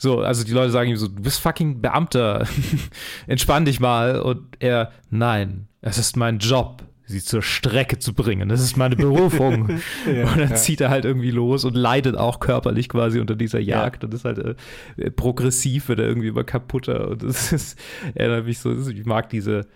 so, 0.01 0.21
also 0.21 0.43
die 0.43 0.51
Leute 0.51 0.71
sagen 0.71 0.89
ihm 0.89 0.97
so, 0.97 1.07
du 1.07 1.21
bist 1.21 1.39
fucking 1.39 1.79
Beamter, 1.79 2.47
entspann 3.27 3.65
dich 3.65 3.79
mal. 3.79 4.19
Und 4.19 4.57
er, 4.57 4.91
nein, 5.11 5.67
es 5.81 5.99
ist 5.99 6.17
mein 6.17 6.39
Job, 6.39 6.81
sie 7.05 7.21
zur 7.21 7.43
Strecke 7.43 7.99
zu 7.99 8.15
bringen. 8.15 8.49
Das 8.49 8.61
ist 8.61 8.77
meine 8.77 8.95
Berufung. 8.95 9.69
ja, 10.07 10.23
und 10.23 10.39
dann 10.39 10.49
ja. 10.49 10.55
zieht 10.55 10.81
er 10.81 10.89
halt 10.89 11.05
irgendwie 11.05 11.29
los 11.29 11.65
und 11.65 11.75
leidet 11.75 12.17
auch 12.17 12.39
körperlich 12.39 12.89
quasi 12.89 13.19
unter 13.19 13.35
dieser 13.35 13.59
Jagd. 13.59 14.01
Ja. 14.01 14.07
Und 14.07 14.15
ist 14.15 14.25
halt 14.25 14.39
äh, 14.97 15.11
progressiv, 15.11 15.89
wird 15.89 15.99
er 15.99 16.07
irgendwie 16.07 16.29
immer 16.29 16.43
kaputter. 16.43 17.09
Und 17.09 17.21
das 17.21 17.53
ist, 17.53 17.79
erinnert 18.15 18.45
mich 18.45 18.57
so, 18.57 18.71
ich 18.75 19.05
mag 19.05 19.29
diese, 19.29 19.67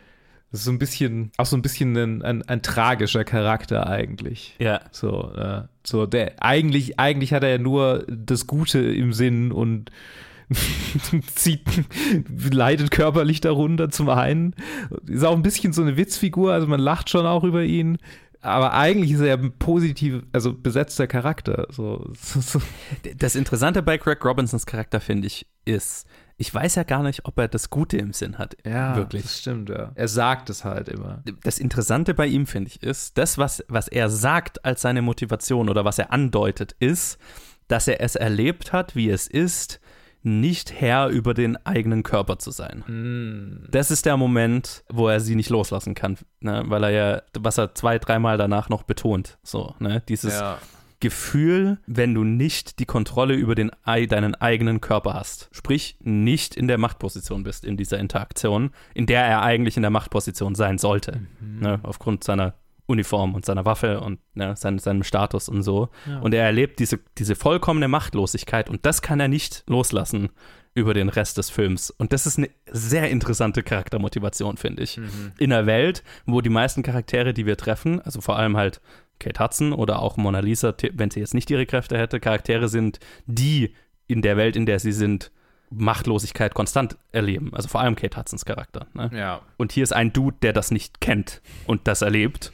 das 0.56 0.62
ist 0.62 0.66
so 0.68 0.72
ein 0.72 0.80
bisschen, 0.80 1.32
auch 1.36 1.45
so 1.45 1.58
ein 1.58 1.62
bisschen 1.62 1.97
ein, 1.97 2.22
ein, 2.22 2.41
ein 2.43 2.62
tragischer 2.62 3.26
Charakter 3.26 3.88
eigentlich. 3.88 4.56
Ja. 4.58 4.80
So, 4.89 5.34
äh, 5.34 5.64
so 5.84 6.06
der, 6.06 6.41
eigentlich, 6.41 6.97
eigentlich 6.97 7.34
hat 7.34 7.43
er 7.43 7.49
ja 7.49 7.58
nur 7.58 8.06
das 8.08 8.47
Gute 8.47 8.80
im 8.80 9.12
Sinn 9.12 9.51
und 9.51 9.91
zieht, 11.36 11.60
leidet 12.53 12.89
körperlich 12.89 13.41
darunter 13.41 13.89
zum 13.89 14.08
einen. 14.08 14.56
Ist 15.08 15.26
auch 15.26 15.36
ein 15.36 15.41
bisschen 15.41 15.74
so 15.74 15.82
eine 15.82 15.97
Witzfigur, 15.97 16.53
also 16.53 16.68
man 16.68 16.80
lacht 16.80 17.10
schon 17.10 17.26
auch 17.26 17.43
über 17.43 17.64
ihn. 17.64 17.97
Aber 18.39 18.74
eigentlich 18.74 19.12
ist 19.12 19.20
er 19.20 19.28
ja 19.28 19.36
ein 19.36 19.51
positiv, 19.60 20.24
also 20.32 20.53
besetzter 20.53 21.08
Charakter. 21.08 21.68
So, 21.70 22.10
so. 22.14 22.62
Das 23.18 23.36
Interessante 23.36 23.84
bei 23.84 23.97
Craig 23.97 24.24
Robinsons 24.24 24.66
Charakter, 24.66 25.01
finde 25.01 25.28
ich, 25.28 25.47
ist, 25.66 26.08
ich 26.38 26.53
weiß 26.53 26.75
ja 26.75 26.83
gar 26.83 27.03
nicht, 27.03 27.25
ob 27.25 27.38
er 27.39 27.47
das 27.47 27.69
Gute 27.69 27.97
im 27.97 28.11
Sinn 28.11 28.38
hat. 28.38 28.57
Ja, 28.65 28.95
wirklich. 28.95 29.23
Das 29.23 29.39
stimmt, 29.39 29.69
ja. 29.69 29.91
Er 29.95 30.07
sagt 30.07 30.49
es 30.49 30.65
halt 30.65 30.89
immer. 30.89 31.23
Das 31.43 31.59
Interessante 31.59 32.13
bei 32.13 32.27
ihm, 32.27 32.45
finde 32.45 32.69
ich, 32.69 32.83
ist, 32.83 33.17
das, 33.17 33.38
was, 33.38 33.63
was 33.67 33.88
er 33.88 34.09
sagt 34.09 34.65
als 34.65 34.81
seine 34.81 35.01
Motivation 35.01 35.69
oder 35.69 35.86
was 35.86 35.97
er 35.97 36.11
andeutet, 36.11 36.75
ist, 36.79 37.17
dass 37.67 37.88
er 37.88 38.01
es 38.01 38.15
erlebt 38.15 38.73
hat, 38.73 38.95
wie 38.95 39.09
es 39.09 39.27
ist, 39.27 39.79
nicht 40.23 40.73
Herr 40.73 41.07
über 41.09 41.36
den 41.36 41.55
eigenen 41.65 42.01
Körper 42.01 42.39
zu 42.39 42.49
sein. 42.49 42.83
Mm. 42.88 43.67
Das 43.71 43.91
ist 43.91 44.07
der 44.07 44.17
Moment, 44.17 44.83
wo 44.89 45.07
er 45.07 45.19
sie 45.19 45.36
nicht 45.36 45.51
loslassen 45.51 45.93
kann, 45.93 46.17
ne? 46.39 46.63
weil 46.65 46.83
er 46.83 46.89
ja, 46.91 47.21
was 47.39 47.59
er 47.59 47.75
zwei, 47.75 47.99
dreimal 47.99 48.38
danach 48.38 48.67
noch 48.67 48.83
betont, 48.83 49.38
so, 49.43 49.75
ne? 49.79 50.01
Dieses, 50.09 50.33
ja. 50.33 50.57
Gefühl, 51.00 51.80
wenn 51.88 52.14
du 52.14 52.24
nicht 52.24 52.80
die 52.80 52.86
Kontrolle 52.86 53.36
über 53.36 53.56
den, 53.56 53.72
deinen 53.86 54.36
eigenen 54.36 54.82
Körper 54.82 55.14
hast. 55.14 55.50
Sprich, 55.52 55.98
nicht 56.02 56.56
in 56.56 56.68
der 56.68 56.78
Machtposition 56.78 57.43
bist 57.43 57.66
in 57.66 57.78
dieser 57.78 58.00
Interaktion, 58.00 58.72
in 58.93 59.06
der 59.06 59.24
er 59.26 59.41
eigentlich 59.41 59.78
in 59.78 59.84
der 59.84 59.91
Machtposition 59.91 60.56
sein 60.56 60.78
sollte. 60.78 61.22
Mhm. 61.39 61.60
Ne, 61.60 61.80
aufgrund 61.84 62.24
seiner 62.24 62.56
Uniform 62.88 63.34
und 63.34 63.46
seiner 63.46 63.66
Waffe 63.66 64.00
und 64.00 64.20
ne, 64.36 64.56
sein, 64.56 64.80
seinem 64.80 65.04
Status 65.04 65.50
und 65.50 65.64
so. 65.64 65.89
Ja. 66.08 66.20
Und 66.20 66.34
er 66.34 66.43
erlebt 66.43 66.80
diese, 66.80 67.00
diese 67.18 67.36
vollkommene 67.36 67.88
Machtlosigkeit 67.88 68.70
und 68.70 68.86
das 68.86 69.02
kann 69.02 69.20
er 69.20 69.28
nicht 69.28 69.64
loslassen 69.68 70.30
über 70.76 70.93
den 70.93 71.10
Rest 71.10 71.38
des 71.38 71.50
Films. 71.50 71.89
Und 71.89 72.12
das 72.12 72.28
ist 72.28 72.38
eine 72.38 72.50
sehr 72.70 73.10
interessante 73.10 73.64
Charaktermotivation, 73.64 74.58
finde 74.58 74.84
ich. 74.84 74.98
Mhm. 74.98 75.32
In 75.39 75.54
einer 75.54 75.66
Welt, 75.66 76.04
wo 76.26 76.41
die 76.41 76.50
meisten 76.50 76.84
Charaktere, 76.84 77.34
die 77.34 77.46
wir 77.46 77.56
treffen, 77.56 78.02
also 78.02 78.20
vor 78.20 78.38
allem 78.38 78.58
halt 78.58 78.82
Kate 79.20 79.43
Hudson 79.43 79.74
oder 79.74 80.01
auch 80.01 80.18
Mona 80.18 80.39
Lisa, 80.39 80.74
wenn 80.93 81.11
sie 81.11 81.20
jetzt 81.20 81.34
nicht 81.34 81.49
ihre 81.49 81.66
Kräfte 81.66 81.97
hätte, 81.97 82.20
Charaktere 82.20 82.70
sind, 82.70 82.99
die 83.26 83.74
in 84.07 84.22
der 84.22 84.38
Welt, 84.38 84.55
in 84.55 84.66
der 84.66 84.80
sie 84.80 84.91
sind, 84.91 85.32
Machtlosigkeit 85.70 86.53
konstant 86.53 86.97
erleben. 87.11 87.53
Also 87.53 87.68
vor 87.68 87.82
allem 87.82 87.95
Kate 87.95 88.18
Hudsons 88.18 88.45
Charakter. 88.45 88.88
Ne? 88.93 89.09
Ja. 89.13 89.41
Und 89.57 89.72
hier 89.72 89.84
ist 89.84 89.93
ein 89.93 90.13
Dude, 90.13 90.38
der 90.41 90.53
das 90.53 90.72
nicht 90.72 91.01
kennt 91.01 91.41
und 91.66 91.88
das 91.88 92.01
erlebt 92.01 92.51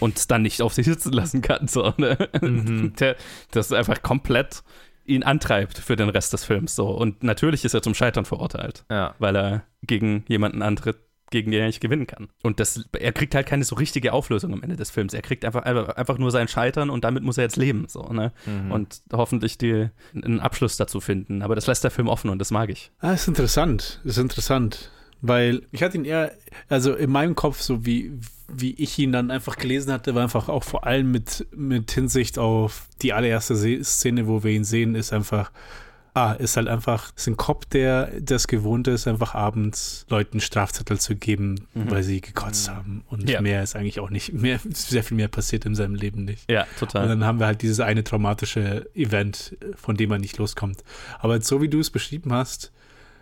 und 0.00 0.18
es 0.18 0.26
dann 0.26 0.42
nicht 0.42 0.60
auf 0.60 0.74
sich 0.74 0.86
sitzen 0.86 1.12
lassen 1.12 1.40
kann. 1.40 1.68
So, 1.68 1.94
ne? 1.96 2.16
mhm. 2.40 2.94
der, 2.98 3.16
das 3.50 3.72
einfach 3.72 4.02
komplett 4.02 4.62
ihn 5.06 5.22
antreibt 5.22 5.78
für 5.78 5.96
den 5.96 6.08
Rest 6.08 6.32
des 6.32 6.44
Films. 6.44 6.74
So. 6.74 6.88
Und 6.88 7.22
natürlich 7.22 7.64
ist 7.64 7.74
er 7.74 7.82
zum 7.82 7.94
Scheitern 7.94 8.24
verurteilt, 8.24 8.84
ja. 8.90 9.14
weil 9.18 9.36
er 9.36 9.62
gegen 9.82 10.24
jemanden 10.28 10.62
antritt, 10.62 10.98
gegen 11.30 11.50
den 11.50 11.60
er 11.60 11.66
nicht 11.66 11.80
gewinnen 11.80 12.06
kann. 12.06 12.28
Und 12.42 12.60
das, 12.60 12.84
er 12.98 13.12
kriegt 13.12 13.34
halt 13.34 13.46
keine 13.46 13.64
so 13.64 13.76
richtige 13.76 14.12
Auflösung 14.12 14.52
am 14.52 14.62
Ende 14.62 14.76
des 14.76 14.90
Films. 14.90 15.14
Er 15.14 15.22
kriegt 15.22 15.44
einfach, 15.44 15.64
einfach 15.64 16.18
nur 16.18 16.30
sein 16.30 16.48
Scheitern 16.48 16.90
und 16.90 17.04
damit 17.04 17.22
muss 17.22 17.38
er 17.38 17.44
jetzt 17.44 17.56
leben. 17.56 17.86
So, 17.88 18.02
ne? 18.12 18.32
Mhm. 18.46 18.72
Und 18.72 19.02
hoffentlich 19.12 19.58
die, 19.58 19.88
einen 20.14 20.40
Abschluss 20.40 20.76
dazu 20.76 21.00
finden. 21.00 21.42
Aber 21.42 21.54
das 21.54 21.66
lässt 21.66 21.84
der 21.84 21.90
Film 21.90 22.08
offen 22.08 22.30
und 22.30 22.38
das 22.38 22.50
mag 22.50 22.70
ich. 22.70 22.90
Ah, 23.00 23.12
ist 23.12 23.28
interessant. 23.28 24.00
Ist 24.04 24.18
interessant. 24.18 24.90
Weil 25.20 25.62
ich 25.72 25.82
hatte 25.82 25.96
ihn 25.96 26.04
eher, 26.04 26.32
also 26.68 26.94
in 26.94 27.10
meinem 27.10 27.34
Kopf, 27.34 27.60
so 27.60 27.84
wie, 27.84 28.12
wie 28.46 28.74
ich 28.74 28.98
ihn 28.98 29.12
dann 29.12 29.30
einfach 29.30 29.56
gelesen 29.56 29.92
hatte, 29.92 30.14
war 30.14 30.22
einfach 30.22 30.48
auch 30.48 30.62
vor 30.62 30.86
allem 30.86 31.10
mit, 31.10 31.46
mit 31.54 31.90
Hinsicht 31.90 32.38
auf 32.38 32.86
die 33.02 33.12
allererste 33.12 33.82
Szene, 33.82 34.28
wo 34.28 34.44
wir 34.44 34.52
ihn 34.52 34.64
sehen, 34.64 34.94
ist 34.94 35.12
einfach 35.12 35.50
Ah, 36.18 36.32
ist 36.32 36.56
halt 36.56 36.66
einfach, 36.66 37.12
ist 37.14 37.28
ein 37.28 37.36
Cop, 37.36 37.70
der 37.70 38.10
das 38.20 38.48
gewohnt 38.48 38.88
ist, 38.88 39.06
einfach 39.06 39.36
abends 39.36 40.04
Leuten 40.08 40.40
Strafzettel 40.40 40.98
zu 40.98 41.14
geben, 41.14 41.68
mhm. 41.74 41.92
weil 41.92 42.02
sie 42.02 42.20
gekotzt 42.20 42.68
mhm. 42.68 42.74
haben. 42.74 43.04
Und 43.08 43.30
ja. 43.30 43.40
mehr 43.40 43.62
ist 43.62 43.76
eigentlich 43.76 44.00
auch 44.00 44.10
nicht, 44.10 44.32
mehr, 44.32 44.58
sehr 44.68 45.04
viel 45.04 45.16
mehr 45.16 45.28
passiert 45.28 45.64
in 45.64 45.76
seinem 45.76 45.94
Leben 45.94 46.24
nicht. 46.24 46.50
Ja, 46.50 46.66
total. 46.76 47.04
Und 47.04 47.08
dann 47.10 47.24
haben 47.24 47.38
wir 47.38 47.46
halt 47.46 47.62
dieses 47.62 47.78
eine 47.78 48.02
traumatische 48.02 48.90
Event, 48.96 49.56
von 49.76 49.96
dem 49.96 50.08
man 50.08 50.20
nicht 50.20 50.38
loskommt. 50.38 50.82
Aber 51.20 51.40
so 51.40 51.62
wie 51.62 51.68
du 51.68 51.78
es 51.78 51.90
beschrieben 51.90 52.32
hast, 52.32 52.72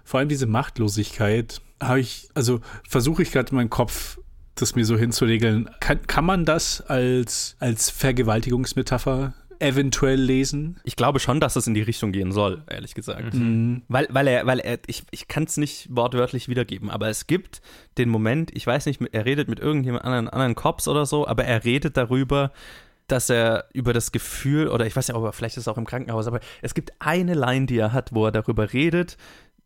vor 0.02 0.20
allem 0.20 0.30
diese 0.30 0.46
Machtlosigkeit, 0.46 1.60
habe 1.82 2.00
ich, 2.00 2.30
also 2.32 2.62
versuche 2.88 3.22
ich 3.22 3.30
gerade 3.30 3.50
in 3.50 3.56
meinem 3.56 3.70
Kopf 3.70 4.18
das 4.54 4.74
mir 4.74 4.86
so 4.86 4.96
hinzuregeln. 4.96 5.68
Kann, 5.80 6.06
kann 6.06 6.24
man 6.24 6.46
das 6.46 6.80
als, 6.80 7.56
als 7.60 7.90
Vergewaltigungsmetapher 7.90 9.34
eventuell 9.60 10.20
lesen. 10.20 10.80
Ich 10.84 10.96
glaube 10.96 11.20
schon, 11.20 11.40
dass 11.40 11.56
es 11.56 11.66
in 11.66 11.74
die 11.74 11.82
Richtung 11.82 12.12
gehen 12.12 12.32
soll, 12.32 12.62
ehrlich 12.68 12.94
gesagt. 12.94 13.34
Mhm. 13.34 13.82
Weil, 13.88 14.06
weil 14.10 14.26
er, 14.26 14.46
weil 14.46 14.60
er, 14.60 14.78
ich, 14.86 15.04
ich 15.10 15.28
kann 15.28 15.44
es 15.44 15.56
nicht 15.56 15.88
wortwörtlich 15.94 16.48
wiedergeben, 16.48 16.90
aber 16.90 17.08
es 17.08 17.26
gibt 17.26 17.60
den 17.98 18.08
Moment, 18.08 18.50
ich 18.54 18.66
weiß 18.66 18.86
nicht, 18.86 19.00
er 19.12 19.24
redet 19.24 19.48
mit 19.48 19.60
irgendjemand 19.60 20.04
anderen, 20.04 20.28
anderen 20.28 20.54
Cops 20.54 20.88
oder 20.88 21.06
so, 21.06 21.26
aber 21.26 21.44
er 21.44 21.64
redet 21.64 21.96
darüber, 21.96 22.52
dass 23.08 23.30
er 23.30 23.66
über 23.72 23.92
das 23.92 24.12
Gefühl, 24.12 24.68
oder 24.68 24.86
ich 24.86 24.96
weiß 24.96 25.08
nicht, 25.08 25.16
aber 25.16 25.32
vielleicht 25.32 25.56
ist 25.56 25.62
es 25.62 25.68
auch 25.68 25.78
im 25.78 25.86
Krankenhaus, 25.86 26.26
aber 26.26 26.40
es 26.62 26.74
gibt 26.74 26.92
eine 26.98 27.34
Line, 27.34 27.66
die 27.66 27.78
er 27.78 27.92
hat, 27.92 28.12
wo 28.12 28.26
er 28.26 28.32
darüber 28.32 28.72
redet, 28.72 29.16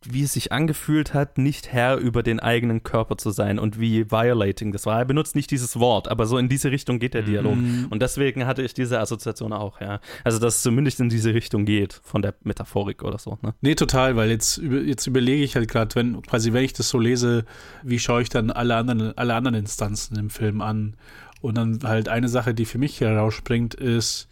wie 0.03 0.23
es 0.23 0.33
sich 0.33 0.51
angefühlt 0.51 1.13
hat, 1.13 1.37
nicht 1.37 1.71
Herr 1.71 1.97
über 1.97 2.23
den 2.23 2.39
eigenen 2.39 2.81
Körper 2.81 3.17
zu 3.17 3.29
sein 3.29 3.59
und 3.59 3.79
wie 3.79 4.09
violating 4.09 4.71
das 4.71 4.85
war. 4.85 4.97
Er 4.97 5.05
benutzt 5.05 5.35
nicht 5.35 5.51
dieses 5.51 5.79
Wort, 5.79 6.07
aber 6.07 6.25
so 6.25 6.37
in 6.37 6.49
diese 6.49 6.71
Richtung 6.71 6.97
geht 6.97 7.13
der 7.13 7.21
Dialog. 7.21 7.55
Mhm. 7.55 7.87
Und 7.89 8.01
deswegen 8.01 8.47
hatte 8.47 8.63
ich 8.63 8.73
diese 8.73 8.99
Assoziation 8.99 9.53
auch, 9.53 9.79
ja. 9.79 9.99
Also, 10.23 10.39
dass 10.39 10.57
es 10.57 10.61
zumindest 10.63 10.99
in 10.99 11.09
diese 11.09 11.33
Richtung 11.33 11.65
geht, 11.65 12.01
von 12.03 12.21
der 12.21 12.33
Metaphorik 12.43 13.03
oder 13.03 13.19
so, 13.19 13.37
ne? 13.41 13.53
Nee, 13.61 13.75
total, 13.75 14.15
weil 14.15 14.31
jetzt, 14.31 14.57
jetzt 14.57 15.05
überlege 15.05 15.43
ich 15.43 15.55
halt 15.55 15.69
gerade, 15.69 15.93
wenn 15.95 16.21
quasi, 16.23 16.51
wenn 16.51 16.63
ich 16.63 16.73
das 16.73 16.89
so 16.89 16.97
lese, 16.97 17.45
wie 17.83 17.99
schaue 17.99 18.23
ich 18.23 18.29
dann 18.29 18.49
alle 18.49 18.75
anderen, 18.75 19.15
alle 19.17 19.35
anderen 19.35 19.55
Instanzen 19.55 20.17
im 20.17 20.29
Film 20.29 20.61
an? 20.61 20.95
Und 21.41 21.57
dann 21.57 21.79
halt 21.83 22.07
eine 22.07 22.29
Sache, 22.29 22.53
die 22.53 22.65
für 22.65 22.77
mich 22.77 23.01
herausspringt, 23.01 23.73
ist, 23.73 24.27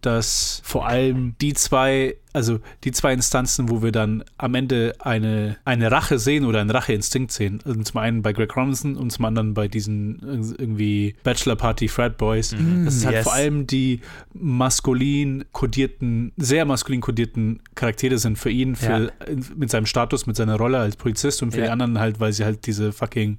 dass 0.00 0.60
vor 0.64 0.86
allem 0.86 1.34
die 1.40 1.54
zwei, 1.54 2.16
also 2.32 2.60
die 2.84 2.92
zwei 2.92 3.12
Instanzen, 3.12 3.68
wo 3.68 3.82
wir 3.82 3.92
dann 3.92 4.22
am 4.38 4.54
Ende 4.54 4.94
eine, 5.00 5.56
eine 5.64 5.90
Rache 5.90 6.18
sehen 6.18 6.44
oder 6.44 6.60
einen 6.60 6.70
Racheinstinkt 6.70 7.32
sehen. 7.32 7.60
Also 7.64 7.82
zum 7.82 7.98
einen 8.00 8.22
bei 8.22 8.32
Greg 8.32 8.56
Robinson 8.56 8.96
und 8.96 9.10
zum 9.10 9.24
anderen 9.24 9.54
bei 9.54 9.68
diesen 9.68 10.54
irgendwie 10.58 11.16
Bachelor 11.24 11.56
Party 11.56 11.88
Frat 11.88 12.18
Boys. 12.18 12.54
das 12.84 12.96
ist 12.96 13.04
halt 13.04 13.16
yes. 13.16 13.24
vor 13.24 13.34
allem 13.34 13.66
die 13.66 14.00
maskulin 14.32 15.44
kodierten, 15.52 16.32
sehr 16.36 16.64
maskulin 16.64 17.00
kodierten 17.00 17.60
Charaktere 17.74 18.18
sind 18.18 18.38
für 18.38 18.50
ihn, 18.50 18.76
für, 18.76 19.12
mit 19.56 19.70
seinem 19.70 19.86
Status, 19.86 20.26
mit 20.26 20.36
seiner 20.36 20.56
Rolle 20.56 20.78
als 20.78 20.96
Polizist 20.96 21.42
und 21.42 21.52
für 21.52 21.58
Ja. 21.58 21.64
die 21.66 21.70
anderen 21.70 21.98
halt, 21.98 22.20
weil 22.20 22.32
sie 22.32 22.44
halt 22.44 22.66
diese 22.66 22.92
fucking 22.92 23.38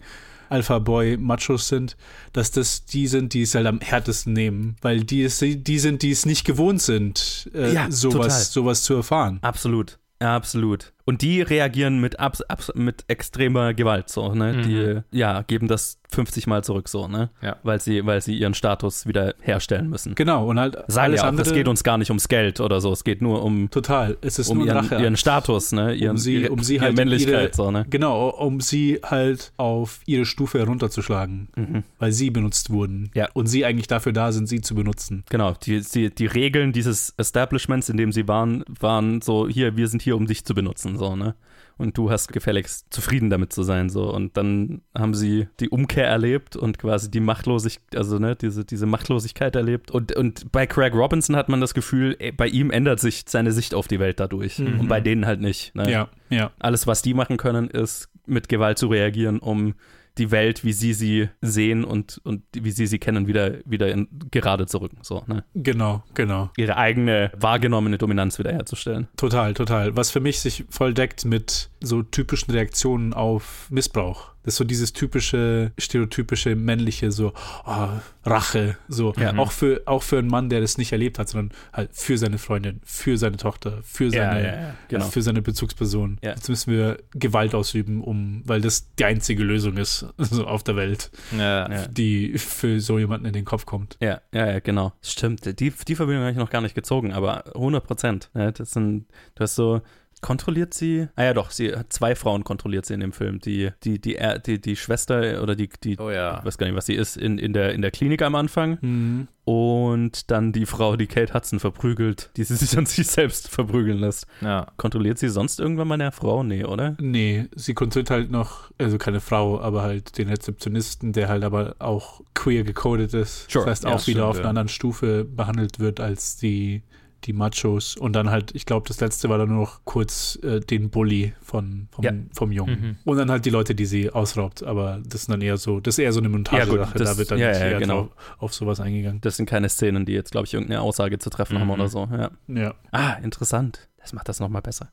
Alpha-Boy-Machos 0.50 1.68
sind, 1.68 1.98
dass 2.34 2.52
das 2.52 2.86
die 2.86 3.08
sind, 3.08 3.34
die 3.34 3.41
es 3.43 3.56
halt 3.56 3.68
am 3.68 3.80
härtesten 3.80 4.34
nehmen, 4.34 4.76
weil 4.82 5.04
die, 5.04 5.24
es, 5.24 5.39
die 5.39 5.80
sind, 5.80 6.02
die 6.02 6.12
es 6.12 6.26
nicht 6.26 6.45
gewohnt 6.45 6.82
sind, 6.82 7.50
äh, 7.54 7.74
Ja, 7.74 7.84
total. 7.86 7.91
sowas, 7.91 8.54
sowas 8.54 8.84
zu 8.84 8.95
erfahren. 8.95 9.39
Absolut. 9.41 10.00
Absolut. 10.20 10.93
Und 11.08 11.22
die 11.22 11.41
reagieren 11.41 11.99
mit, 11.99 12.20
abs 12.20 12.41
abs 12.41 12.72
mit 12.76 13.05
extremer 13.08 13.74
Gewalt, 13.74 14.10
so, 14.10 14.34
ne? 14.36 14.53
Mhm. 14.53 14.62
Die, 14.64 15.18
ja, 15.18 15.41
geben 15.41 15.68
das 15.70 15.99
50 16.10 16.47
Mal 16.47 16.64
zurück, 16.64 16.88
so, 16.89 17.08
ne? 17.08 17.30
Ja. 17.41 17.55
Weil 17.64 17.80
sie, 17.82 18.05
weil 18.05 18.22
sie 18.22 18.38
ihren 18.38 18.53
Status 18.53 19.08
wieder 19.08 19.34
herstellen 19.41 19.89
müssen. 19.89 20.16
Genau, 20.16 20.47
und 20.47 20.60
halt 20.60 20.76
Sagen 20.88 21.05
alles 21.05 21.18
ja 21.20 21.24
auch, 21.24 21.30
andere. 21.30 21.47
es 21.47 21.53
geht 21.53 21.68
uns 21.70 21.84
gar 21.84 21.97
nicht 21.97 22.10
ums 22.10 22.28
Geld 22.28 22.60
oder 22.60 22.82
so, 22.82 22.91
es 22.91 23.03
geht 23.05 23.22
nur 23.22 23.41
um, 23.43 23.70
total. 23.70 24.18
Es 24.22 24.38
ist 24.38 24.49
um 24.49 24.60
nur 24.60 24.68
ihren, 24.68 24.89
ihren 24.91 25.18
Status, 25.18 25.72
ne? 25.72 25.93
Ihren, 25.95 26.12
um 26.12 26.18
sie, 26.18 26.36
ihre, 26.41 26.51
um 26.51 26.62
sie 26.62 26.76
ihre 26.76 26.86
halt 26.86 26.97
Männlichkeit, 26.97 27.49
ihre, 27.49 27.53
so, 27.55 27.72
ne? 27.72 27.86
Genau, 27.89 28.28
um 28.30 28.60
sie 28.60 28.99
halt 29.03 29.53
auf 29.58 30.01
ihre 30.05 30.26
Stufe 30.26 30.60
herunterzuschlagen, 30.60 31.47
Mhm. 31.55 31.84
weil 31.99 32.12
sie 32.12 32.30
benutzt 32.32 32.70
wurden. 32.70 33.12
Ja. 33.16 33.30
Und 33.34 33.47
sie 33.47 33.64
eigentlich 33.66 33.88
dafür 33.88 34.12
da 34.12 34.32
sind, 34.34 34.47
sie 34.47 34.60
zu 34.62 34.76
benutzen. 34.76 35.24
Genau, 35.30 35.53
die, 35.64 35.82
die, 35.82 36.14
die 36.14 36.26
Regeln 36.26 36.74
dieses 36.74 37.14
Establishments, 37.18 37.88
in 37.89 37.95
dem 37.97 38.12
sie 38.12 38.28
waren, 38.28 38.66
waren 38.80 39.22
so, 39.22 39.47
hier, 39.47 39.78
wir 39.78 39.88
sind 39.88 40.01
hier, 40.01 40.16
um 40.18 40.26
dich 40.28 40.43
zu 40.45 40.53
benutzen, 40.53 40.97
so, 40.98 41.16
ne? 41.16 41.36
Und 41.80 41.95
du 41.95 42.10
hast 42.10 42.34
gefälligst 42.34 42.91
zufrieden 42.91 43.30
damit 43.30 43.54
zu 43.54 43.62
sein, 43.62 43.89
so. 43.89 44.12
Und 44.12 44.36
dann 44.36 44.82
haben 44.98 45.14
sie 45.14 45.48
die 45.60 45.70
Umkehr 45.70 46.08
erlebt 46.08 46.56
und 46.56 46.80
quasi 46.80 47.12
die 47.12 47.20
Machtlosigkeit, 47.20 47.95
also, 47.95 48.18
ne, 48.18 48.36
diese, 48.36 48.66
diese 48.66 48.88
Machtlosigkeit 48.88 49.56
erlebt. 49.56 49.91
Und, 49.91 50.16
und 50.16 50.52
bei 50.52 50.66
Craig 50.66 50.95
Robinson 50.95 51.36
hat 51.36 51.50
man 51.50 51.62
das 51.62 51.76
Gefühl, 51.76 52.18
bei 52.36 52.48
ihm 52.48 52.72
ändert 52.72 53.00
sich 53.00 53.26
seine 53.28 53.52
Sicht 53.52 53.76
auf 53.76 53.88
die 53.88 54.00
Welt 54.00 54.20
dadurch. 54.20 54.58
Mhm. 54.58 54.80
Und 54.80 54.88
bei 54.88 55.02
denen 55.02 55.28
halt 55.28 55.39
nicht. 55.39 55.76
Ne? 55.76 55.91
Ja, 55.91 56.10
ja. 56.30 56.52
Alles, 56.58 56.88
was 56.88 57.04
die 57.04 57.14
machen 57.14 57.38
können, 57.38 57.70
ist 57.70 58.10
mit 58.26 58.50
Gewalt 58.50 58.80
zu 58.80 58.88
reagieren, 58.88 59.38
um 59.38 59.76
die 60.18 60.32
Welt, 60.32 60.63
wie 60.63 60.74
sie 60.74 60.93
sie 60.93 61.30
sehen 61.41 61.84
und, 61.84 62.20
und 62.24 62.43
wie 62.53 62.72
sie 62.72 62.88
sie 62.88 62.99
kennen, 62.99 63.28
wieder, 63.28 63.55
wieder 63.65 63.91
in, 63.91 64.07
gerade 64.32 64.65
zu 64.65 64.80
rücken. 64.80 64.99
So, 65.01 65.24
ne? 65.28 65.43
Genau, 65.53 66.03
genau. 66.13 66.49
Ihre 66.57 66.78
eigene 66.78 67.32
wahrgenommene 67.38 67.97
Dominanz 67.97 68.39
wiederherzustellen. 68.39 69.07
Total, 69.18 69.53
total. 69.53 69.95
Was 69.95 70.11
für 70.11 70.20
mich 70.20 70.39
sich 70.39 70.65
voll 70.70 70.93
deckt 70.93 71.26
mit 71.26 71.70
so 71.82 72.04
typischen 72.04 72.52
Reaktionen 72.52 73.14
auf 73.14 73.68
Missbrauch. 73.70 74.32
Das 74.44 74.54
ist 74.54 74.58
so 74.60 74.64
dieses 74.64 74.94
typische, 74.94 75.74
stereotypische 75.78 76.56
männliche, 76.56 77.12
so 77.12 77.34
oh, 77.66 77.88
Rache. 78.26 78.78
So 78.88 79.14
Ja. 79.18 79.36
auch 79.38 79.52
für 79.52 79.82
auch 79.86 80.04
für 80.04 80.20
einen 80.20 80.30
Mann, 80.30 80.50
der 80.50 80.62
das 80.62 80.78
nicht 80.78 80.94
erlebt 80.94 81.20
hat, 81.20 81.28
sondern 81.28 81.58
halt 81.74 81.90
für 81.94 82.18
seine 82.18 82.38
Freundin, 82.38 82.80
für 82.86 83.18
seine 83.18 83.36
Tochter, 83.36 83.80
für 83.84 84.10
seine, 84.10 84.76
genau. 84.88 85.06
für 85.06 85.22
seine 85.22 85.42
Bezugsperson. 85.42 86.18
Ja. 86.24 86.30
Jetzt 86.32 86.48
müssen 86.48 86.72
wir 86.72 86.98
Gewalt 87.12 87.54
ausüben, 87.56 88.02
um, 88.02 88.42
weil 88.46 88.62
das 88.62 88.94
die 88.96 89.04
einzige 89.04 89.44
Lösung 89.44 89.76
ist 89.76 90.06
so 90.18 90.48
auf 90.48 90.64
der 90.64 90.78
Welt, 90.78 91.12
Ja. 91.38 91.70
Ja. 91.70 91.88
die 91.88 92.38
für 92.38 92.80
so 92.80 93.00
jemanden 93.00 93.26
in 93.26 93.34
den 93.34 93.44
Kopf 93.46 93.66
kommt. 93.66 93.98
Ja, 94.00 94.22
ja, 94.34 94.48
ja, 94.48 94.60
genau. 94.60 94.94
Stimmt. 95.02 95.60
Die, 95.60 95.72
die 95.72 95.96
Verbindung 95.96 96.22
habe 96.24 96.32
ich 96.32 96.38
noch 96.38 96.50
gar 96.50 96.62
nicht 96.62 96.74
gezogen, 96.76 97.12
aber 97.12 97.54
100 97.54 97.86
Prozent. 97.86 98.30
Ja, 98.34 98.52
das 98.52 98.72
sind, 98.72 99.08
du 99.36 99.42
hast 99.44 99.56
so, 99.56 99.82
kontrolliert 100.22 100.74
sie? 100.74 101.07
Ah 101.15 101.24
ja, 101.26 101.34
doch, 101.34 101.51
sie 101.51 101.76
hat 101.76 101.93
zwei 101.93 102.15
Frauen 102.15 102.43
kontrolliert 102.43 102.86
sie 102.86 102.93
in 102.93 102.99
dem 102.99 103.13
Film. 103.13 103.39
Die, 103.39 103.72
die, 103.84 103.99
die, 103.99 104.18
die, 104.45 104.59
die, 104.61 104.76
Schwester 104.76 105.41
oder 105.41 105.55
die, 105.55 105.70
die, 105.84 105.97
Oh 105.99 106.09
ja. 106.09 106.39
ich 106.39 106.45
weiß 106.45 106.57
gar 106.57 106.68
nicht, 106.68 106.76
was 106.76 106.86
sie 106.86 106.95
ist, 106.95 107.18
in, 107.18 107.38
in, 107.38 107.53
der, 107.53 107.74
in 107.74 107.82
der 107.82 107.91
Klinik 107.91 108.22
am 108.22 108.36
Anfang. 108.36 108.78
Mhm. 108.82 109.28
Und 109.45 110.30
dann 110.30 110.51
die 110.51 110.65
Frau, 110.65 110.97
die 110.97 111.07
Kate 111.07 111.34
Hudson 111.34 111.59
verprügelt, 111.59 112.32
die 112.36 112.43
sie 112.43 112.55
sich 112.57 112.78
an 112.78 112.86
sich 112.86 113.07
selbst 113.07 113.47
verprügeln 113.47 113.99
lässt. 113.99 114.28
Ja. 114.41 114.68
Kontrolliert 114.76 115.20
sie 115.20 115.30
sonst 115.30 115.59
irgendwann 115.59 115.88
mal 115.88 115.93
eine 115.93 116.11
Frau? 116.11 116.43
Nee, 116.43 116.65
oder? 116.65 116.97
Nee, 116.99 117.45
sie 117.55 117.74
kontrolliert 117.74 118.09
halt 118.09 118.32
noch, 118.32 118.72
also 118.78 118.97
keine 118.97 119.22
Frau, 119.22 119.61
aber 119.61 119.84
halt 119.84 120.18
den 120.18 120.28
Rezeptionisten, 120.28 121.13
der 121.13 121.30
halt 121.30 121.43
aber 121.43 121.76
auch 121.80 122.22
queer 122.34 122.63
gecodet 122.63 123.13
ist. 123.13 123.49
Sure, 123.49 123.65
Das 123.65 123.72
heißt 123.72 123.84
ja, 123.86 123.89
auch 123.91 124.07
wieder 124.07 124.20
stimmt, 124.20 124.22
auf 124.22 124.36
ja. 124.36 124.41
einer 124.41 124.49
anderen 124.49 124.68
Stufe 124.70 125.24
behandelt 125.24 125.80
wird 125.80 125.99
als 125.99 126.38
die, 126.38 126.84
die 127.26 127.34
Machos. 127.34 127.95
Und 127.97 128.13
dann 128.13 128.30
halt, 128.30 128.53
ich 128.55 128.65
glaube, 128.65 128.88
das 128.88 128.99
letzte 128.99 129.28
war 129.30 129.38
dann 129.38 129.49
nur 129.49 129.59
noch 129.61 129.82
kurz 129.86 130.38
äh, 130.43 130.59
den 130.59 130.89
Bully 130.89 131.34
von, 131.41 131.88
vom, 131.91 132.03
Ja. 132.05 132.11
vom 132.34 132.51
Jungen. 132.51 132.80
Mhm. 132.82 132.97
Und 133.05 133.18
dann 133.18 133.30
halt 133.32 133.45
die 133.45 133.49
Leute, 133.49 133.76
die 133.76 133.86
sie 133.86 134.09
ausraubt. 134.09 134.63
Aber 134.63 135.01
das 135.05 135.22
ist 135.22 135.30
dann 135.32 135.41
eher 135.41 135.57
so, 135.57 135.80
das 135.80 135.95
ist 135.95 135.99
eher 136.03 136.13
so 136.13 136.20
eine 136.20 136.30
Montage-Sache. 136.30 136.97
das- 136.97 137.11
da 137.11 137.18
wird 137.18 137.32
dann 137.32 137.39
ja, 137.39 137.51
ja, 137.51 137.57
eher 137.57 137.80
genau. 137.80 138.01
drauf, 138.03 138.09
auf 138.39 138.53
sowas 138.53 138.80
eingegangen. 138.80 139.20
Das 139.22 139.38
sind 139.38 139.47
keine 139.49 139.70
Szenen, 139.70 140.05
die 140.05 140.13
jetzt, 140.13 140.32
glaube 140.32 140.45
ich, 140.47 140.53
irgendeine 140.53 140.82
Aussage 140.82 141.18
zu 141.20 141.30
treffen 141.30 141.57
haben 141.59 141.68
Mhm. 141.68 141.74
oder 141.74 141.88
so. 141.89 142.07
Ja. 142.11 142.32
Ja. 142.47 142.74
Ah, 142.91 143.13
interessant. 143.24 143.89
Das 143.97 144.13
macht 144.13 144.30
das 144.30 144.39
nochmal 144.39 144.61
besser. 144.61 144.89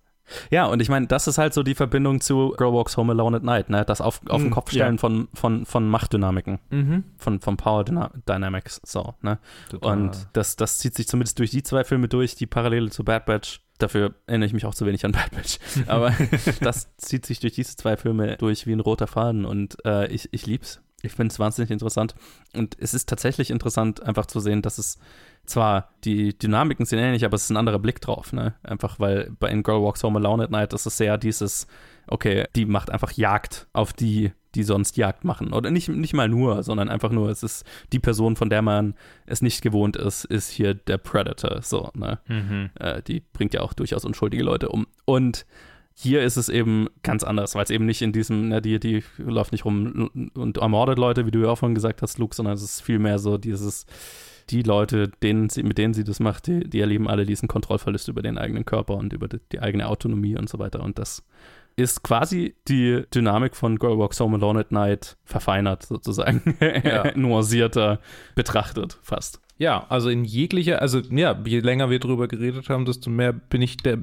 Ja, 0.50 0.66
und 0.66 0.80
ich 0.80 0.88
meine, 0.88 1.06
das 1.06 1.26
ist 1.26 1.38
halt 1.38 1.52
so 1.54 1.62
die 1.62 1.74
Verbindung 1.74 2.20
zu 2.20 2.54
Girl 2.56 2.72
Walks 2.72 2.96
Home 2.96 3.12
Alone 3.12 3.36
at 3.36 3.42
Night, 3.42 3.68
ne? 3.70 3.84
Das 3.84 4.00
auf, 4.00 4.20
auf 4.28 4.40
den 4.40 4.50
Mm, 4.50 4.52
Kopf 4.52 4.70
stellen 4.70 4.94
ja. 4.94 4.98
von, 5.00 5.28
von, 5.34 5.66
von 5.66 5.88
Machtdynamiken, 5.88 6.58
Mhm. 6.70 7.04
von, 7.18 7.40
von 7.40 7.56
Power 7.56 7.84
Dyna 7.84 8.10
Dynamics, 8.28 8.80
so, 8.84 9.14
ne? 9.22 9.38
Total. 9.70 9.92
Und 9.92 10.28
das, 10.32 10.56
das 10.56 10.78
zieht 10.78 10.94
sich 10.94 11.06
zumindest 11.08 11.38
durch 11.38 11.50
die 11.50 11.62
zwei 11.62 11.84
Filme 11.84 12.08
durch, 12.08 12.34
die 12.36 12.46
Parallele 12.46 12.90
zu 12.90 13.04
Bad 13.04 13.26
Batch. 13.26 13.60
Dafür 13.78 14.14
erinnere 14.26 14.46
ich 14.46 14.52
mich 14.54 14.66
auch 14.66 14.74
zu 14.74 14.86
wenig 14.86 15.04
an 15.04 15.12
Bad 15.12 15.30
Batch. 15.32 15.58
Aber 15.88 16.12
das 16.60 16.96
zieht 16.96 17.26
sich 17.26 17.40
durch 17.40 17.52
diese 17.54 17.76
zwei 17.76 17.96
Filme 17.96 18.36
durch 18.36 18.66
wie 18.66 18.72
ein 18.72 18.80
roter 18.80 19.06
Faden 19.06 19.44
und 19.44 19.76
äh, 19.84 20.06
ich, 20.12 20.28
ich 20.32 20.46
lieb's. 20.46 20.80
Ich 21.04 21.12
finde 21.12 21.32
es 21.32 21.38
wahnsinnig 21.38 21.70
interessant. 21.70 22.14
Und 22.54 22.76
es 22.78 22.94
ist 22.94 23.08
tatsächlich 23.08 23.50
interessant, 23.50 24.02
einfach 24.02 24.26
zu 24.26 24.40
sehen, 24.40 24.62
dass 24.62 24.78
es 24.78 24.98
zwar 25.46 25.90
die 26.04 26.36
Dynamiken 26.36 26.86
sind 26.86 26.98
ähnlich, 26.98 27.24
aber 27.24 27.34
es 27.34 27.44
ist 27.44 27.50
ein 27.50 27.56
anderer 27.56 27.78
Blick 27.78 28.00
drauf, 28.00 28.32
ne? 28.32 28.54
Einfach 28.62 28.98
weil 28.98 29.30
bei 29.38 29.50
in 29.50 29.62
Girl 29.62 29.82
Walks 29.82 30.02
Home 30.02 30.18
Alone 30.18 30.44
at 30.44 30.50
Night 30.50 30.72
ist 30.72 30.86
es 30.86 30.96
sehr 30.96 31.18
dieses, 31.18 31.66
okay, 32.06 32.46
die 32.56 32.64
macht 32.64 32.90
einfach 32.90 33.12
Jagd 33.12 33.66
auf 33.72 33.92
die, 33.92 34.32
die 34.54 34.62
sonst 34.62 34.96
Jagd 34.96 35.24
machen. 35.24 35.52
Oder 35.52 35.70
nicht, 35.70 35.88
nicht 35.88 36.14
mal 36.14 36.28
nur, 36.28 36.62
sondern 36.62 36.88
einfach 36.88 37.10
nur, 37.10 37.28
es 37.28 37.42
ist 37.42 37.64
die 37.92 37.98
Person, 37.98 38.36
von 38.36 38.48
der 38.48 38.62
man 38.62 38.94
es 39.26 39.42
nicht 39.42 39.62
gewohnt 39.62 39.96
ist, 39.96 40.24
ist 40.24 40.50
hier 40.50 40.74
der 40.74 40.98
Predator, 40.98 41.60
so, 41.62 41.90
ne? 41.94 42.20
Mhm. 42.26 42.70
Äh, 42.80 43.02
die 43.02 43.20
bringt 43.20 43.54
ja 43.54 43.60
auch 43.60 43.74
durchaus 43.74 44.04
unschuldige 44.04 44.42
Leute 44.42 44.68
um. 44.68 44.86
Und 45.04 45.44
hier 45.96 46.22
ist 46.22 46.36
es 46.36 46.48
eben 46.48 46.88
ganz 47.02 47.22
anders, 47.22 47.54
weil 47.54 47.64
es 47.64 47.70
eben 47.70 47.86
nicht 47.86 48.02
in 48.02 48.12
diesem, 48.12 48.48
ne, 48.48 48.60
die, 48.60 48.80
die 48.80 49.04
läuft 49.18 49.52
nicht 49.52 49.64
rum 49.64 50.10
und 50.34 50.58
ermordet 50.58 50.98
Leute, 50.98 51.24
wie 51.24 51.30
du 51.30 51.42
ja 51.42 51.50
auch 51.50 51.58
vorhin 51.58 51.74
gesagt 51.74 52.02
hast, 52.02 52.18
Luke, 52.18 52.34
sondern 52.34 52.54
es 52.54 52.62
ist 52.62 52.80
vielmehr 52.80 53.18
so 53.20 53.38
dieses, 53.38 53.86
die 54.50 54.62
Leute, 54.62 55.08
denen 55.22 55.48
sie, 55.48 55.62
mit 55.62 55.78
denen 55.78 55.94
sie 55.94 56.04
das 56.04 56.18
macht, 56.20 56.48
die, 56.48 56.68
die 56.68 56.80
erleben 56.80 57.08
alle 57.08 57.24
diesen 57.24 57.48
Kontrollverlust 57.48 58.08
über 58.08 58.22
den 58.22 58.38
eigenen 58.38 58.64
Körper 58.64 58.96
und 58.96 59.12
über 59.12 59.28
die, 59.28 59.38
die 59.52 59.60
eigene 59.60 59.88
Autonomie 59.88 60.36
und 60.36 60.48
so 60.48 60.58
weiter. 60.58 60.82
Und 60.82 60.98
das 60.98 61.24
ist 61.76 62.02
quasi 62.02 62.54
die 62.68 63.04
Dynamik 63.14 63.56
von 63.56 63.78
Girl 63.78 63.98
Walks 63.98 64.20
Home 64.20 64.36
Alone 64.36 64.60
at 64.60 64.72
Night 64.72 65.16
verfeinert, 65.24 65.84
sozusagen, 65.84 66.56
Ja. 66.60 67.12
nuancierter 67.16 68.00
betrachtet, 68.34 68.98
fast. 69.02 69.40
Ja, 69.56 69.86
also 69.88 70.08
in 70.08 70.24
jeglicher, 70.24 70.82
also 70.82 71.00
ja, 71.10 71.40
je 71.44 71.60
länger 71.60 71.88
wir 71.88 72.00
drüber 72.00 72.26
geredet 72.26 72.68
haben, 72.68 72.84
desto 72.84 73.08
mehr 73.08 73.32
bin 73.32 73.62
ich 73.62 73.76
der, 73.76 73.98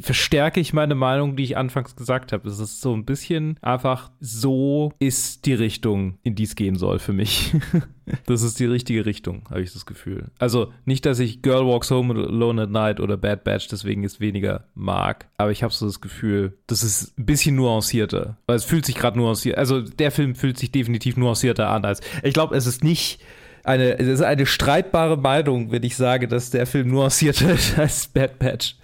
verstärke 0.00 0.60
ich 0.60 0.72
meine 0.72 0.94
Meinung, 0.94 1.36
die 1.36 1.42
ich 1.42 1.56
anfangs 1.56 1.96
gesagt 1.96 2.32
habe. 2.32 2.48
Es 2.48 2.60
ist 2.60 2.80
so 2.80 2.94
ein 2.94 3.04
bisschen 3.04 3.58
einfach, 3.60 4.10
so 4.20 4.92
ist 5.00 5.46
die 5.46 5.54
Richtung, 5.54 6.18
in 6.22 6.36
die 6.36 6.44
es 6.44 6.54
gehen 6.54 6.76
soll 6.76 7.00
für 7.00 7.12
mich. 7.12 7.54
das 8.26 8.42
ist 8.42 8.60
die 8.60 8.66
richtige 8.66 9.04
Richtung, 9.04 9.42
habe 9.50 9.62
ich 9.62 9.72
das 9.72 9.84
Gefühl. 9.84 10.26
Also 10.38 10.72
nicht, 10.84 11.06
dass 11.06 11.18
ich 11.18 11.42
Girl 11.42 11.66
Walks 11.66 11.90
Home 11.90 12.14
Alone 12.14 12.62
at 12.62 12.70
Night 12.70 13.00
oder 13.00 13.16
Bad 13.16 13.42
Batch 13.42 13.66
deswegen 13.68 14.04
jetzt 14.04 14.20
weniger 14.20 14.64
mag, 14.74 15.28
aber 15.38 15.50
ich 15.50 15.64
habe 15.64 15.72
so 15.72 15.86
das 15.86 16.00
Gefühl, 16.00 16.56
das 16.68 16.84
ist 16.84 17.18
ein 17.18 17.26
bisschen 17.26 17.56
nuancierter, 17.56 18.38
weil 18.46 18.56
es 18.56 18.64
fühlt 18.64 18.86
sich 18.86 18.94
gerade 18.94 19.18
nuanciert, 19.18 19.58
also 19.58 19.80
der 19.80 20.12
Film 20.12 20.36
fühlt 20.36 20.58
sich 20.58 20.70
definitiv 20.70 21.16
nuancierter 21.16 21.68
an 21.68 21.84
als, 21.84 22.00
ich 22.22 22.32
glaube, 22.34 22.56
es 22.56 22.66
ist 22.66 22.84
nicht 22.84 23.20
eine, 23.68 23.98
es 23.98 24.08
ist 24.08 24.22
eine 24.22 24.46
streitbare 24.46 25.16
Meinung, 25.16 25.70
wenn 25.70 25.82
ich 25.82 25.96
sage, 25.96 26.26
dass 26.26 26.50
der 26.50 26.66
Film 26.66 26.88
nuancierter 26.88 27.52
ist 27.52 27.78
als 27.78 28.08
Bad 28.08 28.38
Patch. 28.38 28.76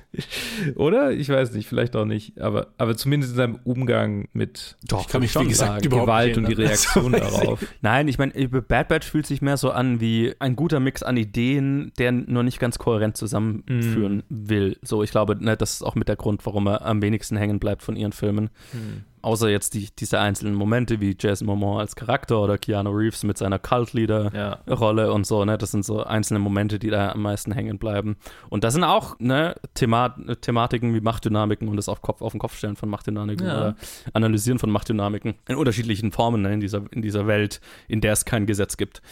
Oder? 0.77 1.11
Ich 1.11 1.29
weiß 1.29 1.53
nicht, 1.55 1.67
vielleicht 1.67 1.97
auch 1.97 2.05
nicht. 2.05 2.41
Aber, 2.41 2.69
aber 2.79 2.97
zumindest 2.97 3.33
in 3.33 3.37
seinem 3.37 3.59
Umgang 3.65 4.29
mit 4.33 4.77
Doch, 4.87 5.01
ich 5.01 5.09
kann 5.09 5.21
mich 5.23 5.35
wie 5.35 5.49
gesagt, 5.49 5.83
sagen, 5.83 6.01
Gewalt 6.01 6.37
und 6.37 6.49
die 6.49 6.53
Reaktion 6.53 7.13
darauf. 7.13 7.67
Nein, 7.81 8.07
ich 8.07 8.19
meine, 8.19 8.33
Bad 8.49 8.89
Batch 8.89 9.11
fühlt 9.11 9.27
sich 9.27 9.43
mehr 9.43 9.57
so 9.57 9.71
an 9.71 10.01
wie 10.01 10.35
ein 10.39 10.55
guter 10.55 10.79
Mix 10.79 11.03
an 11.03 11.17
Ideen, 11.17 11.93
der 11.99 12.13
nur 12.13 12.45
nicht 12.45 12.61
ganz 12.61 12.79
kohärent 12.79 13.17
zusammenführen 13.17 14.19
mm. 14.29 14.49
will. 14.49 14.79
So, 14.83 15.03
ich 15.03 15.11
glaube, 15.11 15.43
ne, 15.43 15.57
das 15.57 15.75
ist 15.75 15.83
auch 15.83 15.97
mit 15.97 16.09
der 16.09 16.17
Grund, 16.17 16.47
warum 16.47 16.69
er 16.69 16.85
am 16.85 17.03
wenigsten 17.03 17.37
hängen 17.37 17.59
bleibt 17.59 17.83
von 17.83 17.97
ihren 17.97 18.13
Filmen. 18.13 18.51
Mm 18.73 19.14
außer 19.25 19.49
jetzt 19.49 19.75
die, 19.75 19.89
diese 19.99 20.21
einzelnen 20.21 20.55
Momente 20.55 21.01
wie 21.01 21.17
Jason 21.19 21.47
Momoa 21.47 21.81
als 21.81 21.97
Charakter 21.97 22.41
oder 22.41 22.59
Keanu 22.59 22.91
Reeves 22.91 23.25
mit 23.25 23.39
seiner 23.39 23.59
Cult-Leader-Rolle 23.59 25.05
ja. 25.07 25.11
und 25.11 25.27
so, 25.27 25.45
ne, 25.45 25.59
das 25.59 25.71
sind 25.71 25.85
so 25.85 26.05
einzelne 26.05 26.41
Momente, 26.41 26.79
die 26.79 26.91
da 26.91 27.13
am 27.13 27.23
meisten 27.23 27.53
hängen 27.53 27.79
bleiben. 27.79 28.17
Und 28.51 28.65
da 28.65 28.71
sind 28.71 28.85
auch 28.85 29.19
ne, 29.19 29.57
Thema 29.75 30.15
Thematiken 30.41 30.95
wie 30.95 31.01
Machtdynamiken 31.01 31.69
und 31.69 31.77
das 31.77 31.89
auf, 31.89 32.03
Kopf, 32.03 32.23
auf 32.23 32.33
den 32.33 32.39
Kopf 32.39 32.57
stellen 32.57 32.77
von 32.77 32.89
Machtdynamiken 32.89 33.47
ja. 33.47 33.57
oder 33.57 33.77
Analysieren 34.13 34.59
von 34.59 34.71
Machtdynamiken 34.71 35.35
in 35.49 35.57
unterschiedlichen 35.57 36.13
Formen 36.13 36.43
ne, 36.43 36.53
in, 36.53 36.61
dieser, 36.61 36.83
in 36.93 37.03
dieser 37.03 37.27
Welt, 37.27 37.61
in 37.89 38.01
der 38.01 38.13
es 38.13 38.25
kein 38.25 38.47
Gesetz 38.47 38.77
gibt 38.77 39.03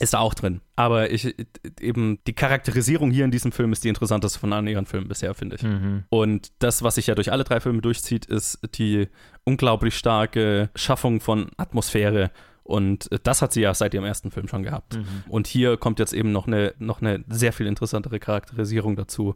ist 0.00 0.14
da 0.14 0.18
auch 0.18 0.34
drin. 0.34 0.62
Aber 0.76 1.10
ich 1.10 1.36
eben 1.80 2.18
die 2.26 2.32
Charakterisierung 2.32 3.10
hier 3.10 3.24
in 3.24 3.30
diesem 3.30 3.52
Film 3.52 3.72
ist 3.72 3.84
die 3.84 3.88
interessanteste 3.88 4.38
von 4.38 4.52
allen 4.52 4.66
ihren 4.66 4.86
Filmen 4.86 5.08
bisher, 5.08 5.34
finde 5.34 5.56
ich. 5.56 5.62
Mhm. 5.62 6.04
Und 6.08 6.50
das, 6.58 6.82
was 6.82 6.94
sich 6.96 7.06
ja 7.06 7.14
durch 7.14 7.30
alle 7.30 7.44
drei 7.44 7.60
Filme 7.60 7.82
durchzieht, 7.82 8.24
ist 8.24 8.58
die 8.74 9.08
unglaublich 9.44 9.96
starke 9.96 10.70
Schaffung 10.74 11.20
von 11.20 11.50
Atmosphäre. 11.58 12.30
Und 12.62 13.10
das 13.24 13.42
hat 13.42 13.52
sie 13.52 13.60
ja 13.60 13.74
seit 13.74 13.92
ihrem 13.94 14.04
ersten 14.04 14.30
Film 14.30 14.48
schon 14.48 14.62
gehabt. 14.62 14.96
Mhm. 14.96 15.24
Und 15.28 15.46
hier 15.46 15.76
kommt 15.76 15.98
jetzt 15.98 16.14
eben 16.14 16.32
noch 16.32 16.46
eine, 16.46 16.74
noch 16.78 17.02
eine 17.02 17.22
sehr 17.28 17.52
viel 17.52 17.66
interessantere 17.66 18.18
Charakterisierung 18.18 18.96
dazu, 18.96 19.34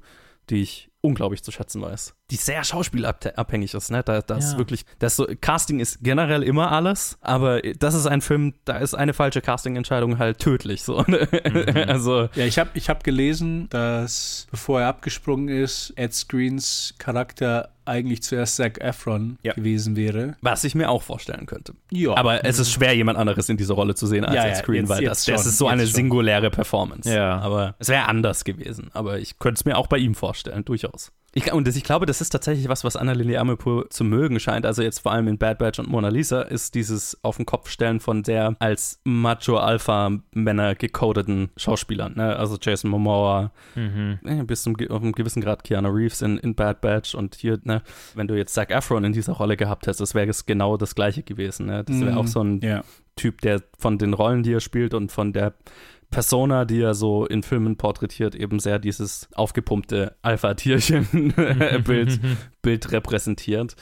die 0.50 0.62
ich 0.62 0.90
unglaublich 1.00 1.42
zu 1.42 1.52
schätzen 1.52 1.82
weiß. 1.82 2.14
Die 2.30 2.36
sehr 2.36 2.64
schauspielabhängig 2.64 3.74
ist, 3.74 3.90
ne? 3.90 4.02
Da, 4.02 4.22
das 4.22 4.52
ja. 4.52 4.58
wirklich, 4.58 4.86
das 4.98 5.16
so, 5.16 5.26
Casting 5.40 5.78
ist 5.78 6.02
generell 6.02 6.42
immer 6.42 6.72
alles, 6.72 7.18
aber 7.20 7.60
das 7.60 7.94
ist 7.94 8.06
ein 8.06 8.22
Film, 8.22 8.54
da 8.64 8.78
ist 8.78 8.94
eine 8.94 9.12
falsche 9.12 9.42
Casting-Entscheidung 9.42 10.18
halt 10.18 10.38
tödlich. 10.38 10.82
So. 10.82 11.02
Ne? 11.06 11.28
Mhm. 11.44 11.76
also. 11.88 12.28
Ja, 12.34 12.44
ich 12.44 12.58
habe 12.58 12.70
ich 12.74 12.88
hab 12.88 13.04
gelesen, 13.04 13.68
dass 13.68 14.46
bevor 14.50 14.80
er 14.80 14.88
abgesprungen 14.88 15.48
ist, 15.48 15.92
Ed 15.96 16.14
Screens 16.14 16.94
Charakter 16.98 17.74
eigentlich 17.84 18.22
zuerst 18.22 18.56
Zac 18.56 18.80
Efron 18.80 19.38
ja. 19.42 19.52
gewesen 19.52 19.96
wäre. 19.96 20.36
Was 20.40 20.64
ich 20.64 20.74
mir 20.74 20.88
auch 20.88 21.02
vorstellen 21.02 21.46
könnte. 21.46 21.74
Ja. 21.90 22.16
Aber 22.16 22.44
es 22.44 22.58
ist 22.58 22.72
schwer, 22.72 22.94
jemand 22.94 23.18
anderes 23.18 23.48
in 23.48 23.56
dieser 23.56 23.74
Rolle 23.74 23.94
zu 23.94 24.06
sehen 24.06 24.24
als 24.24 24.36
ja, 24.36 24.46
Ed 24.46 24.56
Screen, 24.56 24.82
jetzt, 24.82 24.88
weil 24.88 25.04
das, 25.04 25.24
das 25.24 25.46
ist 25.46 25.58
so 25.58 25.68
eine 25.68 25.82
schon. 25.84 25.94
singuläre 25.94 26.50
Performance. 26.50 27.12
Ja. 27.12 27.38
Aber 27.40 27.74
es 27.78 27.88
wäre 27.88 28.06
anders 28.06 28.44
gewesen. 28.44 28.90
Aber 28.94 29.18
ich 29.18 29.38
könnte 29.38 29.58
es 29.58 29.64
mir 29.64 29.76
auch 29.76 29.86
bei 29.86 29.98
ihm 29.98 30.14
vorstellen, 30.14 30.64
durchaus. 30.64 31.12
Ich, 31.36 31.52
und 31.52 31.66
das, 31.66 31.74
ich 31.74 31.82
glaube, 31.82 32.06
das 32.06 32.20
ist 32.20 32.30
tatsächlich 32.30 32.68
was, 32.68 32.84
was 32.84 32.94
Anna-Lili 32.94 33.36
Amirpour 33.36 33.90
zu 33.90 34.04
mögen 34.04 34.38
scheint. 34.38 34.64
Also 34.64 34.82
jetzt 34.82 35.00
vor 35.00 35.12
allem 35.12 35.26
in 35.26 35.36
Bad 35.36 35.58
Batch 35.58 35.80
und 35.80 35.88
Mona 35.88 36.08
Lisa 36.08 36.42
ist 36.42 36.76
dieses 36.76 37.18
auf 37.22 37.36
den 37.38 37.44
Kopf 37.44 37.68
stellen 37.68 37.98
von 37.98 38.22
sehr 38.22 38.54
als 38.60 39.00
Macho-Alpha-Männer 39.02 40.76
gecodeten 40.76 41.50
Schauspielern. 41.56 42.14
Ne? 42.14 42.36
Also 42.36 42.56
Jason 42.60 42.88
Momoa, 42.88 43.50
mhm. 43.74 44.46
bis 44.46 44.62
zum, 44.62 44.76
auf 44.88 45.02
einem 45.02 45.12
gewissen 45.12 45.42
Grad 45.42 45.64
Keanu 45.64 45.88
Reeves 45.88 46.22
in, 46.22 46.38
in 46.38 46.54
Bad 46.54 46.80
Batch 46.80 47.16
und 47.16 47.34
hier, 47.34 47.58
ne, 47.64 47.82
wenn 48.14 48.28
du 48.28 48.34
jetzt 48.36 48.54
Zac 48.54 48.70
Efron 48.70 49.02
in 49.02 49.12
dieser 49.12 49.32
Rolle 49.32 49.56
gehabt 49.56 49.86
hättest, 49.86 50.00
das 50.00 50.14
wäre 50.14 50.28
es 50.28 50.46
genau 50.46 50.76
das 50.76 50.94
gleiche 50.94 51.24
gewesen. 51.24 51.66
Ne? 51.66 51.82
Das 51.82 51.98
wäre 51.98 52.12
mhm. 52.12 52.18
auch 52.18 52.26
so 52.28 52.42
ein 52.42 52.60
ja. 52.60 52.84
Typ, 53.16 53.40
der 53.40 53.60
von 53.78 53.98
den 53.98 54.14
Rollen, 54.14 54.44
die 54.44 54.52
er 54.52 54.60
spielt 54.60 54.94
und 54.94 55.10
von 55.10 55.32
der 55.32 55.54
Persona, 56.14 56.64
die 56.64 56.80
er 56.80 56.94
so 56.94 57.26
in 57.26 57.42
Filmen 57.42 57.76
porträtiert, 57.76 58.36
eben 58.36 58.60
sehr 58.60 58.78
dieses 58.78 59.28
aufgepumpte 59.34 60.14
Alpha-Tierchen-Bild 60.22 62.20
Bild 62.62 62.92
repräsentiert. 62.92 63.74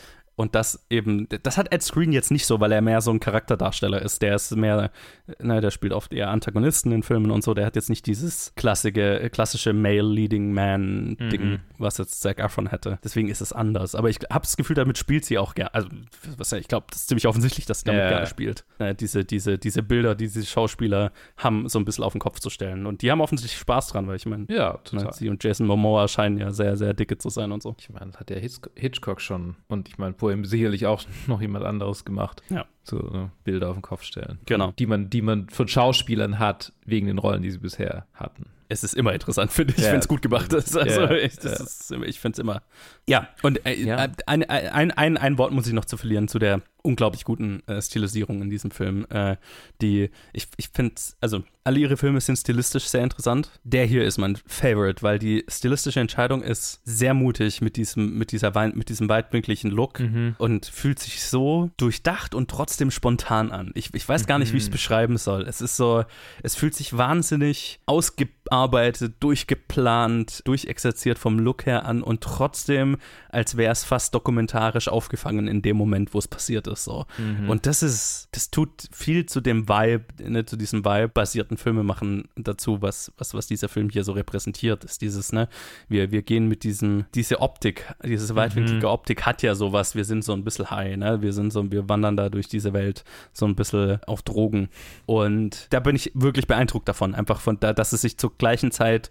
Und 0.43 0.57
das 0.57 0.85
eben, 0.91 1.29
das 1.45 1.57
hat 1.57 1.73
Ed 1.73 1.85
Screen 1.85 2.11
jetzt 2.11 2.33
nicht 2.33 2.47
so, 2.47 2.59
weil 2.59 2.73
er 2.73 2.81
mehr 2.81 3.01
so 3.01 3.13
ein 3.13 3.21
Charakterdarsteller 3.21 4.03
ist. 4.03 4.23
Der 4.23 4.35
ist 4.35 4.57
mehr, 4.57 4.91
ne, 5.39 5.61
der 5.61 5.71
spielt 5.71 5.93
oft 5.93 6.13
eher 6.13 6.31
Antagonisten 6.31 6.91
in 6.91 7.05
Filmen 7.05 7.31
und 7.31 7.45
so. 7.45 7.55
Der 7.55 7.65
hat 7.65 7.77
jetzt 7.77 7.89
nicht 7.89 8.07
dieses 8.07 8.53
klassische, 8.57 9.31
klassische 9.31 9.73
Male-Leading 9.73 10.53
Man-Ding, 10.53 11.45
mhm. 11.45 11.61
was 11.79 11.99
jetzt 11.99 12.21
Zac 12.23 12.41
Efron 12.41 12.67
hätte. 12.67 12.99
Deswegen 13.05 13.29
ist 13.29 13.41
es 13.41 13.53
anders. 13.53 13.95
Aber 13.95 14.11
ich 14.11 14.19
habe 14.33 14.43
das 14.43 14.57
Gefühl, 14.57 14.75
damit 14.75 14.99
spielt 14.99 15.25
sie 15.25 15.39
auch 15.39 15.55
gerne. 15.55 15.73
Also, 15.75 15.91
was, 16.37 16.51
ich 16.55 16.67
glaube, 16.67 16.87
das 16.91 17.03
ist 17.03 17.09
ziemlich 17.09 17.29
offensichtlich, 17.29 17.65
dass 17.67 17.79
sie 17.79 17.85
damit 17.85 18.03
ja. 18.03 18.09
gerne 18.09 18.27
spielt. 18.27 18.65
Ne, 18.81 18.97
diese, 18.97 19.25
diese, 19.25 19.59
diese 19.59 19.85
Bilder, 19.85 20.17
die 20.17 20.25
diese 20.25 20.45
Schauspieler 20.45 21.13
haben, 21.37 21.69
so 21.69 21.79
ein 21.79 21.85
bisschen 21.85 22.03
auf 22.03 22.15
den 22.15 22.21
Kopf 22.21 22.41
zu 22.41 22.51
stellen. 22.51 22.87
Und 22.87 23.03
die 23.03 23.13
haben 23.13 23.21
offensichtlich 23.21 23.61
Spaß 23.61 23.91
dran, 23.91 24.09
weil 24.09 24.17
ich 24.17 24.27
meine, 24.27 24.47
ja, 24.49 24.81
ne, 24.91 25.09
sie 25.13 25.29
und 25.29 25.45
Jason 25.45 25.69
Momoa 25.69 26.09
scheinen 26.09 26.39
ja 26.39 26.51
sehr, 26.51 26.77
sehr 26.77 26.95
dicke 26.95 27.17
zu 27.17 27.29
sein 27.29 27.53
und 27.53 27.63
so. 27.63 27.77
Ich 27.79 27.91
meine, 27.91 28.11
das 28.11 28.19
hat 28.19 28.31
ja 28.31 28.39
Hitchcock 28.39 29.21
schon. 29.21 29.55
Und 29.69 29.89
ich 29.89 29.99
meine, 29.99 30.15
vorher 30.33 30.45
sicherlich 30.45 30.87
auch 30.87 31.03
noch 31.27 31.41
jemand 31.41 31.65
anderes 31.65 32.05
gemacht. 32.05 32.43
Ja. 32.49 32.67
So 32.83 32.99
ne, 32.99 33.31
Bilder 33.45 33.69
auf 33.69 33.77
den 33.77 33.83
Kopf 33.83 34.03
stellen. 34.03 34.39
Genau. 34.47 34.73
Die 34.73 34.87
man, 34.87 35.11
die 35.11 35.23
man 35.23 35.49
von 35.49 35.69
Schauspielern 35.69 36.39
hat, 36.39 36.73
wegen 36.85 37.07
den 37.07 37.19
Rollen, 37.19 37.43
die 37.43 37.51
sie 37.51 37.59
bisher 37.59 38.07
hatten. 38.15 38.47
Es 38.69 38.83
ist 38.83 38.95
immer 38.95 39.13
interessant, 39.13 39.53
finde 39.53 39.75
ich, 39.77 39.83
ja. 39.83 39.93
wenn 39.93 39.99
es 39.99 40.09
gut 40.09 40.23
gemacht 40.23 40.53
ist. 40.55 40.77
Also 40.77 41.03
ja, 41.03 41.11
ich, 41.13 41.35
ja. 41.43 42.03
ich 42.05 42.21
finde 42.21 42.37
es 42.37 42.39
immer. 42.39 42.63
Ja, 43.07 43.29
und 43.43 43.65
äh, 43.67 43.75
ja. 43.75 44.09
Ein, 44.27 44.45
ein, 44.45 44.91
ein, 44.91 45.19
ein 45.19 45.39
Wort 45.39 45.53
muss 45.53 45.67
ich 45.67 45.75
noch 45.75 45.85
zu 45.85 45.99
verlieren 45.99 46.27
zu 46.27 46.39
der 46.39 46.63
unglaublich 46.83 47.25
guten 47.25 47.63
äh, 47.67 47.81
Stilisierung 47.81 48.43
in 48.43 48.51
diesem 48.51 48.71
Film. 48.71 49.07
Äh, 49.11 49.37
die, 49.81 50.11
ich, 50.33 50.49
ich 50.57 50.69
finde, 50.69 50.95
also 51.21 51.43
alle 51.65 51.79
ihre 51.79 51.97
Filme 51.97 52.21
sind 52.21 52.37
stilistisch 52.37 52.87
sehr 52.87 53.05
interessant. 53.05 53.51
Der 53.63 53.87
hier 53.87 54.05
ist 54.05 54.19
mein 54.19 54.37
Favorite, 54.47 55.03
weil 55.03 55.19
die 55.19 55.45
stilistische 55.49 56.01
Entscheidung 56.01 56.43
ist 56.43 56.81
sehr 56.85 57.15
mutig 57.15 57.61
mit 57.61 57.77
diesem, 57.77 58.19
mit 58.19 58.33
dieser, 58.33 58.53
mit 58.75 58.89
diesem 58.89 59.09
weitwinkligen 59.09 59.71
Look 59.71 60.01
mhm. 60.01 60.35
und 60.39 60.67
fühlt 60.67 60.99
sich 60.99 61.23
so 61.23 61.71
durchdacht 61.77 62.35
und 62.35 62.51
trotzdem 62.51 62.91
spontan 62.91 63.53
an. 63.53 63.71
Ich, 63.75 63.95
ich 63.95 64.09
weiß 64.09 64.27
gar 64.27 64.41
nicht, 64.41 64.53
wie 64.53 64.57
ich 64.57 64.65
es 64.65 64.69
mhm. 64.71 64.73
beschreiben 64.73 65.17
soll. 65.19 65.43
Es 65.43 65.61
ist 65.61 65.77
so, 65.77 66.05
es 66.43 66.57
fühlt 66.57 66.75
sich 66.75 66.97
wahnsinnig 66.97 67.79
ausgearbeitet, 67.87 69.15
durchgeplant, 69.21 70.43
durchexerziert 70.45 71.19
vom 71.19 71.39
Look 71.39 71.67
her 71.67 71.87
an 71.87 72.03
und 72.03 72.23
trotzdem, 72.23 72.97
als 73.29 73.57
wäre 73.57 73.71
es 73.71 73.85
fast 73.85 74.15
dokumentarisch 74.15 74.89
aufgefangen 74.89 75.47
in 75.47 75.63
dem 75.63 75.77
Moment, 75.77 76.13
wo 76.13 76.19
es 76.19 76.27
passiert 76.27 76.67
ist. 76.67 76.72
So. 76.77 77.07
Mhm. 77.19 77.51
Und 77.51 77.67
das 77.67 77.83
ist, 77.83 78.29
das 78.33 78.51
tut 78.51 78.89
viel 78.93 79.27
zu 79.27 79.41
dem 79.41 79.69
Vibe, 79.69 80.05
ne, 80.23 80.45
zu 80.45 80.57
diesem 80.57 80.85
Vibe-basierten 80.85 81.57
Filme 81.57 81.83
machen 81.83 82.29
dazu, 82.37 82.83
was, 82.83 83.13
was, 83.19 83.35
was 83.35 83.47
dieser 83.47 83.69
Film 83.69 83.91
hier 83.91 84.05
so 84.05 84.13
repräsentiert, 84.13 84.85
ist 84.85 85.03
dieses, 85.03 85.33
ne, 85.33 85.49
wir, 85.89 86.11
wir 86.11 86.23
gehen 86.23 86.49
mit 86.49 86.65
diesem, 86.65 87.07
diese 87.15 87.41
Optik, 87.41 87.87
diese 88.05 88.35
weitwinklige 88.35 88.87
mhm. 88.87 88.93
Optik 88.93 89.27
hat 89.27 89.43
ja 89.43 89.55
sowas, 89.55 89.95
wir 89.95 90.05
sind 90.05 90.25
so 90.25 90.33
ein 90.33 90.45
bisschen 90.45 90.71
high, 90.71 90.97
ne, 90.97 91.23
wir 91.23 91.33
sind 91.33 91.53
so, 91.53 91.71
wir 91.71 91.89
wandern 91.89 92.17
da 92.17 92.29
durch 92.29 92.49
diese 92.49 92.73
Welt 92.73 93.05
so 93.33 93.47
ein 93.47 93.57
bisschen 93.57 94.03
auf 94.07 94.23
Drogen. 94.23 94.69
Und 95.07 95.67
da 95.71 95.81
bin 95.81 95.97
ich 95.97 96.13
wirklich 96.15 96.47
beeindruckt 96.47 96.89
davon, 96.89 97.15
einfach 97.15 97.41
von 97.41 97.59
da, 97.61 97.73
dass 97.73 97.93
es 97.93 98.03
sich 98.03 98.19
zur 98.19 98.37
gleichen 98.37 98.71
Zeit 98.71 99.11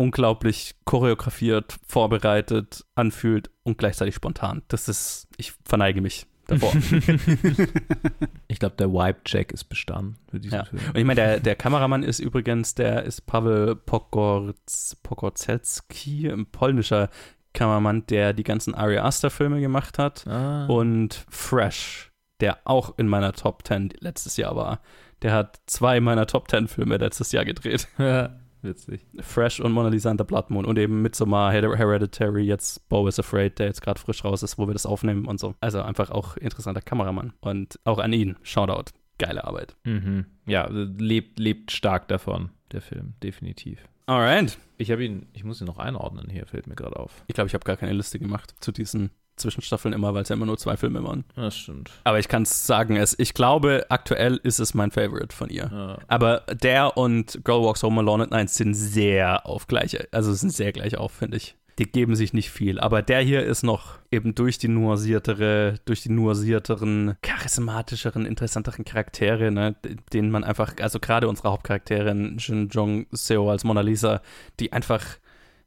unglaublich 0.00 0.76
choreografiert, 0.86 1.76
vorbereitet 1.86 2.86
anfühlt 2.94 3.50
und 3.64 3.76
gleichzeitig 3.76 4.14
spontan. 4.14 4.62
Das 4.68 4.88
ist, 4.88 5.28
ich 5.36 5.52
verneige 5.66 6.00
mich 6.00 6.26
davor. 6.50 6.72
ich 8.48 8.58
glaube, 8.58 8.76
der 8.76 8.92
Wipe-Check 8.92 9.52
ist 9.52 9.64
bestanden 9.64 10.16
für 10.30 10.40
diesen 10.40 10.56
ja. 10.56 10.64
Film. 10.64 10.82
Und 10.88 10.96
ich 10.96 11.04
meine, 11.04 11.20
der, 11.20 11.40
der 11.40 11.56
Kameramann 11.56 12.02
ist 12.02 12.18
übrigens, 12.18 12.74
der 12.74 13.04
ist 13.04 13.26
Paweł 13.26 13.76
Pokorzelski, 13.76 16.28
ein 16.28 16.46
polnischer 16.46 17.10
Kameramann, 17.52 18.06
der 18.06 18.32
die 18.32 18.44
ganzen 18.44 18.74
Ari 18.74 18.98
Aster-Filme 18.98 19.60
gemacht 19.60 19.98
hat 19.98 20.26
ah. 20.26 20.66
und 20.66 21.24
Fresh, 21.28 22.12
der 22.40 22.58
auch 22.64 22.98
in 22.98 23.06
meiner 23.08 23.32
Top 23.32 23.66
10 23.66 23.94
letztes 24.00 24.36
Jahr 24.36 24.56
war. 24.56 24.80
Der 25.22 25.32
hat 25.32 25.60
zwei 25.66 26.00
meiner 26.00 26.26
Top 26.26 26.50
10 26.50 26.68
Filme 26.68 26.96
letztes 26.96 27.32
Jahr 27.32 27.44
gedreht. 27.44 27.88
Ja. 27.98 28.36
Witzig. 28.62 29.06
Fresh 29.20 29.60
und 29.60 29.72
Mona 29.72 29.88
Lisa 29.88 30.10
and 30.10 30.20
the 30.20 30.24
Blood 30.24 30.50
Moon 30.50 30.64
und 30.64 30.78
eben 30.78 31.02
Midsommar, 31.02 31.52
Hereditary, 31.52 32.42
jetzt 32.42 32.88
Bo 32.88 33.06
is 33.08 33.18
Afraid, 33.18 33.58
der 33.58 33.66
jetzt 33.66 33.82
gerade 33.82 34.00
frisch 34.00 34.24
raus 34.24 34.42
ist, 34.42 34.58
wo 34.58 34.66
wir 34.66 34.72
das 34.72 34.86
aufnehmen 34.86 35.26
und 35.26 35.40
so. 35.40 35.54
Also 35.60 35.82
einfach 35.82 36.10
auch 36.10 36.36
interessanter 36.36 36.82
Kameramann. 36.82 37.32
Und 37.40 37.78
auch 37.84 37.98
an 37.98 38.12
ihn, 38.12 38.36
Shoutout. 38.42 38.92
Geile 39.18 39.44
Arbeit. 39.44 39.76
Mhm. 39.84 40.26
Ja, 40.46 40.66
lebt, 40.70 41.38
lebt 41.38 41.70
stark 41.72 42.08
davon. 42.08 42.50
der 42.72 42.80
Film, 42.80 43.14
definitiv. 43.22 43.84
Alright. 44.06 44.58
Ich 44.78 44.90
habe 44.90 45.04
ihn, 45.04 45.28
ich 45.32 45.44
muss 45.44 45.60
ihn 45.60 45.66
noch 45.66 45.78
einordnen 45.78 46.28
hier, 46.30 46.46
fällt 46.46 46.66
mir 46.66 46.74
gerade 46.74 46.96
auf. 46.96 47.22
Ich 47.26 47.34
glaube, 47.34 47.48
ich 47.48 47.54
habe 47.54 47.64
gar 47.64 47.76
keine 47.76 47.92
Liste 47.92 48.18
gemacht 48.18 48.54
zu 48.60 48.72
diesen 48.72 49.10
Zwischenstaffeln 49.40 49.92
immer, 49.92 50.14
weil 50.14 50.22
es 50.22 50.28
ja 50.28 50.36
immer 50.36 50.46
nur 50.46 50.58
zwei 50.58 50.76
Filme 50.76 51.02
waren. 51.02 51.24
Das 51.34 51.56
stimmt. 51.56 51.90
Aber 52.04 52.18
ich 52.18 52.28
kann 52.28 52.42
es 52.42 52.66
sagen, 52.66 52.96
es, 52.96 53.18
ich 53.18 53.34
glaube, 53.34 53.86
aktuell 53.88 54.40
ist 54.42 54.60
es 54.60 54.74
mein 54.74 54.90
Favorite 54.90 55.34
von 55.34 55.50
ihr. 55.50 55.70
Ja. 55.72 55.98
Aber 56.08 56.44
der 56.62 56.96
und 56.96 57.40
Girl 57.44 57.62
Walks 57.62 57.82
Home 57.82 58.00
Alone 58.00 58.24
at 58.24 58.30
Night 58.30 58.50
sind 58.50 58.74
sehr 58.74 59.46
auf 59.46 59.66
gleiche, 59.66 60.08
also 60.12 60.32
sind 60.32 60.52
sehr 60.52 60.72
gleich 60.72 60.96
auf, 60.96 61.12
finde 61.12 61.36
ich. 61.36 61.56
Die 61.78 61.90
geben 61.90 62.14
sich 62.14 62.34
nicht 62.34 62.50
viel. 62.50 62.78
Aber 62.78 63.00
der 63.00 63.20
hier 63.20 63.42
ist 63.42 63.62
noch 63.62 64.00
eben 64.10 64.34
durch 64.34 64.58
die 64.58 64.68
nuanciertere, 64.68 65.76
durch 65.86 66.02
die 66.02 66.10
nuancierteren, 66.10 67.16
charismatischeren, 67.22 68.26
interessanteren 68.26 68.84
Charaktere, 68.84 69.50
ne, 69.50 69.76
denen 70.12 70.30
man 70.30 70.44
einfach, 70.44 70.74
also 70.82 71.00
gerade 71.00 71.26
unsere 71.26 71.50
Hauptcharakterin, 71.50 72.38
Shin 72.38 72.68
Jong 72.68 73.06
Seo 73.12 73.50
als 73.50 73.64
Mona 73.64 73.80
Lisa, 73.80 74.20
die 74.58 74.74
einfach, 74.74 75.02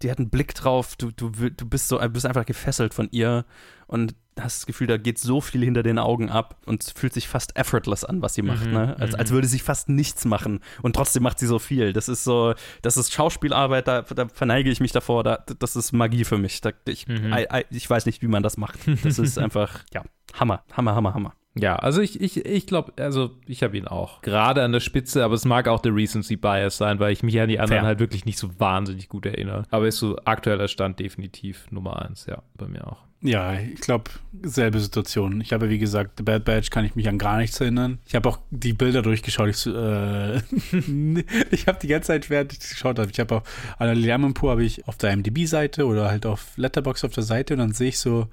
die 0.03 0.11
hat 0.11 0.19
einen 0.19 0.29
Blick 0.29 0.53
drauf, 0.53 0.95
du, 0.97 1.11
du, 1.11 1.29
du 1.29 1.65
bist 1.65 1.87
so, 1.87 1.99
bist 2.09 2.25
einfach 2.25 2.45
gefesselt 2.45 2.93
von 2.93 3.07
ihr 3.11 3.45
und 3.87 4.15
hast 4.39 4.61
das 4.61 4.65
Gefühl, 4.65 4.87
da 4.87 4.97
geht 4.97 5.19
so 5.19 5.41
viel 5.41 5.63
hinter 5.63 5.83
den 5.83 5.99
Augen 5.99 6.29
ab 6.29 6.57
und 6.65 6.83
es 6.83 6.91
fühlt 6.91 7.13
sich 7.13 7.27
fast 7.27 7.55
effortless 7.55 8.03
an, 8.03 8.21
was 8.21 8.33
sie 8.33 8.41
macht, 8.41 8.65
Mhm, 8.65 8.73
ne? 8.73 8.95
Als, 8.99 9.13
mhm. 9.13 9.19
als 9.19 9.31
würde 9.31 9.47
sie 9.47 9.59
fast 9.59 9.89
nichts 9.89 10.25
machen 10.25 10.59
und 10.81 10.95
trotzdem 10.95 11.23
macht 11.23 11.39
sie 11.39 11.45
so 11.45 11.59
viel. 11.59 11.93
Das 11.93 12.09
ist 12.09 12.23
so, 12.23 12.53
das 12.81 12.97
ist 12.97 13.13
Schauspielarbeit, 13.13 13.87
da, 13.87 14.01
da 14.01 14.27
verneige 14.27 14.69
ich 14.71 14.79
mich 14.79 14.91
davor, 14.91 15.23
da, 15.23 15.43
das 15.59 15.75
ist 15.75 15.91
Magie 15.91 16.25
für 16.25 16.37
mich. 16.37 16.61
Da, 16.61 16.71
ich, 16.85 17.07
Mhm. 17.07 17.33
I, 17.33 17.45
I, 17.53 17.65
ich 17.69 17.89
weiß 17.89 18.05
nicht, 18.05 18.21
wie 18.21 18.27
man 18.27 18.43
das 18.43 18.57
macht. 18.57 18.79
Das 19.03 19.19
ist 19.19 19.37
einfach, 19.39 19.83
ja, 19.93 20.03
Hammer, 20.33 20.63
Hammer, 20.71 20.95
Hammer, 20.95 21.13
Hammer. 21.13 21.33
Ja, 21.55 21.75
also 21.75 22.01
ich, 22.01 22.19
ich, 22.19 22.45
ich 22.45 22.65
glaube, 22.65 22.93
also 22.97 23.31
ich 23.45 23.61
habe 23.61 23.77
ihn 23.77 23.87
auch. 23.87 24.21
Gerade 24.21 24.63
an 24.63 24.71
der 24.71 24.79
Spitze, 24.79 25.23
aber 25.23 25.35
es 25.35 25.45
mag 25.45 25.67
auch 25.67 25.81
der 25.81 25.93
Recency 25.95 26.35
Bias 26.35 26.77
sein, 26.77 26.99
weil 26.99 27.13
ich 27.13 27.21
mich 27.21 27.39
an 27.39 27.47
die 27.47 27.59
anderen 27.59 27.81
Fair. 27.81 27.87
halt 27.87 27.99
wirklich 27.99 28.25
nicht 28.25 28.39
so 28.39 28.49
wahnsinnig 28.59 29.07
gut 29.07 29.25
erinnere. 29.25 29.63
Aber 29.69 29.87
ist 29.87 29.97
so 29.97 30.17
aktueller 30.25 30.67
Stand 30.67 30.99
definitiv 30.99 31.67
Nummer 31.69 32.03
eins, 32.03 32.25
ja, 32.25 32.41
bei 32.55 32.67
mir 32.67 32.87
auch. 32.87 33.03
Ja, 33.21 33.53
ich 33.53 33.79
glaube, 33.79 34.11
selbe 34.41 34.79
Situation. 34.79 35.39
Ich 35.39 35.53
habe, 35.53 35.69
wie 35.69 35.77
gesagt, 35.77 36.15
The 36.17 36.23
Bad 36.23 36.43
Batch 36.43 36.71
kann 36.71 36.83
ich 36.83 36.95
mich 36.95 37.07
an 37.07 37.17
gar 37.17 37.37
nichts 37.37 37.59
erinnern. 37.61 37.99
Ich 38.05 38.15
habe 38.15 38.27
auch 38.27 38.39
die 38.49 38.73
Bilder 38.73 39.01
durchgeschaut. 39.01 39.47
Ich, 39.47 39.65
äh, 39.65 40.37
ich 41.51 41.67
habe 41.67 41.79
die 41.81 41.87
ganze 41.87 42.07
Zeit, 42.07 42.29
während 42.29 42.51
ich 42.51 42.59
geschaut 42.59 42.99
habe, 42.99 43.09
ich 43.09 43.19
habe 43.21 43.35
auch 43.35 43.43
an 43.77 44.01
der 44.01 44.15
Amirpour 44.15 44.51
habe 44.51 44.65
ich 44.65 44.85
auf 44.89 44.97
der 44.97 45.11
IMDb-Seite 45.13 45.85
oder 45.85 46.09
halt 46.09 46.25
auf 46.25 46.57
Letterbox 46.57 47.05
auf 47.05 47.13
der 47.13 47.23
Seite 47.23 47.53
und 47.53 47.59
dann 47.59 47.71
sehe 47.71 47.89
ich 47.89 47.99
so, 47.99 48.27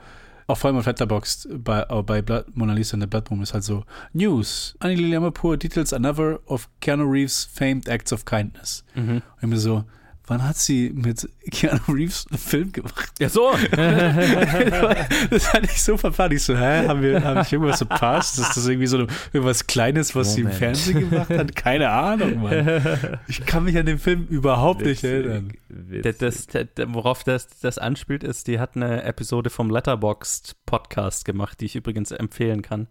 auch 0.51 0.59
vor 0.59 0.69
allem 0.69 0.79
auf 0.79 0.87
Letterbox 0.87 1.49
bei, 1.53 1.85
bei 1.85 2.23
Blood, 2.23 2.45
Mona 2.55 2.73
Lisa 2.73 2.95
and 2.95 3.03
the 3.03 3.07
Blood 3.07 3.31
Moon 3.31 3.43
ist 3.43 3.55
halt 3.55 3.65
so, 3.65 3.85
News, 4.13 4.77
Annie 4.81 4.97
Liampur 4.97 5.57
details 5.57 5.93
another 5.93 6.41
of 6.47 6.69
Keanu 6.81 7.05
Reeves 7.05 7.45
famed 7.45 7.89
acts 7.89 8.13
of 8.13 8.25
kindness. 8.25 8.85
Und 9.17 9.23
ich 9.43 9.49
mir 9.49 9.59
so, 9.59 9.85
wann 10.31 10.47
hat 10.47 10.57
sie 10.57 10.93
mit 10.95 11.29
Keanu 11.51 11.81
Reeves 11.89 12.27
einen 12.31 12.39
Film 12.39 12.73
gemacht? 12.73 13.13
Ja, 13.19 13.29
so. 13.29 13.51
das 13.71 15.53
hatte 15.53 15.65
ich 15.65 15.83
so 15.83 15.97
verplant. 15.97 16.33
Ich 16.33 16.45
so, 16.45 16.57
hä, 16.57 16.87
haben 16.87 17.03
wir, 17.03 17.23
habe 17.25 17.41
ich 17.41 17.53
irgendwas 17.53 17.79
verpasst? 17.79 18.39
Ist 18.39 18.57
das 18.57 18.67
irgendwie 18.67 18.87
so 18.87 19.07
irgendwas 19.33 19.67
Kleines, 19.67 20.15
was 20.15 20.35
sie 20.35 20.43
im 20.43 20.47
Moment. 20.47 20.59
Fernsehen 20.61 21.11
gemacht 21.11 21.31
hat? 21.31 21.57
Keine 21.57 21.91
Ahnung, 21.91 22.43
Mann. 22.43 23.19
Ich 23.27 23.45
kann 23.45 23.65
mich 23.65 23.77
an 23.77 23.87
den 23.87 23.99
Film 23.99 24.27
überhaupt 24.29 24.83
nicht 24.83 25.03
erinnern. 25.03 25.53
Das, 25.69 26.19
das, 26.19 26.47
das, 26.47 26.67
worauf 26.87 27.25
das, 27.25 27.49
das 27.61 27.79
anspielt, 27.79 28.23
ist, 28.23 28.47
die 28.47 28.61
hat 28.61 28.77
eine 28.77 29.03
Episode 29.03 29.51
vom 29.51 29.69
Letterboxd 29.69 30.55
Podcast 30.65 31.25
gemacht, 31.25 31.61
die 31.61 31.67
ich 31.67 31.75
übrigens 31.75 32.13
empfehlen 32.13 32.63
kann, 32.63 32.87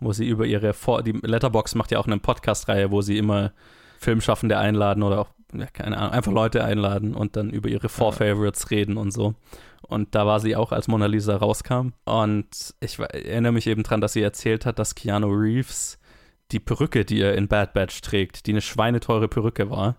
wo 0.00 0.12
sie 0.12 0.28
über 0.28 0.44
ihre 0.44 0.74
Vor 0.74 1.02
die 1.02 1.12
Letterbox 1.12 1.74
macht 1.74 1.92
ja 1.92 1.98
auch 1.98 2.06
eine 2.06 2.18
Podcast-Reihe, 2.18 2.90
wo 2.90 3.00
sie 3.00 3.16
immer 3.16 3.52
Filmschaffende 3.98 4.58
einladen 4.58 5.02
oder 5.02 5.20
auch, 5.20 5.28
ja, 5.58 5.66
keine 5.72 5.96
Ahnung, 5.98 6.12
einfach 6.12 6.32
Leute 6.32 6.64
einladen 6.64 7.14
und 7.14 7.36
dann 7.36 7.50
über 7.50 7.68
ihre 7.68 7.88
Four-Favorites 7.88 8.70
reden 8.70 8.96
und 8.96 9.10
so. 9.12 9.34
Und 9.82 10.14
da 10.14 10.26
war 10.26 10.40
sie 10.40 10.56
auch, 10.56 10.72
als 10.72 10.88
Mona 10.88 11.06
Lisa 11.06 11.36
rauskam. 11.36 11.88
Und 12.04 12.74
ich 12.80 12.98
erinnere 12.98 13.52
mich 13.52 13.66
eben 13.66 13.82
dran, 13.82 14.00
dass 14.00 14.14
sie 14.14 14.22
erzählt 14.22 14.64
hat, 14.66 14.78
dass 14.78 14.94
Keanu 14.94 15.28
Reeves 15.28 15.98
die 16.52 16.60
Perücke, 16.60 17.04
die 17.04 17.20
er 17.20 17.34
in 17.34 17.48
Bad 17.48 17.72
Batch 17.74 18.00
trägt, 18.00 18.46
die 18.46 18.52
eine 18.52 18.60
schweineteure 18.62 19.28
Perücke 19.28 19.70
war, 19.70 19.96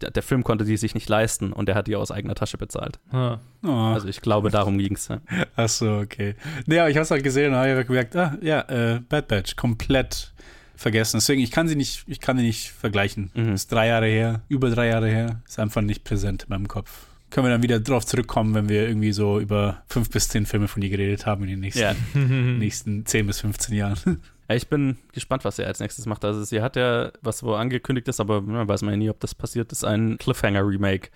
der, 0.00 0.10
der 0.12 0.22
Film 0.22 0.44
konnte 0.44 0.64
die 0.64 0.76
sich 0.76 0.94
nicht 0.94 1.08
leisten 1.08 1.52
und 1.52 1.68
er 1.68 1.74
hat 1.74 1.88
die 1.88 1.96
aus 1.96 2.10
eigener 2.12 2.34
Tasche 2.36 2.56
bezahlt. 2.58 3.00
Ah, 3.10 3.38
Oh, 3.64 3.68
Also 3.68 4.06
ich 4.06 4.20
glaube, 4.20 4.50
darum 4.50 4.78
ging 4.78 4.94
es. 4.94 5.08
ach 5.56 5.68
so, 5.68 5.98
okay. 5.98 6.36
Nee, 6.66 6.78
aber 6.78 6.88
ich 6.90 6.96
habe 6.96 7.02
es 7.02 7.10
halt 7.10 7.24
gesehen 7.24 7.52
und 7.52 7.58
habe 7.58 7.84
gemerkt, 7.84 8.14
ah, 8.14 8.36
ja, 8.40 8.60
äh, 8.68 9.00
Bad 9.08 9.26
Batch, 9.28 9.56
komplett 9.56 10.32
vergessen. 10.78 11.18
Deswegen, 11.18 11.42
ich 11.42 11.50
kann 11.50 11.68
sie 11.68 11.76
nicht, 11.76 12.04
ich 12.06 12.20
kann 12.20 12.36
sie 12.38 12.44
nicht 12.44 12.70
vergleichen. 12.70 13.30
Mhm. 13.34 13.52
Ist 13.54 13.70
drei 13.72 13.88
Jahre 13.88 14.06
her, 14.06 14.40
über 14.48 14.70
drei 14.70 14.86
Jahre 14.88 15.08
her, 15.08 15.42
ist 15.46 15.58
einfach 15.58 15.82
nicht 15.82 16.04
präsent 16.04 16.44
in 16.44 16.48
meinem 16.50 16.68
Kopf. 16.68 17.06
Können 17.30 17.46
wir 17.46 17.50
dann 17.50 17.62
wieder 17.62 17.78
drauf 17.80 18.06
zurückkommen, 18.06 18.54
wenn 18.54 18.68
wir 18.70 18.88
irgendwie 18.88 19.12
so 19.12 19.38
über 19.38 19.82
fünf 19.88 20.08
bis 20.08 20.28
zehn 20.28 20.46
Filme 20.46 20.66
von 20.66 20.80
ihr 20.80 20.88
geredet 20.88 21.26
haben 21.26 21.42
in 21.44 21.50
den 21.50 21.60
nächsten, 21.60 21.82
Ja. 21.82 21.94
nächsten 22.14 23.04
zehn 23.04 23.26
bis 23.26 23.40
15 23.40 23.74
Jahren. 23.74 24.22
Ja, 24.50 24.54
Ich 24.56 24.68
bin 24.68 24.96
gespannt, 25.12 25.44
was 25.44 25.56
sie 25.56 25.64
als 25.66 25.78
nächstes 25.78 26.06
macht. 26.06 26.24
Also 26.24 26.42
sie 26.42 26.62
hat 26.62 26.74
ja, 26.76 27.12
was 27.20 27.42
wo 27.42 27.52
angekündigt 27.52 28.08
ist, 28.08 28.18
aber 28.18 28.40
man 28.40 28.66
weiß 28.66 28.80
man 28.80 28.92
ja 28.92 28.96
nie, 28.96 29.10
ob 29.10 29.20
das 29.20 29.34
passiert 29.34 29.72
ist, 29.72 29.84
ein 29.84 30.16
Cliffhanger-Remake. 30.16 31.10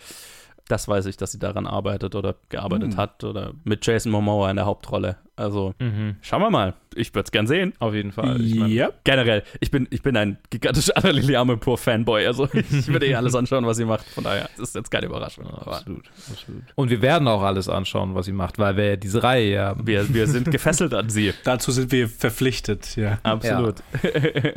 Das 0.68 0.86
weiß 0.86 1.06
ich, 1.06 1.16
dass 1.16 1.32
sie 1.32 1.38
daran 1.38 1.66
arbeitet 1.66 2.14
oder 2.14 2.34
gearbeitet 2.50 2.90
Hm. 2.92 2.96
hat 2.98 3.24
oder 3.24 3.54
mit 3.64 3.86
Jason 3.86 4.12
Momoa 4.12 4.50
in 4.50 4.56
der 4.56 4.66
Hauptrolle. 4.66 5.16
Also 5.36 5.74
mhm. 5.78 6.16
schauen 6.20 6.42
wir 6.42 6.50
mal. 6.50 6.74
Ich 6.94 7.14
würde 7.14 7.24
es 7.24 7.32
gern 7.32 7.46
sehen. 7.46 7.72
Auf 7.78 7.94
jeden 7.94 8.12
Fall. 8.12 8.38
Ich 8.42 8.54
mein, 8.54 8.70
ja. 8.70 8.90
Generell, 9.04 9.42
ich 9.60 9.70
bin, 9.70 9.88
ich 9.90 10.02
bin 10.02 10.14
ein 10.16 10.36
gigantischer 10.50 10.94
Annalili 10.98 11.36
Amirpour-Fanboy. 11.36 12.26
Also 12.26 12.48
ich 12.52 12.88
würde 12.88 13.06
eh 13.06 13.14
alles 13.14 13.34
anschauen, 13.34 13.64
was 13.64 13.78
sie 13.78 13.86
macht. 13.86 14.04
Von 14.10 14.24
daher, 14.24 14.50
das 14.58 14.68
ist 14.68 14.74
jetzt 14.74 14.90
keine 14.90 15.06
Überraschung. 15.06 15.46
Aber 15.46 15.78
Absolut, 15.78 16.10
absolut. 16.30 16.62
Und 16.74 16.90
wir 16.90 17.00
werden 17.00 17.28
auch 17.28 17.42
alles 17.42 17.70
anschauen, 17.70 18.14
was 18.14 18.26
sie 18.26 18.32
macht, 18.32 18.58
weil 18.58 18.76
wir 18.76 18.84
ja 18.84 18.96
diese 18.96 19.22
Reihe 19.22 19.46
hier 19.46 19.62
haben. 19.62 19.86
wir, 19.86 20.12
wir 20.12 20.26
sind 20.26 20.50
gefesselt 20.50 20.92
an 20.92 21.08
sie. 21.08 21.32
Dazu 21.44 21.72
sind 21.72 21.92
wir 21.92 22.08
verpflichtet, 22.08 22.96
ja. 22.96 23.18
Absolut. 23.22 23.76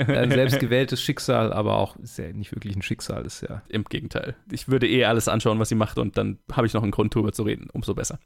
Ein 0.08 0.32
selbstgewähltes 0.32 1.02
Schicksal, 1.02 1.54
aber 1.54 1.78
auch 1.78 1.96
ist 1.98 2.18
ja 2.18 2.34
nicht 2.34 2.52
wirklich 2.54 2.76
ein 2.76 2.82
Schicksal, 2.82 3.26
ist 3.26 3.42
ja. 3.42 3.62
Im 3.70 3.86
Gegenteil. 3.86 4.36
Ich 4.52 4.68
würde 4.68 4.90
eh 4.90 5.06
alles 5.06 5.30
anschauen, 5.30 5.58
was 5.60 5.70
sie 5.70 5.76
macht 5.76 5.98
und 5.98 6.18
dann 6.18 6.38
habe 6.52 6.68
ich 6.68 6.74
noch 6.74 6.84
einen 6.84 6.92
Grund, 6.92 7.16
drüber 7.16 7.32
zu 7.32 7.44
reden. 7.44 7.70
Umso 7.72 7.94
besser. 7.94 8.20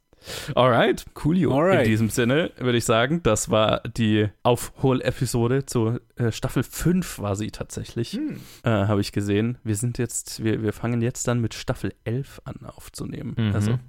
Alright. 0.55 1.05
Coolio. 1.13 1.51
Alright. 1.53 1.85
In 1.85 1.91
diesem 1.91 2.09
Sinne 2.09 2.51
würde 2.57 2.77
ich 2.77 2.85
sagen, 2.85 3.21
das 3.23 3.49
war 3.49 3.81
die 3.81 4.29
Aufholepisode 4.43 5.65
zu 5.65 5.99
äh, 6.15 6.31
Staffel 6.31 6.63
5 6.63 7.19
war 7.19 7.35
sie 7.35 7.51
tatsächlich. 7.51 8.13
Hm. 8.13 8.39
Äh, 8.63 8.69
habe 8.69 9.01
ich 9.01 9.11
gesehen. 9.11 9.57
Wir 9.63 9.75
sind 9.75 9.97
jetzt, 9.97 10.43
wir, 10.43 10.61
wir 10.61 10.73
fangen 10.73 11.01
jetzt 11.01 11.27
dann 11.27 11.39
mit 11.41 11.53
Staffel 11.53 11.93
11 12.03 12.41
an 12.45 12.65
aufzunehmen. 12.65 13.35
Mhm. 13.37 13.55
Also 13.55 13.79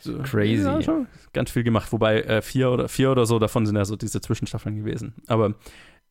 so, 0.00 0.18
Crazy. 0.18 0.62
Ja, 0.62 1.06
ganz 1.32 1.50
viel 1.50 1.64
gemacht, 1.64 1.92
wobei 1.92 2.22
äh, 2.22 2.42
vier 2.42 2.70
oder 2.70 2.88
vier 2.88 3.10
oder 3.10 3.26
so 3.26 3.38
davon 3.38 3.66
sind 3.66 3.76
ja 3.76 3.84
so 3.84 3.96
diese 3.96 4.20
Zwischenstaffeln 4.20 4.76
gewesen. 4.76 5.14
Aber 5.26 5.54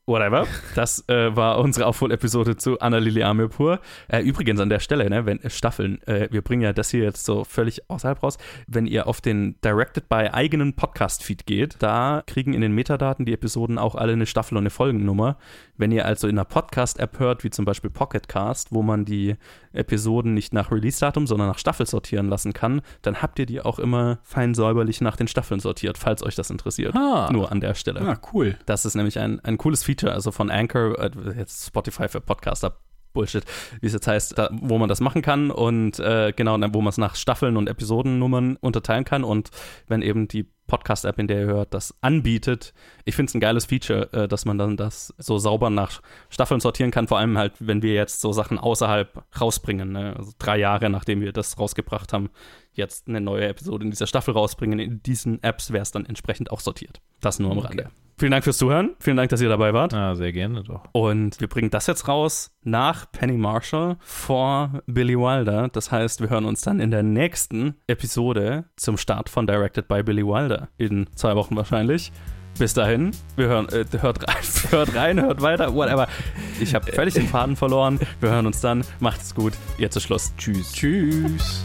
whatever. 0.08 0.48
Das 0.74 1.08
äh, 1.10 1.36
war 1.36 1.60
unsere 1.60 1.86
Aufholepisode 1.86 2.56
zu 2.56 2.80
Annalili 2.80 3.24
Amirpur. 3.24 3.80
Äh, 4.08 4.22
übrigens 4.22 4.60
an 4.60 4.70
der 4.70 4.80
Stelle, 4.80 5.10
ne, 5.10 5.26
wenn 5.26 5.42
äh, 5.44 5.50
Staffeln, 5.50 6.02
äh, 6.08 6.30
wir 6.32 6.42
bringen 6.42 6.62
ja 6.62 6.74
das 6.74 6.90
hier 6.90 7.04
jetzt 7.04 7.26
so 7.26 7.44
völlig 7.44 7.90
außerhalb 7.90 8.24
raus. 8.24 8.38
Wenn 8.68 8.88
ihr 8.88 9.06
auf 9.08 9.22
den 9.22 9.60
Directed 9.64 10.08
by 10.08 10.30
eigenen 10.32 10.74
Podcast-Feed 10.74 11.46
geht, 11.46 11.76
da 11.80 12.24
kriegen 12.26 12.54
in 12.54 12.62
den 12.62 12.72
Metadaten 12.72 13.26
die 13.26 13.34
Episoden 13.34 13.78
auch 13.78 13.96
alle 13.96 14.14
eine 14.14 14.26
Staffel 14.26 14.56
und 14.56 14.64
eine 14.64 14.70
Folgennummer. 14.70 15.38
Wenn 15.76 15.92
ihr 15.92 16.06
also 16.06 16.28
in 16.28 16.38
einer 16.38 16.46
Podcast-App 16.46 17.20
hört, 17.20 17.44
wie 17.44 17.50
zum 17.50 17.66
Beispiel 17.66 17.90
Pocketcast, 17.90 18.72
wo 18.72 18.82
man 18.82 19.06
die 19.06 19.36
Episoden 19.74 20.34
nicht 20.34 20.54
nach 20.54 20.72
Release-Datum, 20.72 21.28
sondern 21.28 21.50
nach 21.50 21.60
Staffel 21.60 21.86
sortieren 21.86 22.30
lassen 22.30 22.54
kann, 22.54 22.82
dann 23.02 23.22
habt 23.22 23.38
ihr 23.40 23.46
die 23.46 23.62
auch 23.62 23.78
immer 23.78 24.20
fein 24.24 24.56
säuberlich 24.56 25.02
nach 25.02 25.18
den 25.18 25.28
Staffeln 25.28 25.60
sortiert, 25.60 25.98
falls 25.98 26.24
euch 26.24 26.36
das 26.36 26.50
interessiert. 26.50 26.96
Ah. 26.96 27.30
Nur 27.32 27.52
an 27.52 27.60
der 27.60 27.76
Stelle. 27.76 28.02
Ah, 28.02 28.18
cool. 28.34 28.58
Das 28.66 28.86
ist 28.86 28.96
nämlich 28.96 29.20
ein, 29.20 29.40
ein 29.42 29.58
cooles 29.58 29.84
Feature, 29.84 29.97
also 30.04 30.32
von 30.32 30.50
Anchor, 30.50 30.98
äh, 31.00 31.12
jetzt 31.38 31.68
Spotify 31.68 32.08
für 32.08 32.22
Podcaster. 32.22 32.80
Bullshit, 33.14 33.44
wie 33.82 33.88
es 33.88 33.94
jetzt 33.94 34.06
heißt, 34.06 34.38
da, 34.38 34.50
wo 34.52 34.78
man 34.78 34.90
das 34.90 35.00
machen 35.02 35.24
kann 35.24 35.50
und 35.50 35.98
äh, 35.98 36.34
genau, 36.36 36.56
wo 36.74 36.82
man 36.82 36.90
es 36.90 37.00
nach 37.00 37.16
Staffeln 37.16 37.58
und 37.58 37.68
Episodennummern 37.68 38.58
unterteilen 38.58 39.06
kann 39.06 39.24
und 39.24 39.50
wenn 39.88 40.04
eben 40.04 40.28
die 40.28 40.52
Podcast-App, 40.68 41.18
in 41.20 41.28
der 41.28 41.40
ihr 41.42 41.46
hört, 41.48 41.74
das 41.74 41.96
anbietet. 42.02 42.74
Ich 43.06 43.16
finde 43.16 43.30
es 43.30 43.36
ein 43.36 43.40
geiles 43.40 43.66
Feature, 43.66 44.12
äh, 44.14 44.28
dass 44.28 44.46
man 44.46 44.58
dann 44.58 44.78
das 44.78 45.14
so 45.18 45.38
sauber 45.38 45.70
nach 45.70 46.02
Staffeln 46.30 46.60
sortieren 46.60 46.92
kann, 46.92 47.08
vor 47.08 47.18
allem 47.18 47.38
halt, 47.38 47.54
wenn 47.60 47.82
wir 47.82 47.94
jetzt 47.94 48.22
so 48.22 48.34
Sachen 48.34 48.60
außerhalb 48.60 49.24
rausbringen, 49.40 49.92
ne? 49.92 50.16
also 50.18 50.32
drei 50.38 50.58
Jahre 50.58 50.90
nachdem 50.90 51.22
wir 51.22 51.32
das 51.32 51.58
rausgebracht 51.58 52.14
haben, 52.14 52.30
jetzt 52.74 53.08
eine 53.08 53.22
neue 53.22 53.48
Episode 53.48 53.86
in 53.86 53.92
dieser 53.92 54.08
Staffel 54.08 54.34
rausbringen. 54.34 54.80
In 54.80 55.02
diesen 55.04 55.42
Apps 55.44 55.72
wäre 55.72 55.82
es 55.82 55.92
dann 55.92 56.06
entsprechend 56.06 56.52
auch 56.52 56.60
sortiert. 56.60 57.02
Das 57.22 57.40
nur 57.40 57.52
am 57.52 57.58
Okay. 57.58 57.68
Rande. 57.68 57.90
Vielen 58.20 58.32
Dank 58.32 58.44
fürs 58.44 58.58
Zuhören. 58.58 58.96
Vielen 59.00 59.16
Dank, 59.16 59.30
dass 59.30 59.42
ihr 59.42 59.50
dabei 59.50 59.76
wart. 59.76 59.94
Ah, 59.94 60.16
sehr 60.16 60.32
gerne 60.32 60.64
doch. 60.64 60.86
Und 60.92 61.40
wir 61.40 61.48
bringen 61.48 61.70
das 61.70 61.86
jetzt 61.86 62.08
raus 62.08 62.58
nach 62.64 63.12
Penny 63.12 63.38
Marshall 63.38 63.98
vor 64.00 64.82
Billy 64.88 65.16
Wilder. 65.16 65.68
Das 65.68 65.92
heißt, 65.92 66.22
wir 66.22 66.30
hören 66.32 66.46
uns 66.46 66.62
dann 66.62 66.80
in 66.80 66.90
der 66.90 67.04
nächsten 67.04 67.76
Episode 67.86 68.66
zum 68.76 68.98
Start 68.98 69.30
von 69.30 69.46
Directed 69.46 69.88
by 69.88 70.02
Billy 70.02 70.26
Wilder 70.26 70.57
in 70.78 71.08
zwei 71.16 71.36
Wochen 71.36 71.56
wahrscheinlich 71.56 72.12
Bis 72.58 72.74
dahin, 72.74 73.12
wir 73.36 73.48
hören, 73.48 73.70
äh, 73.70 73.86
hört, 74.02 74.28
rein, 74.28 74.36
hört 74.72 74.96
rein, 74.96 75.22
hört 75.22 75.42
weiter, 75.42 75.74
whatever. 75.74 76.08
Ich 76.60 76.74
habe 76.74 76.92
völlig 76.92 77.14
den 77.14 77.28
Faden 77.28 77.56
verloren. 77.56 78.00
Wir 78.20 78.32
hören 78.32 78.48
uns 78.48 78.62
dann. 78.62 78.84
Macht's 79.00 79.36
gut. 79.36 79.54
Jetzt 79.78 79.96
ist 79.96 80.04
Schluss. 80.04 80.34
Tschüss. 80.38 80.74
Tschüss. 80.74 81.64